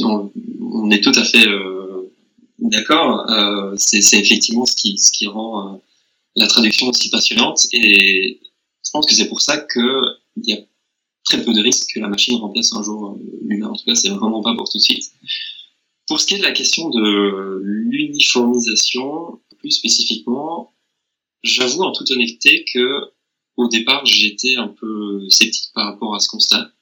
on, 0.00 0.90
est 0.90 1.00
tout 1.00 1.12
à 1.14 1.24
fait 1.24 1.46
euh, 1.46 2.10
d'accord. 2.58 3.30
Euh, 3.30 3.74
c'est 3.76 4.18
effectivement 4.18 4.66
ce 4.66 4.74
qui, 4.74 5.26
rend 5.26 5.80
la 6.36 6.46
traduction 6.48 6.88
aussi 6.88 7.10
passionnante. 7.10 7.66
Et 7.72 8.40
je 8.84 8.90
pense 8.92 9.06
que 9.06 9.14
c'est 9.14 9.28
pour 9.28 9.40
ça 9.40 9.58
que 9.58 10.02
il 10.42 10.50
y 10.50 10.52
a 10.52 10.58
très 11.24 11.42
peu 11.42 11.54
de 11.54 11.60
risques 11.60 11.94
que 11.94 12.00
la 12.00 12.08
machine 12.08 12.36
remplace 12.36 12.72
un 12.74 12.82
jour 12.82 13.18
l'humain. 13.46 13.68
En 13.68 13.76
tout 13.76 13.84
cas, 13.84 13.94
c'est 13.94 14.10
vraiment 14.10 14.42
pas 14.42 14.54
pour 14.56 14.68
tout 14.68 14.78
de 14.78 14.82
suite. 14.82 15.12
Pour 16.06 16.20
ce 16.20 16.26
qui 16.26 16.34
est 16.34 16.38
de 16.38 16.42
la 16.42 16.52
question 16.52 16.90
de 16.90 17.60
l'uniformisation, 17.62 19.40
plus 19.58 19.70
spécifiquement, 19.70 20.74
j'avoue 21.42 21.82
en 21.82 21.92
toute 21.92 22.10
honnêteté 22.10 22.64
que 22.72 23.14
au 23.56 23.68
départ, 23.68 24.04
j'étais 24.04 24.56
un 24.56 24.68
peu 24.68 25.28
sceptique 25.30 25.70
par 25.74 25.86
rapport 25.86 26.14
à 26.14 26.20
ce 26.20 26.28
constat. 26.28 26.72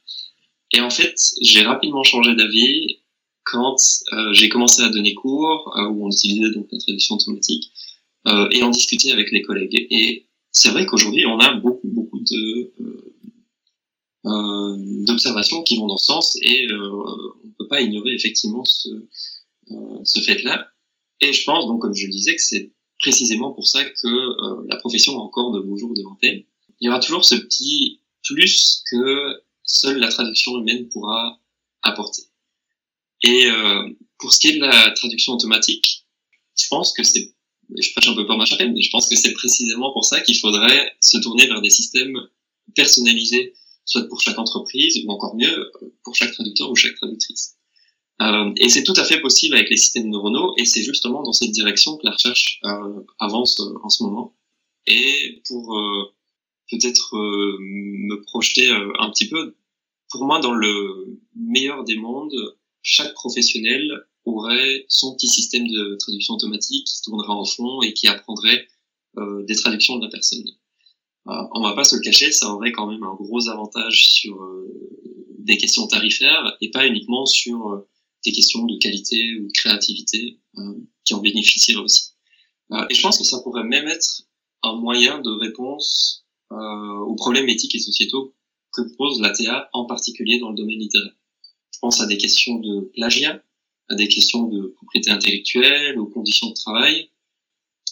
Et 0.72 0.80
en 0.80 0.90
fait, 0.90 1.14
j'ai 1.42 1.62
rapidement 1.62 2.02
changé 2.02 2.34
d'avis 2.34 3.00
quand 3.44 3.76
euh, 4.12 4.32
j'ai 4.32 4.48
commencé 4.48 4.82
à 4.82 4.88
donner 4.88 5.14
cours, 5.14 5.74
euh, 5.76 5.88
où 5.88 6.06
on 6.06 6.10
utilisait 6.10 6.50
donc 6.54 6.68
la 6.72 6.78
traduction 6.78 7.16
automatique, 7.16 7.70
euh, 8.26 8.48
et 8.50 8.62
en 8.62 8.70
discuter 8.70 9.12
avec 9.12 9.30
les 9.32 9.42
collègues. 9.42 9.86
Et 9.90 10.26
c'est 10.50 10.70
vrai 10.70 10.86
qu'aujourd'hui, 10.86 11.26
on 11.26 11.38
a 11.38 11.52
beaucoup, 11.54 11.88
beaucoup 11.88 12.20
de 12.20 12.72
euh, 14.24 14.76
d'observations 15.06 15.62
qui 15.62 15.76
vont 15.76 15.86
dans 15.86 15.96
ce 15.96 16.06
sens, 16.06 16.38
et 16.42 16.66
on 16.72 17.46
ne 17.46 17.52
peut 17.58 17.68
pas 17.68 17.80
ignorer 17.80 18.14
effectivement 18.14 18.64
ce, 18.64 18.88
ce 20.04 20.20
fait-là. 20.20 20.68
Et 21.20 21.32
je 21.32 21.44
pense, 21.44 21.66
donc 21.66 21.80
comme 21.80 21.94
je 21.94 22.06
le 22.06 22.12
disais, 22.12 22.34
que 22.34 22.42
c'est 22.42 22.72
précisément 23.00 23.52
pour 23.52 23.66
ça 23.66 23.84
que 23.84 24.68
la 24.68 24.76
profession 24.76 25.18
a 25.18 25.22
encore 25.22 25.52
de 25.52 25.60
beaux 25.60 25.76
jours 25.76 25.94
devant 25.94 26.16
elle 26.22 26.44
il 26.82 26.86
y 26.86 26.88
aura 26.88 26.98
toujours 26.98 27.24
ce 27.24 27.36
petit 27.36 28.00
plus 28.24 28.82
que 28.90 29.40
seule 29.62 29.98
la 29.98 30.08
traduction 30.08 30.58
humaine 30.58 30.88
pourra 30.88 31.40
apporter. 31.82 32.22
Et 33.22 33.46
euh, 33.46 33.88
pour 34.18 34.32
ce 34.32 34.40
qui 34.40 34.48
est 34.48 34.56
de 34.56 34.60
la 34.60 34.90
traduction 34.90 35.32
automatique, 35.32 36.04
je 36.58 36.66
pense 36.68 36.92
que 36.92 37.04
c'est, 37.04 37.34
je 37.78 37.92
prêche 37.92 38.08
un 38.08 38.14
peu 38.14 38.26
pour 38.26 38.36
ma 38.36 38.46
chapelle, 38.46 38.72
mais 38.72 38.82
je 38.82 38.90
pense 38.90 39.08
que 39.08 39.14
c'est 39.14 39.32
précisément 39.32 39.92
pour 39.92 40.04
ça 40.04 40.20
qu'il 40.20 40.36
faudrait 40.36 40.92
se 41.00 41.18
tourner 41.18 41.46
vers 41.46 41.62
des 41.62 41.70
systèmes 41.70 42.18
personnalisés, 42.74 43.54
soit 43.84 44.08
pour 44.08 44.20
chaque 44.20 44.38
entreprise, 44.38 45.04
ou 45.04 45.10
encore 45.10 45.34
mieux, 45.36 45.70
pour 46.04 46.14
chaque 46.14 46.32
traducteur 46.32 46.70
ou 46.70 46.76
chaque 46.76 46.94
traductrice. 46.94 47.56
Euh, 48.20 48.52
et 48.56 48.68
c'est 48.68 48.84
tout 48.84 48.94
à 48.96 49.04
fait 49.04 49.20
possible 49.20 49.56
avec 49.56 49.70
les 49.70 49.76
systèmes 49.76 50.08
neuronaux, 50.08 50.54
et 50.56 50.64
c'est 50.64 50.82
justement 50.82 51.22
dans 51.22 51.32
cette 51.32 51.50
direction 51.50 51.96
que 51.96 52.06
la 52.06 52.12
recherche 52.12 52.60
euh, 52.64 53.00
avance 53.18 53.58
euh, 53.60 53.74
en 53.82 53.88
ce 53.88 54.02
moment. 54.04 54.34
Et 54.86 55.42
pour 55.46 55.76
euh, 55.76 56.14
peut-être 56.70 57.16
euh, 57.16 57.56
me 57.60 58.22
projeter 58.22 58.70
euh, 58.70 58.92
un 58.98 59.10
petit 59.10 59.28
peu. 59.28 59.56
Pour 60.10 60.24
moi, 60.24 60.40
dans 60.40 60.52
le 60.52 61.20
meilleur 61.34 61.84
des 61.84 61.96
mondes, 61.96 62.34
chaque 62.82 63.14
professionnel 63.14 64.06
aurait 64.24 64.84
son 64.88 65.14
petit 65.14 65.28
système 65.28 65.66
de 65.66 65.96
traduction 65.96 66.34
automatique 66.34 66.86
qui 66.86 67.02
tournerait 67.02 67.32
en 67.32 67.44
fond 67.44 67.80
et 67.82 67.92
qui 67.92 68.08
apprendrait 68.08 68.68
des 69.16 69.56
traductions 69.56 69.98
de 69.98 70.04
la 70.04 70.10
personne. 70.10 70.44
Euh, 71.28 71.32
on 71.52 71.62
va 71.62 71.74
pas 71.74 71.84
se 71.84 71.96
le 71.96 72.02
cacher, 72.02 72.32
ça 72.32 72.52
aurait 72.52 72.72
quand 72.72 72.86
même 72.86 73.02
un 73.02 73.14
gros 73.14 73.48
avantage 73.48 74.08
sur 74.12 74.36
des 75.38 75.56
questions 75.56 75.86
tarifaires 75.86 76.56
et 76.60 76.70
pas 76.70 76.86
uniquement 76.86 77.26
sur 77.26 77.84
des 78.24 78.32
questions 78.32 78.64
de 78.64 78.76
qualité 78.78 79.38
ou 79.40 79.46
de 79.46 79.52
créativité 79.52 80.38
qui 81.04 81.14
en 81.14 81.20
bénéficieraient 81.20 81.80
aussi. 81.80 82.10
et 82.90 82.94
je 82.94 83.02
pense 83.02 83.18
que 83.18 83.24
ça 83.24 83.40
pourrait 83.40 83.64
même 83.64 83.88
être 83.88 84.22
un 84.62 84.76
moyen 84.76 85.20
de 85.20 85.30
réponse 85.30 86.24
aux 86.50 87.14
problèmes 87.14 87.48
éthiques 87.48 87.74
et 87.74 87.80
sociétaux 87.80 88.34
que 88.72 88.82
pose 88.96 89.20
l'ATA, 89.20 89.68
en 89.72 89.84
particulier 89.84 90.38
dans 90.38 90.50
le 90.50 90.56
domaine 90.56 90.78
littéraire. 90.78 91.14
Je 91.72 91.78
pense 91.80 92.00
à 92.00 92.06
des 92.06 92.16
questions 92.16 92.58
de 92.58 92.90
plagiat, 92.94 93.42
à 93.88 93.94
des 93.94 94.08
questions 94.08 94.44
de 94.48 94.68
propriété 94.76 95.10
intellectuelle, 95.10 95.98
aux 95.98 96.06
conditions 96.06 96.48
de 96.48 96.54
travail. 96.54 97.10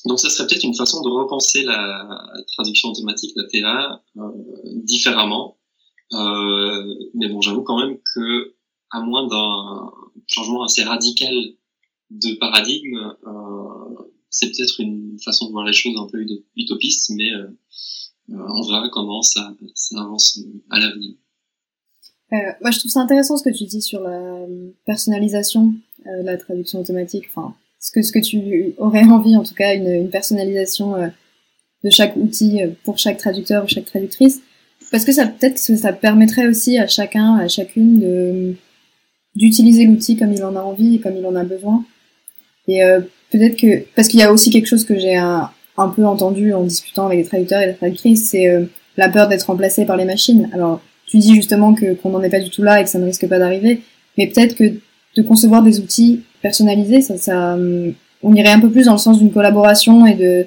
Donc 0.06 0.18
ça 0.18 0.30
serait 0.30 0.46
peut-être 0.46 0.64
une 0.64 0.74
façon 0.74 1.02
de 1.02 1.08
repenser 1.08 1.62
la 1.62 2.08
traduction 2.54 2.90
automatique, 2.90 3.32
l'ATA, 3.36 4.02
euh, 4.16 4.22
différemment. 4.84 5.58
Euh, 6.12 6.94
mais 7.14 7.28
bon, 7.28 7.40
j'avoue 7.40 7.62
quand 7.62 7.78
même 7.78 7.98
que 8.14 8.54
à 8.90 9.00
moins 9.00 9.26
d'un 9.26 9.90
changement 10.26 10.64
assez 10.64 10.82
radical 10.82 11.34
de 12.10 12.34
paradigme, 12.34 12.96
euh, 13.26 14.04
c'est 14.30 14.50
peut-être 14.50 14.80
une 14.80 15.18
façon 15.24 15.46
de 15.46 15.52
voir 15.52 15.64
les 15.64 15.72
choses 15.72 15.96
un 15.98 16.06
peu 16.06 16.24
utopiste, 16.56 17.10
mais 17.10 17.32
euh, 17.32 17.46
euh, 18.30 18.46
on 18.48 18.66
verra 18.66 18.88
comment 18.88 19.22
ça, 19.22 19.54
ça 19.74 20.00
avance 20.00 20.40
à 20.70 20.78
l'avenir. 20.78 21.14
Euh, 22.32 22.36
moi, 22.60 22.70
je 22.70 22.78
trouve 22.78 22.90
ça 22.90 23.00
intéressant 23.00 23.36
ce 23.36 23.42
que 23.42 23.56
tu 23.56 23.64
dis 23.64 23.82
sur 23.82 24.00
la 24.00 24.46
personnalisation 24.86 25.74
euh, 26.06 26.22
la 26.22 26.36
traduction 26.36 26.80
automatique. 26.80 27.24
Enfin, 27.28 27.54
ce 27.80 27.90
que 27.92 28.02
ce 28.02 28.12
que 28.12 28.18
tu 28.18 28.74
aurais 28.78 29.04
envie, 29.04 29.36
en 29.36 29.42
tout 29.42 29.54
cas, 29.54 29.74
une, 29.74 29.88
une 29.88 30.10
personnalisation 30.10 30.94
euh, 30.94 31.08
de 31.82 31.90
chaque 31.90 32.14
outil 32.16 32.60
pour 32.84 32.98
chaque 32.98 33.18
traducteur 33.18 33.64
ou 33.64 33.68
chaque 33.68 33.86
traductrice, 33.86 34.40
parce 34.90 35.04
que 35.04 35.12
ça 35.12 35.26
peut-être 35.26 35.54
que 35.54 35.76
ça 35.76 35.92
permettrait 35.92 36.46
aussi 36.46 36.78
à 36.78 36.86
chacun, 36.86 37.36
à 37.36 37.48
chacune 37.48 38.00
de 38.00 38.54
d'utiliser 39.36 39.86
l'outil 39.86 40.16
comme 40.16 40.32
il 40.32 40.44
en 40.44 40.56
a 40.56 40.60
envie 40.60 40.96
et 40.96 40.98
comme 40.98 41.16
il 41.16 41.24
en 41.24 41.36
a 41.36 41.44
besoin. 41.44 41.84
Et 42.66 42.80
peut-être 43.30 43.56
que 43.56 43.84
parce 43.94 44.08
qu'il 44.08 44.20
y 44.20 44.22
a 44.22 44.32
aussi 44.32 44.50
quelque 44.50 44.66
chose 44.66 44.84
que 44.84 44.98
j'ai 44.98 45.16
un, 45.16 45.50
un 45.80 45.88
peu 45.88 46.06
entendu 46.06 46.52
en 46.52 46.64
discutant 46.64 47.06
avec 47.06 47.18
les 47.18 47.24
traducteurs 47.24 47.60
et 47.60 47.66
les 47.66 47.74
traductrices, 47.74 48.30
c'est 48.30 48.48
euh, 48.48 48.64
la 48.96 49.08
peur 49.08 49.28
d'être 49.28 49.44
remplacé 49.44 49.86
par 49.86 49.96
les 49.96 50.04
machines. 50.04 50.48
Alors, 50.52 50.80
tu 51.06 51.18
dis 51.18 51.34
justement 51.34 51.74
que 51.74 51.94
qu'on 51.94 52.10
n'en 52.10 52.22
est 52.22 52.30
pas 52.30 52.40
du 52.40 52.50
tout 52.50 52.62
là 52.62 52.80
et 52.80 52.84
que 52.84 52.90
ça 52.90 52.98
ne 52.98 53.04
risque 53.04 53.28
pas 53.28 53.38
d'arriver, 53.38 53.80
mais 54.16 54.26
peut-être 54.26 54.54
que 54.54 54.74
de 55.16 55.22
concevoir 55.22 55.62
des 55.62 55.80
outils 55.80 56.20
personnalisés, 56.42 57.00
ça, 57.00 57.16
ça, 57.16 57.56
euh, 57.56 57.90
on 58.22 58.34
irait 58.34 58.52
un 58.52 58.60
peu 58.60 58.70
plus 58.70 58.86
dans 58.86 58.92
le 58.92 58.98
sens 58.98 59.18
d'une 59.18 59.32
collaboration 59.32 60.06
et 60.06 60.14
de 60.14 60.46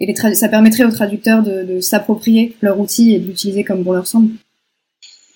et 0.00 0.06
les 0.06 0.14
ça 0.34 0.48
permettrait 0.48 0.84
aux 0.84 0.90
traducteurs 0.90 1.42
de, 1.42 1.80
s'approprier 1.80 2.56
leur 2.62 2.80
outil 2.80 3.12
et 3.12 3.18
de 3.18 3.26
l'utiliser 3.26 3.62
comme 3.62 3.82
bon 3.82 3.92
leur 3.92 4.06
semble. 4.06 4.30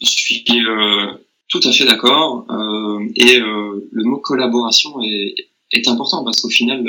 Je 0.01 0.09
suis 0.09 0.45
euh, 0.51 1.13
tout 1.49 1.61
à 1.63 1.73
fait 1.73 1.85
d'accord 1.85 2.47
euh, 2.49 3.07
et 3.17 3.39
le 3.39 4.05
mot 4.05 4.17
collaboration 4.17 4.99
est, 5.03 5.35
important 5.87 6.25
parce 6.25 6.41
qu'au 6.41 6.49
final 6.49 6.83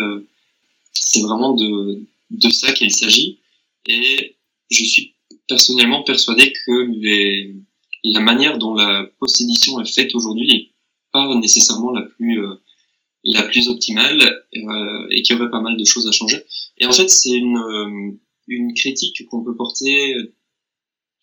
c'est 0.93 1.19
vraiment 1.19 1.53
de 1.55 1.99
de 2.31 2.49
ça 2.49 2.71
qu'il 2.71 2.89
s'agit. 2.91 3.39
Et 3.87 4.37
je 4.69 4.83
suis 4.85 5.13
personnellement 5.49 6.03
persuadé 6.03 6.53
que 6.65 6.87
la 8.05 8.21
manière 8.21 8.57
dont 8.57 8.75
la 8.75 9.05
post-édition 9.19 9.81
est 9.81 9.93
faite 9.93 10.15
aujourd'hui 10.15 10.71
pas 11.11 11.35
nécessairement 11.35 11.91
la 11.91 12.03
plus 12.03 12.43
euh, 12.43 12.55
la 13.23 13.43
plus 13.43 13.67
optimale 13.67 14.21
euh, 14.55 15.07
et 15.09 15.21
qu'il 15.21 15.35
y 15.35 15.39
aurait 15.39 15.51
pas 15.51 15.61
mal 15.61 15.75
de 15.75 15.83
choses 15.83 16.07
à 16.07 16.11
changer. 16.11 16.43
Et 16.77 16.85
en 16.85 16.93
fait, 16.93 17.09
c'est 17.09 17.35
une, 17.35 17.57
euh, 17.57 18.11
une 18.47 18.73
critique 18.73 19.27
qu'on 19.27 19.43
peut 19.43 19.55
porter 19.55 20.15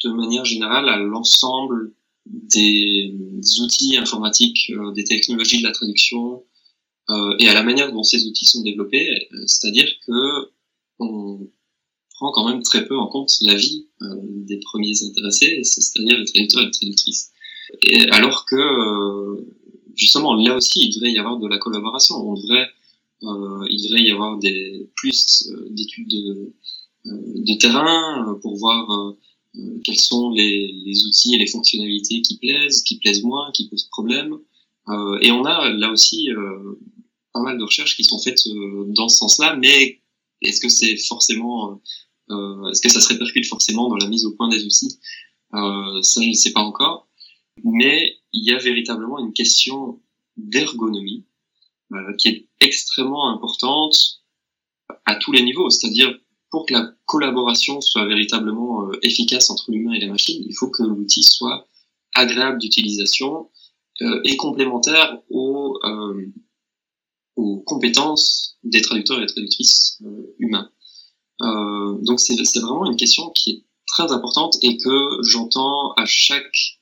de 0.04 0.10
manière 0.10 0.44
générale 0.44 0.88
à 0.88 0.98
l'ensemble 0.98 1.94
des 2.26 3.14
outils 3.62 3.96
informatiques, 3.96 4.70
des 4.94 5.04
technologies 5.04 5.58
de 5.58 5.66
la 5.66 5.72
traduction 5.72 6.42
et 7.38 7.48
à 7.48 7.54
la 7.54 7.62
manière 7.62 7.92
dont 7.92 8.02
ces 8.02 8.26
outils 8.26 8.44
sont 8.44 8.62
développés. 8.62 9.28
C'est-à-dire 9.46 9.90
que 10.06 10.50
on 10.98 11.50
prend 12.10 12.32
quand 12.32 12.48
même 12.48 12.62
très 12.62 12.86
peu 12.86 12.98
en 12.98 13.08
compte 13.08 13.30
la 13.42 13.54
vie 13.54 13.86
des 14.00 14.58
premiers 14.58 15.02
intéressés, 15.04 15.62
c'est-à-dire 15.64 16.18
les 16.18 16.24
traducteurs 16.26 16.62
et 16.62 16.66
les 16.66 16.70
traductrices. 16.70 17.30
Et 17.82 18.10
alors 18.10 18.44
que 18.44 19.46
justement 19.96 20.34
là 20.34 20.56
aussi 20.56 20.80
il 20.86 20.94
devrait 20.94 21.12
y 21.12 21.18
avoir 21.18 21.38
de 21.38 21.48
la 21.48 21.58
collaboration, 21.58 22.16
on 22.16 22.34
devrait 22.34 22.68
euh, 23.22 23.66
il 23.70 23.82
devrait 23.82 24.02
y 24.02 24.10
avoir 24.10 24.38
des 24.38 24.88
plus 24.96 25.48
d'études 25.70 26.08
de, 26.08 26.52
de 27.04 27.58
terrain 27.58 28.38
pour 28.42 28.56
voir 28.56 29.14
quels 29.84 29.98
sont 29.98 30.30
les, 30.30 30.72
les, 30.84 31.06
outils 31.06 31.34
et 31.34 31.38
les 31.38 31.46
fonctionnalités 31.46 32.22
qui 32.22 32.38
plaisent, 32.38 32.82
qui 32.82 32.98
plaisent 32.98 33.22
moins, 33.22 33.50
qui 33.52 33.68
posent 33.68 33.88
problème. 33.90 34.36
et 35.20 35.30
on 35.30 35.44
a 35.44 35.70
là 35.70 35.90
aussi 35.90 36.28
pas 37.32 37.40
mal 37.40 37.56
de 37.58 37.62
recherches 37.62 37.96
qui 37.96 38.04
sont 38.04 38.18
faites 38.18 38.42
dans 38.88 39.08
ce 39.08 39.18
sens-là, 39.18 39.56
mais 39.56 40.00
est-ce 40.44 40.60
que 40.60 40.68
c'est 40.68 40.96
forcément, 40.96 41.80
euh, 42.30 42.34
euh, 42.34 42.70
est-ce 42.70 42.80
que 42.80 42.88
ça 42.88 43.00
se 43.00 43.08
répercute 43.08 43.46
forcément 43.46 43.88
dans 43.88 43.96
la 43.96 44.06
mise 44.06 44.24
au 44.24 44.32
point 44.32 44.48
des 44.48 44.64
outils? 44.64 44.98
Euh, 45.54 46.02
Ça, 46.02 46.20
je 46.22 46.28
ne 46.28 46.34
sais 46.34 46.52
pas 46.52 46.60
encore. 46.60 47.08
Mais 47.62 48.18
il 48.32 48.44
y 48.44 48.52
a 48.52 48.58
véritablement 48.58 49.18
une 49.18 49.32
question 49.32 50.00
d'ergonomie 50.36 51.24
qui 52.18 52.28
est 52.28 52.48
extrêmement 52.60 53.28
importante 53.30 54.22
à 55.04 55.14
tous 55.16 55.30
les 55.32 55.42
niveaux. 55.42 55.70
C'est-à-dire 55.70 56.18
pour 56.50 56.66
que 56.66 56.72
la 56.72 56.92
collaboration 57.06 57.80
soit 57.80 58.06
véritablement 58.06 58.90
efficace 59.02 59.50
entre 59.50 59.70
l'humain 59.70 59.92
et 59.92 60.00
la 60.00 60.08
machine, 60.08 60.42
il 60.44 60.54
faut 60.54 60.70
que 60.70 60.82
l'outil 60.82 61.22
soit 61.22 61.68
agréable 62.14 62.58
d'utilisation 62.58 63.50
euh, 64.02 64.20
et 64.24 64.36
complémentaire 64.36 65.20
aux, 65.30 65.78
euh, 65.84 66.32
aux 67.36 67.60
compétences 67.60 68.58
des 68.64 68.80
traducteurs 68.80 69.22
et 69.22 69.26
traductrices 69.26 69.98
euh, 70.04 70.34
humains. 70.38 70.70
Euh, 71.42 71.98
donc 72.02 72.20
c'est 72.20 72.34
vraiment 72.60 72.86
une 72.86 72.96
question 72.96 73.30
qui 73.30 73.50
est 73.50 73.64
très 73.86 74.10
importante 74.12 74.56
et 74.62 74.76
que 74.78 75.22
j'entends 75.22 75.92
à 75.92 76.04
chaque 76.06 76.80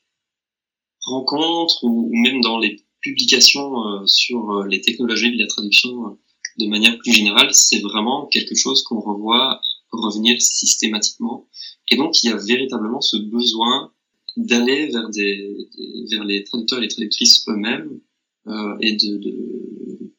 rencontre 1.02 1.84
ou, 1.84 2.10
même 2.12 2.40
dans 2.40 2.58
les 2.58 2.82
publications 3.00 3.86
euh, 3.86 4.06
sur 4.06 4.64
les 4.64 4.80
technologies 4.80 5.32
de 5.32 5.42
la 5.42 5.46
traduction 5.46 6.18
de 6.58 6.66
manière 6.66 6.98
plus 6.98 7.12
générale, 7.12 7.48
c'est 7.52 7.80
vraiment 7.80 8.26
quelque 8.26 8.54
chose 8.54 8.82
qu'on 8.82 9.00
revoit 9.00 9.60
revenir 9.90 10.40
systématiquement. 10.40 11.48
Et 11.90 11.96
donc 11.96 12.22
il 12.22 12.28
y 12.28 12.32
a 12.32 12.36
véritablement 12.36 13.00
ce 13.00 13.16
besoin 13.16 13.92
d'aller 14.36 14.88
vers 14.88 15.08
des, 15.10 15.68
vers 16.10 16.24
les 16.24 16.44
traducteurs 16.44 16.78
et 16.78 16.82
les 16.82 16.88
traductrices 16.88 17.46
eux-mêmes 17.48 18.00
euh, 18.46 18.76
et 18.80 18.96
de, 18.96 20.12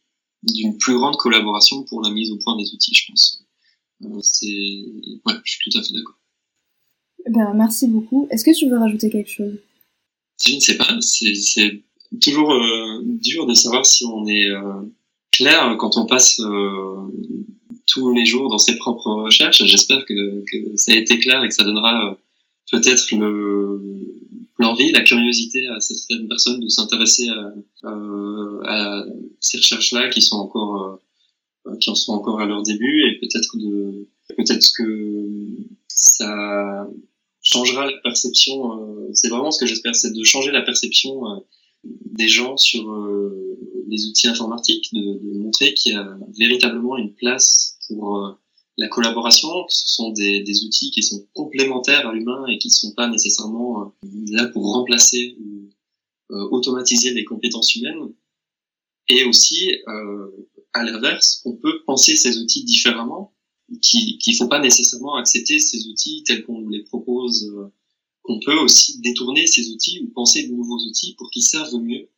d'une 0.43 0.77
plus 0.77 0.95
grande 0.95 1.17
collaboration 1.17 1.83
pour 1.83 2.01
la 2.01 2.11
mise 2.11 2.31
au 2.31 2.37
point 2.37 2.55
des 2.57 2.73
outils, 2.73 2.93
je 2.95 3.07
pense. 3.07 3.43
Euh, 4.03 4.07
ouais, 4.07 5.33
je 5.43 5.51
suis 5.51 5.71
tout 5.71 5.77
à 5.77 5.83
fait 5.83 5.93
d'accord. 5.93 6.19
Eh 7.25 7.31
ben, 7.31 7.53
merci 7.53 7.87
beaucoup. 7.87 8.27
Est-ce 8.29 8.43
que 8.43 8.55
tu 8.55 8.69
veux 8.69 8.77
rajouter 8.77 9.09
quelque 9.09 9.29
chose? 9.29 9.57
Je 10.45 10.55
ne 10.55 10.59
sais 10.59 10.77
pas. 10.77 10.97
C'est 11.01 11.83
toujours 12.21 12.53
euh, 12.53 13.01
dur 13.03 13.45
de 13.45 13.53
savoir 13.53 13.85
si 13.85 14.05
on 14.05 14.27
est 14.27 14.49
euh, 14.49 14.81
clair 15.31 15.75
quand 15.79 15.97
on 15.97 16.05
passe 16.05 16.41
tous 17.87 18.13
les 18.13 18.25
jours 18.25 18.49
dans 18.49 18.57
ses 18.57 18.77
propres 18.77 19.23
recherches. 19.23 19.63
J'espère 19.65 20.05
que, 20.05 20.43
que, 20.51 20.77
ça 20.77 20.93
a 20.93 20.95
été 20.95 21.19
clair 21.19 21.43
et 21.43 21.47
que 21.47 21.53
ça 21.53 21.63
donnera 21.63 22.17
peut-être 22.71 23.11
le, 23.11 23.81
l'envie, 24.59 24.91
la 24.91 25.01
curiosité 25.01 25.67
à 25.67 25.79
certaines 25.79 26.27
personnes 26.27 26.59
de 26.59 26.67
s'intéresser 26.67 27.27
à, 27.29 27.87
euh, 27.87 28.61
à, 28.65 29.05
ces 29.39 29.57
recherches-là 29.57 30.09
qui 30.09 30.21
sont 30.21 30.37
encore 30.37 31.01
euh, 31.67 31.75
qui 31.79 31.89
en 31.89 31.95
sont 31.95 32.13
encore 32.13 32.39
à 32.39 32.45
leur 32.45 32.61
début 32.63 33.03
et 33.07 33.19
peut-être 33.19 33.57
de 33.57 34.07
peut-être 34.35 34.71
que 34.77 35.29
ça 35.87 36.87
changera 37.43 37.85
la 37.85 37.97
perception. 38.03 38.81
Euh, 38.81 39.09
c'est 39.13 39.29
vraiment 39.29 39.51
ce 39.51 39.59
que 39.59 39.67
j'espère, 39.67 39.95
c'est 39.95 40.11
de 40.11 40.23
changer 40.23 40.51
la 40.51 40.63
perception 40.63 41.27
euh, 41.27 41.39
des 41.83 42.29
gens 42.29 42.57
sur 42.57 42.83
les 43.87 44.05
outils 44.05 44.27
informatiques, 44.27 44.93
de, 44.93 45.19
de 45.21 45.37
montrer 45.37 45.73
qu'il 45.73 45.91
y 45.91 45.95
a 45.95 46.17
véritablement 46.37 46.97
une 46.97 47.13
place 47.13 47.77
pour 47.87 48.37
la 48.77 48.87
collaboration, 48.87 49.49
que 49.65 49.73
ce 49.73 49.87
sont 49.87 50.11
des, 50.11 50.41
des, 50.41 50.63
outils 50.65 50.91
qui 50.91 51.03
sont 51.03 51.27
complémentaires 51.33 52.07
à 52.07 52.13
l'humain 52.13 52.45
et 52.47 52.57
qui 52.57 52.69
ne 52.69 52.73
sont 52.73 52.93
pas 52.93 53.07
nécessairement 53.07 53.83
euh, 53.83 54.07
là 54.31 54.47
pour 54.47 54.73
remplacer 54.73 55.37
ou 55.39 55.69
euh, 56.31 56.47
automatiser 56.49 57.13
les 57.13 57.23
compétences 57.23 57.75
humaines. 57.75 58.13
Et 59.09 59.25
aussi, 59.25 59.71
euh, 59.87 60.47
à 60.73 60.83
l'inverse, 60.83 61.41
on 61.45 61.53
peut 61.53 61.83
penser 61.85 62.15
ces 62.15 62.39
outils 62.39 62.63
différemment, 62.63 63.33
qu'il 63.81 64.17
ne 64.27 64.37
faut 64.37 64.47
pas 64.47 64.59
nécessairement 64.59 65.15
accepter 65.15 65.59
ces 65.59 65.87
outils 65.87 66.23
tels 66.25 66.43
qu'on 66.43 66.61
nous 66.61 66.69
les 66.69 66.83
propose, 66.83 67.51
euh, 67.55 67.67
qu'on 68.23 68.39
peut 68.39 68.57
aussi 68.57 68.99
détourner 69.01 69.47
ces 69.47 69.69
outils 69.69 70.01
ou 70.01 70.09
penser 70.09 70.47
de 70.47 70.53
nouveaux 70.53 70.79
outils 70.79 71.15
pour 71.17 71.29
qu'ils 71.31 71.43
servent 71.43 71.81
mieux 71.81 72.09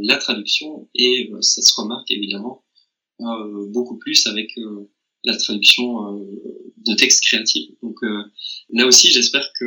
la 0.00 0.16
traduction. 0.16 0.88
Et 0.94 1.32
ça 1.40 1.60
se 1.62 1.80
remarque 1.80 2.10
évidemment 2.10 2.62
beaucoup 3.72 3.96
plus 3.96 4.24
avec 4.28 4.56
la 5.24 5.36
traduction 5.36 6.16
euh, 6.16 6.24
de 6.86 6.94
textes 6.94 7.24
créatifs. 7.24 7.70
Donc 7.82 7.96
euh, 8.02 8.22
là 8.70 8.86
aussi, 8.86 9.10
j'espère 9.10 9.50
que 9.58 9.64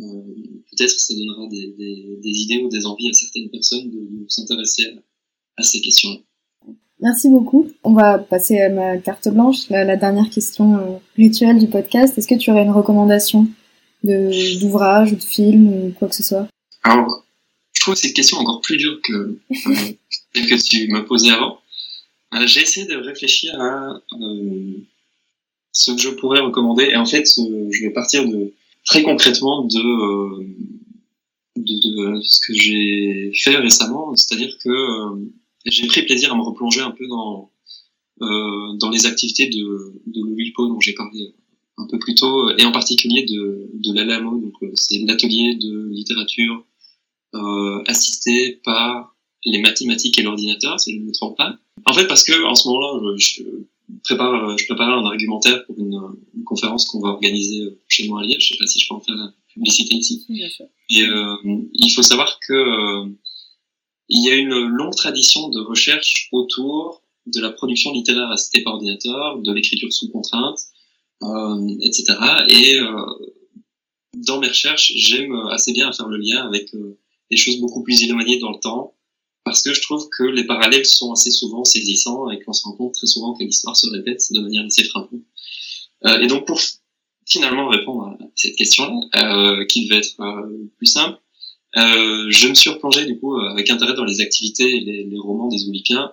euh, 0.00 0.34
peut-être 0.70 0.98
ça 0.98 1.14
donnera 1.14 1.46
des, 1.48 1.72
des, 1.72 2.16
des, 2.22 2.40
idées 2.40 2.58
ou 2.58 2.68
des 2.68 2.86
envies 2.86 3.10
à 3.10 3.12
certaines 3.12 3.50
personnes 3.50 3.90
de, 3.90 4.24
s'intéresser 4.28 4.86
à, 4.86 5.02
à, 5.58 5.62
ces 5.62 5.80
questions. 5.80 6.24
Merci 7.02 7.30
beaucoup. 7.30 7.70
On 7.82 7.94
va 7.94 8.18
passer 8.18 8.60
à 8.60 8.68
ma 8.68 8.98
carte 8.98 9.28
blanche, 9.28 9.68
la, 9.70 9.96
dernière 9.96 10.28
question 10.28 10.76
euh, 10.76 10.98
rituelle 11.16 11.58
du 11.58 11.66
podcast. 11.66 12.16
Est-ce 12.18 12.28
que 12.28 12.34
tu 12.34 12.50
aurais 12.50 12.62
une 12.62 12.72
recommandation 12.72 13.46
d'ouvrage 14.02 15.12
ou 15.12 15.16
de 15.16 15.22
film 15.22 15.68
ou 15.68 15.92
quoi 15.98 16.08
que 16.08 16.14
ce 16.14 16.22
soit? 16.22 16.46
Alors, 16.82 17.24
je 17.72 17.80
trouve 17.80 17.94
cette 17.94 18.12
question 18.12 18.36
encore 18.38 18.60
plus 18.60 18.76
dure 18.76 19.00
que 19.02 19.12
euh, 19.50 19.74
celle 20.34 20.46
que 20.46 20.62
tu 20.62 20.88
m'as 20.88 21.02
posée 21.02 21.30
avant. 21.30 21.60
Euh, 22.34 22.46
j'ai 22.46 22.62
essayé 22.62 22.86
de 22.86 22.96
réfléchir 22.96 23.58
à 23.58 24.00
ce 25.72 25.92
que 25.92 25.98
je 25.98 26.10
pourrais 26.10 26.40
recommander. 26.40 26.84
Et 26.84 26.96
en 26.96 27.06
fait, 27.06 27.24
je 27.26 27.82
vais 27.82 27.90
partir 27.90 28.28
de 28.28 28.52
très 28.84 29.02
concrètement 29.02 29.64
de, 29.64 30.44
de, 31.56 32.20
ce 32.20 32.40
que 32.46 32.52
j'ai 32.52 33.32
fait 33.34 33.56
récemment. 33.56 34.14
C'est-à-dire 34.16 34.54
que 34.62 34.70
j'ai 35.66 35.86
pris 35.86 36.02
plaisir 36.02 36.32
à 36.32 36.36
me 36.36 36.42
replonger 36.42 36.80
un 36.80 36.90
peu 36.90 37.06
dans 37.06 37.50
euh, 38.22 38.76
dans 38.78 38.90
les 38.90 39.06
activités 39.06 39.48
de, 39.48 40.02
de 40.06 40.20
Louis 40.22 40.52
dont 40.58 40.80
j'ai 40.80 40.92
parlé 40.92 41.34
un 41.78 41.86
peu 41.86 41.98
plus 41.98 42.14
tôt, 42.14 42.50
et 42.58 42.64
en 42.64 42.72
particulier 42.72 43.24
de, 43.24 43.70
de 43.72 43.94
l'Alamo, 43.94 44.38
donc 44.38 44.52
euh, 44.62 44.70
c'est 44.74 44.98
l'atelier 44.98 45.54
de 45.56 45.88
littérature 45.90 46.66
euh, 47.34 47.82
assisté 47.86 48.60
par 48.62 49.16
les 49.46 49.60
mathématiques 49.60 50.18
et 50.18 50.22
l'ordinateur, 50.22 50.78
si 50.78 50.92
je 50.92 50.98
ne 50.98 51.06
me 51.06 51.12
trompe 51.12 51.38
pas. 51.38 51.56
En 51.86 51.94
fait, 51.94 52.06
parce 52.06 52.24
que 52.24 52.44
en 52.44 52.54
ce 52.54 52.68
moment-là, 52.68 53.16
je, 53.16 53.42
prépare, 54.04 54.58
je 54.58 54.66
prépare 54.66 54.98
un 54.98 55.04
argumentaire 55.06 55.64
pour 55.64 55.78
une, 55.78 55.98
une 56.36 56.44
conférence 56.44 56.84
qu'on 56.86 57.00
va 57.00 57.08
organiser 57.08 57.78
chez 57.88 58.06
moi 58.08 58.20
à 58.20 58.24
Liège. 58.24 58.42
Je 58.42 58.48
sais 58.48 58.58
pas 58.58 58.66
si 58.66 58.80
je 58.80 58.88
peux 58.88 58.94
en 58.94 59.00
faire 59.00 59.14
la 59.14 59.32
publicité 59.54 59.96
ici. 59.96 60.26
Et 60.90 61.02
euh, 61.02 61.36
il 61.72 61.90
faut 61.90 62.02
savoir 62.02 62.38
que 62.46 62.52
euh, 62.52 63.06
il 64.10 64.24
y 64.24 64.30
a 64.30 64.34
une 64.34 64.54
longue 64.54 64.94
tradition 64.94 65.48
de 65.48 65.60
recherche 65.60 66.28
autour 66.32 67.02
de 67.26 67.40
la 67.40 67.50
production 67.50 67.92
littéraire 67.92 68.30
assistée 68.30 68.62
par 68.62 68.74
ordinateur, 68.74 69.38
de 69.38 69.52
l'écriture 69.52 69.92
sous 69.92 70.10
contrainte, 70.10 70.58
euh, 71.22 71.68
etc. 71.82 72.16
Et 72.48 72.80
euh, 72.80 73.06
dans 74.14 74.40
mes 74.40 74.48
recherches, 74.48 74.92
j'aime 74.96 75.34
assez 75.50 75.72
bien 75.72 75.92
faire 75.92 76.08
le 76.08 76.18
lien 76.18 76.44
avec 76.44 76.74
euh, 76.74 76.98
des 77.30 77.36
choses 77.36 77.60
beaucoup 77.60 77.82
plus 77.82 78.02
éloignées 78.02 78.38
dans 78.38 78.50
le 78.50 78.58
temps, 78.58 78.96
parce 79.44 79.62
que 79.62 79.72
je 79.72 79.80
trouve 79.80 80.08
que 80.10 80.24
les 80.24 80.44
parallèles 80.44 80.86
sont 80.86 81.12
assez 81.12 81.30
souvent 81.30 81.64
saisissants 81.64 82.30
et 82.30 82.40
qu'on 82.40 82.52
se 82.52 82.64
rend 82.64 82.72
compte 82.72 82.94
très 82.94 83.06
souvent 83.06 83.34
que 83.34 83.44
l'histoire 83.44 83.76
se 83.76 83.88
répète 83.88 84.20
de 84.32 84.40
manière 84.40 84.64
assez 84.64 84.84
frappante. 84.84 85.20
Euh, 86.06 86.18
et 86.20 86.26
donc 86.26 86.46
pour 86.46 86.60
finalement 87.26 87.68
répondre 87.68 88.06
à 88.06 88.18
cette 88.34 88.56
question-là, 88.56 89.60
euh, 89.60 89.64
qui 89.66 89.86
devait 89.86 89.98
être 89.98 90.16
plus 90.78 90.86
simple, 90.86 91.20
je 91.74 92.48
me 92.48 92.54
suis 92.54 92.70
replongé 92.70 93.06
du 93.06 93.18
coup 93.18 93.36
euh, 93.36 93.50
avec 93.50 93.70
intérêt 93.70 93.94
dans 93.94 94.04
les 94.04 94.20
activités 94.20 94.76
et 94.76 94.80
les, 94.80 95.18
romans 95.18 95.48
des 95.48 95.68
Oulipiens. 95.68 96.12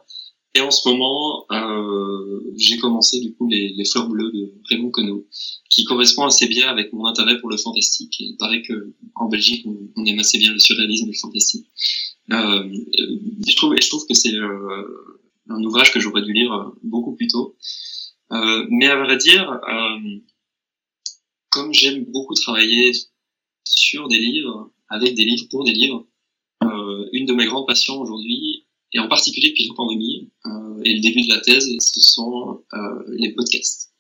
Et 0.56 0.62
en 0.62 0.72
ce 0.72 0.90
moment, 0.90 1.46
euh, 1.52 2.42
j'ai 2.58 2.78
commencé 2.78 3.20
du 3.20 3.34
coup 3.36 3.48
les, 3.48 3.86
Fleurs 3.86 4.10
bleues 4.10 4.32
de 4.32 4.54
Raymond 4.70 4.90
Queneau, 4.90 5.28
qui 5.70 5.84
correspond 5.84 6.26
assez 6.26 6.48
bien 6.48 6.68
avec 6.68 6.94
mon 6.94 7.06
intérêt 7.06 7.40
pour 7.40 7.50
le 7.50 7.58
fantastique. 7.58 8.16
il 8.20 8.38
paraît 8.38 8.64
que 8.64 8.96
en 9.16 9.28
Belgique, 9.28 9.66
on, 9.96 10.06
aime 10.06 10.20
assez 10.20 10.40
bien 10.40 10.52
le 10.52 10.60
surréalisme 10.60 11.06
et 11.06 11.12
le 11.12 11.18
fantastique. 11.18 11.68
Euh, 12.32 12.70
je 13.48 13.56
trouve, 13.56 13.76
et 13.76 13.82
je 13.82 13.88
trouve 13.88 14.06
que 14.08 14.14
c'est 14.14 14.34
euh, 14.34 15.14
un 15.50 15.64
ouvrage 15.64 15.94
que 15.94 16.00
j'aurais 16.00 16.24
dû 16.24 16.34
lire 16.34 16.72
beaucoup 16.84 17.16
plus 17.16 17.28
tôt. 17.28 17.56
Euh, 18.32 18.66
mais 18.70 18.88
à 18.88 18.96
vrai 18.96 19.18
dire, 19.18 19.60
comme 21.50 21.74
j'aime 21.74 22.04
beaucoup 22.06 22.34
travailler 22.34 22.92
sur 23.64 24.08
des 24.08 24.20
livres, 24.20 24.72
avec 24.90 25.16
des 25.16 25.24
livres 25.24 25.48
pour 25.50 25.64
des 25.64 25.74
livres. 25.74 26.08
Euh, 26.64 27.10
une 27.14 27.26
de 27.26 27.34
mes 27.34 27.46
grandes 27.46 27.68
passions 27.68 28.00
aujourd'hui, 28.00 28.66
et 28.94 29.00
en 29.00 29.08
particulier 29.08 29.50
depuis 29.50 29.68
la 29.68 29.74
pandémie 29.76 30.32
euh, 30.46 30.82
et 30.84 30.96
le 30.96 31.02
début 31.02 31.24
de 31.24 31.30
la 31.30 31.40
thèse, 31.42 31.70
ce 31.80 32.02
sont 32.02 32.64
euh, 32.74 33.04
les 33.10 33.34
podcasts. 33.34 33.92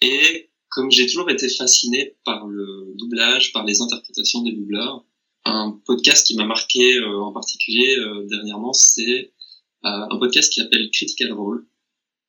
Et 0.00 0.50
comme 0.70 0.90
j'ai 0.90 1.06
toujours 1.06 1.30
été 1.30 1.48
fasciné 1.48 2.16
par 2.24 2.46
le 2.46 2.94
doublage, 2.96 3.52
par 3.52 3.64
les 3.64 3.82
interprétations 3.82 4.42
des 4.42 4.52
doubleurs, 4.52 5.04
un 5.44 5.80
podcast 5.84 6.26
qui 6.26 6.36
m'a 6.36 6.44
marqué 6.44 6.96
euh, 6.96 7.20
en 7.20 7.32
particulier 7.32 7.96
euh, 7.98 8.26
dernièrement, 8.28 8.72
c'est 8.72 9.32
euh, 9.84 10.06
un 10.10 10.18
podcast 10.18 10.52
qui 10.52 10.60
s'appelle 10.60 10.90
Critical 10.90 11.32
Role, 11.32 11.66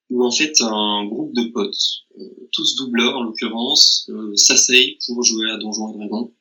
où 0.09 0.23
en 0.23 0.31
fait 0.31 0.61
un 0.61 1.05
groupe 1.05 1.33
de 1.33 1.43
potes, 1.43 2.05
tous 2.51 2.75
doubleurs 2.75 3.15
en 3.15 3.23
l'occurrence, 3.23 4.09
s'asseyent 4.35 4.97
pour 5.05 5.23
jouer 5.23 5.49
à 5.51 5.57
Donjons 5.57 5.93
et 5.93 5.97
Dragons 5.97 6.33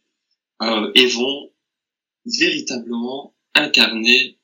euh, 0.62 0.90
et 0.94 1.06
vont 1.06 1.50
véritablement 2.26 3.34
incarner 3.54 4.38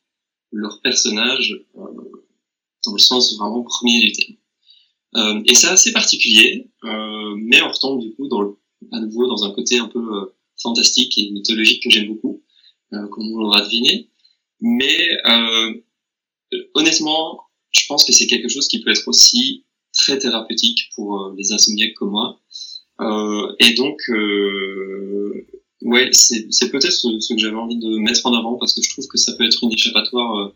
leur 0.52 0.80
personnage 0.82 1.64
euh, 1.76 1.80
dans 2.84 2.92
le 2.92 2.98
sens 2.98 3.36
vraiment 3.36 3.62
premier 3.62 4.00
du 4.00 4.12
terme. 4.12 4.36
Euh, 5.16 5.42
et 5.46 5.54
c'est 5.54 5.68
assez 5.68 5.92
particulier, 5.92 6.68
euh, 6.84 7.34
mais 7.38 7.62
on 7.62 7.70
retombe 7.70 8.00
du 8.00 8.14
coup 8.14 8.28
dans 8.28 8.42
le, 8.42 8.56
à 8.92 9.00
nouveau 9.00 9.26
dans 9.26 9.44
un 9.44 9.50
côté 9.52 9.78
un 9.78 9.88
peu 9.88 9.98
euh, 9.98 10.34
fantastique 10.60 11.16
et 11.16 11.30
mythologique 11.30 11.82
que 11.82 11.90
j'aime 11.90 12.08
beaucoup, 12.08 12.42
euh, 12.92 13.08
comme 13.08 13.32
on 13.32 13.38
l'aura 13.38 13.62
deviné. 13.62 14.10
Mais 14.60 14.96
honnêtement, 16.74 17.42
je 17.72 17.84
pense 17.88 18.04
que 18.04 18.12
c'est 18.12 18.26
quelque 18.26 18.48
chose 18.48 18.68
qui 18.68 18.80
peut 18.80 18.90
être 18.90 19.06
aussi 19.06 19.64
très 19.92 20.18
thérapeutique 20.18 20.88
pour 20.94 21.34
les 21.36 21.52
insomniaques 21.52 21.94
comme 21.94 22.10
moi. 22.10 22.40
et 23.60 23.74
donc, 23.74 24.00
ouais, 25.86 26.10
c'est 26.12 26.70
peut-être 26.70 26.90
ce, 26.92 27.32
que 27.32 27.38
j'avais 27.38 27.56
envie 27.56 27.78
de 27.78 27.98
mettre 27.98 28.26
en 28.26 28.34
avant 28.34 28.56
parce 28.56 28.74
que 28.74 28.82
je 28.82 28.90
trouve 28.90 29.06
que 29.06 29.16
ça 29.16 29.32
peut 29.38 29.44
être 29.44 29.58
une 29.62 29.72
échappatoire 29.72 30.38
euh, 30.38 30.54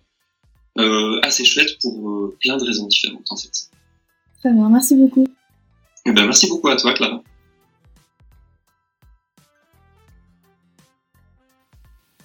euh, 0.78 1.20
assez 1.22 1.44
chouette 1.44 1.78
pour 1.80 2.10
euh, 2.10 2.36
plein 2.40 2.56
de 2.56 2.64
raisons 2.64 2.86
différentes 2.86 3.26
en 3.30 3.36
fait. 3.36 3.70
Très 4.40 4.52
bien, 4.52 4.68
merci 4.68 4.96
beaucoup. 4.96 5.26
Eh 6.06 6.12
ben, 6.12 6.24
merci 6.24 6.48
beaucoup 6.48 6.68
à 6.68 6.76
toi 6.76 6.92
Clara. 6.94 7.22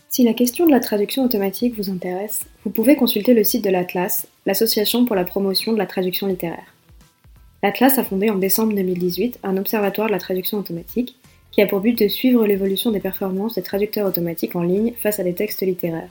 Si 0.09 0.23
la 0.23 0.33
question 0.33 0.65
de 0.65 0.71
la 0.71 0.79
traduction 0.79 1.25
automatique 1.25 1.75
vous 1.75 1.89
intéresse, 1.89 2.45
vous 2.63 2.71
pouvez 2.71 2.95
consulter 2.95 3.33
le 3.33 3.43
site 3.43 3.65
de 3.65 3.69
l'Atlas, 3.69 4.27
l'association 4.45 5.03
pour 5.03 5.15
la 5.15 5.25
promotion 5.25 5.73
de 5.73 5.77
la 5.77 5.85
traduction 5.85 6.27
littéraire. 6.27 6.73
L'Atlas 7.61 7.97
a 7.97 8.03
fondé 8.05 8.29
en 8.29 8.37
décembre 8.37 8.73
2018 8.73 9.39
un 9.43 9.57
observatoire 9.57 10.07
de 10.07 10.13
la 10.13 10.19
traduction 10.19 10.57
automatique 10.57 11.17
qui 11.55 11.61
a 11.61 11.67
pour 11.67 11.79
but 11.79 11.97
de 11.97 12.09
suivre 12.09 12.45
l'évolution 12.45 12.91
des 12.91 12.99
performances 12.99 13.55
des 13.55 13.61
traducteurs 13.61 14.05
automatiques 14.05 14.57
en 14.57 14.61
ligne 14.61 14.91
face 14.97 15.21
à 15.21 15.23
des 15.23 15.33
textes 15.33 15.61
littéraires. 15.61 16.09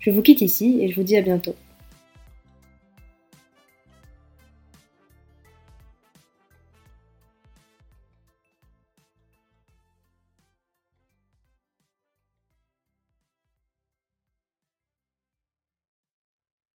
Je 0.00 0.10
vous 0.10 0.22
quitte 0.22 0.40
ici 0.40 0.82
et 0.82 0.88
je 0.88 0.96
vous 0.96 1.04
dis 1.04 1.16
à 1.16 1.22
bientôt. 1.22 1.54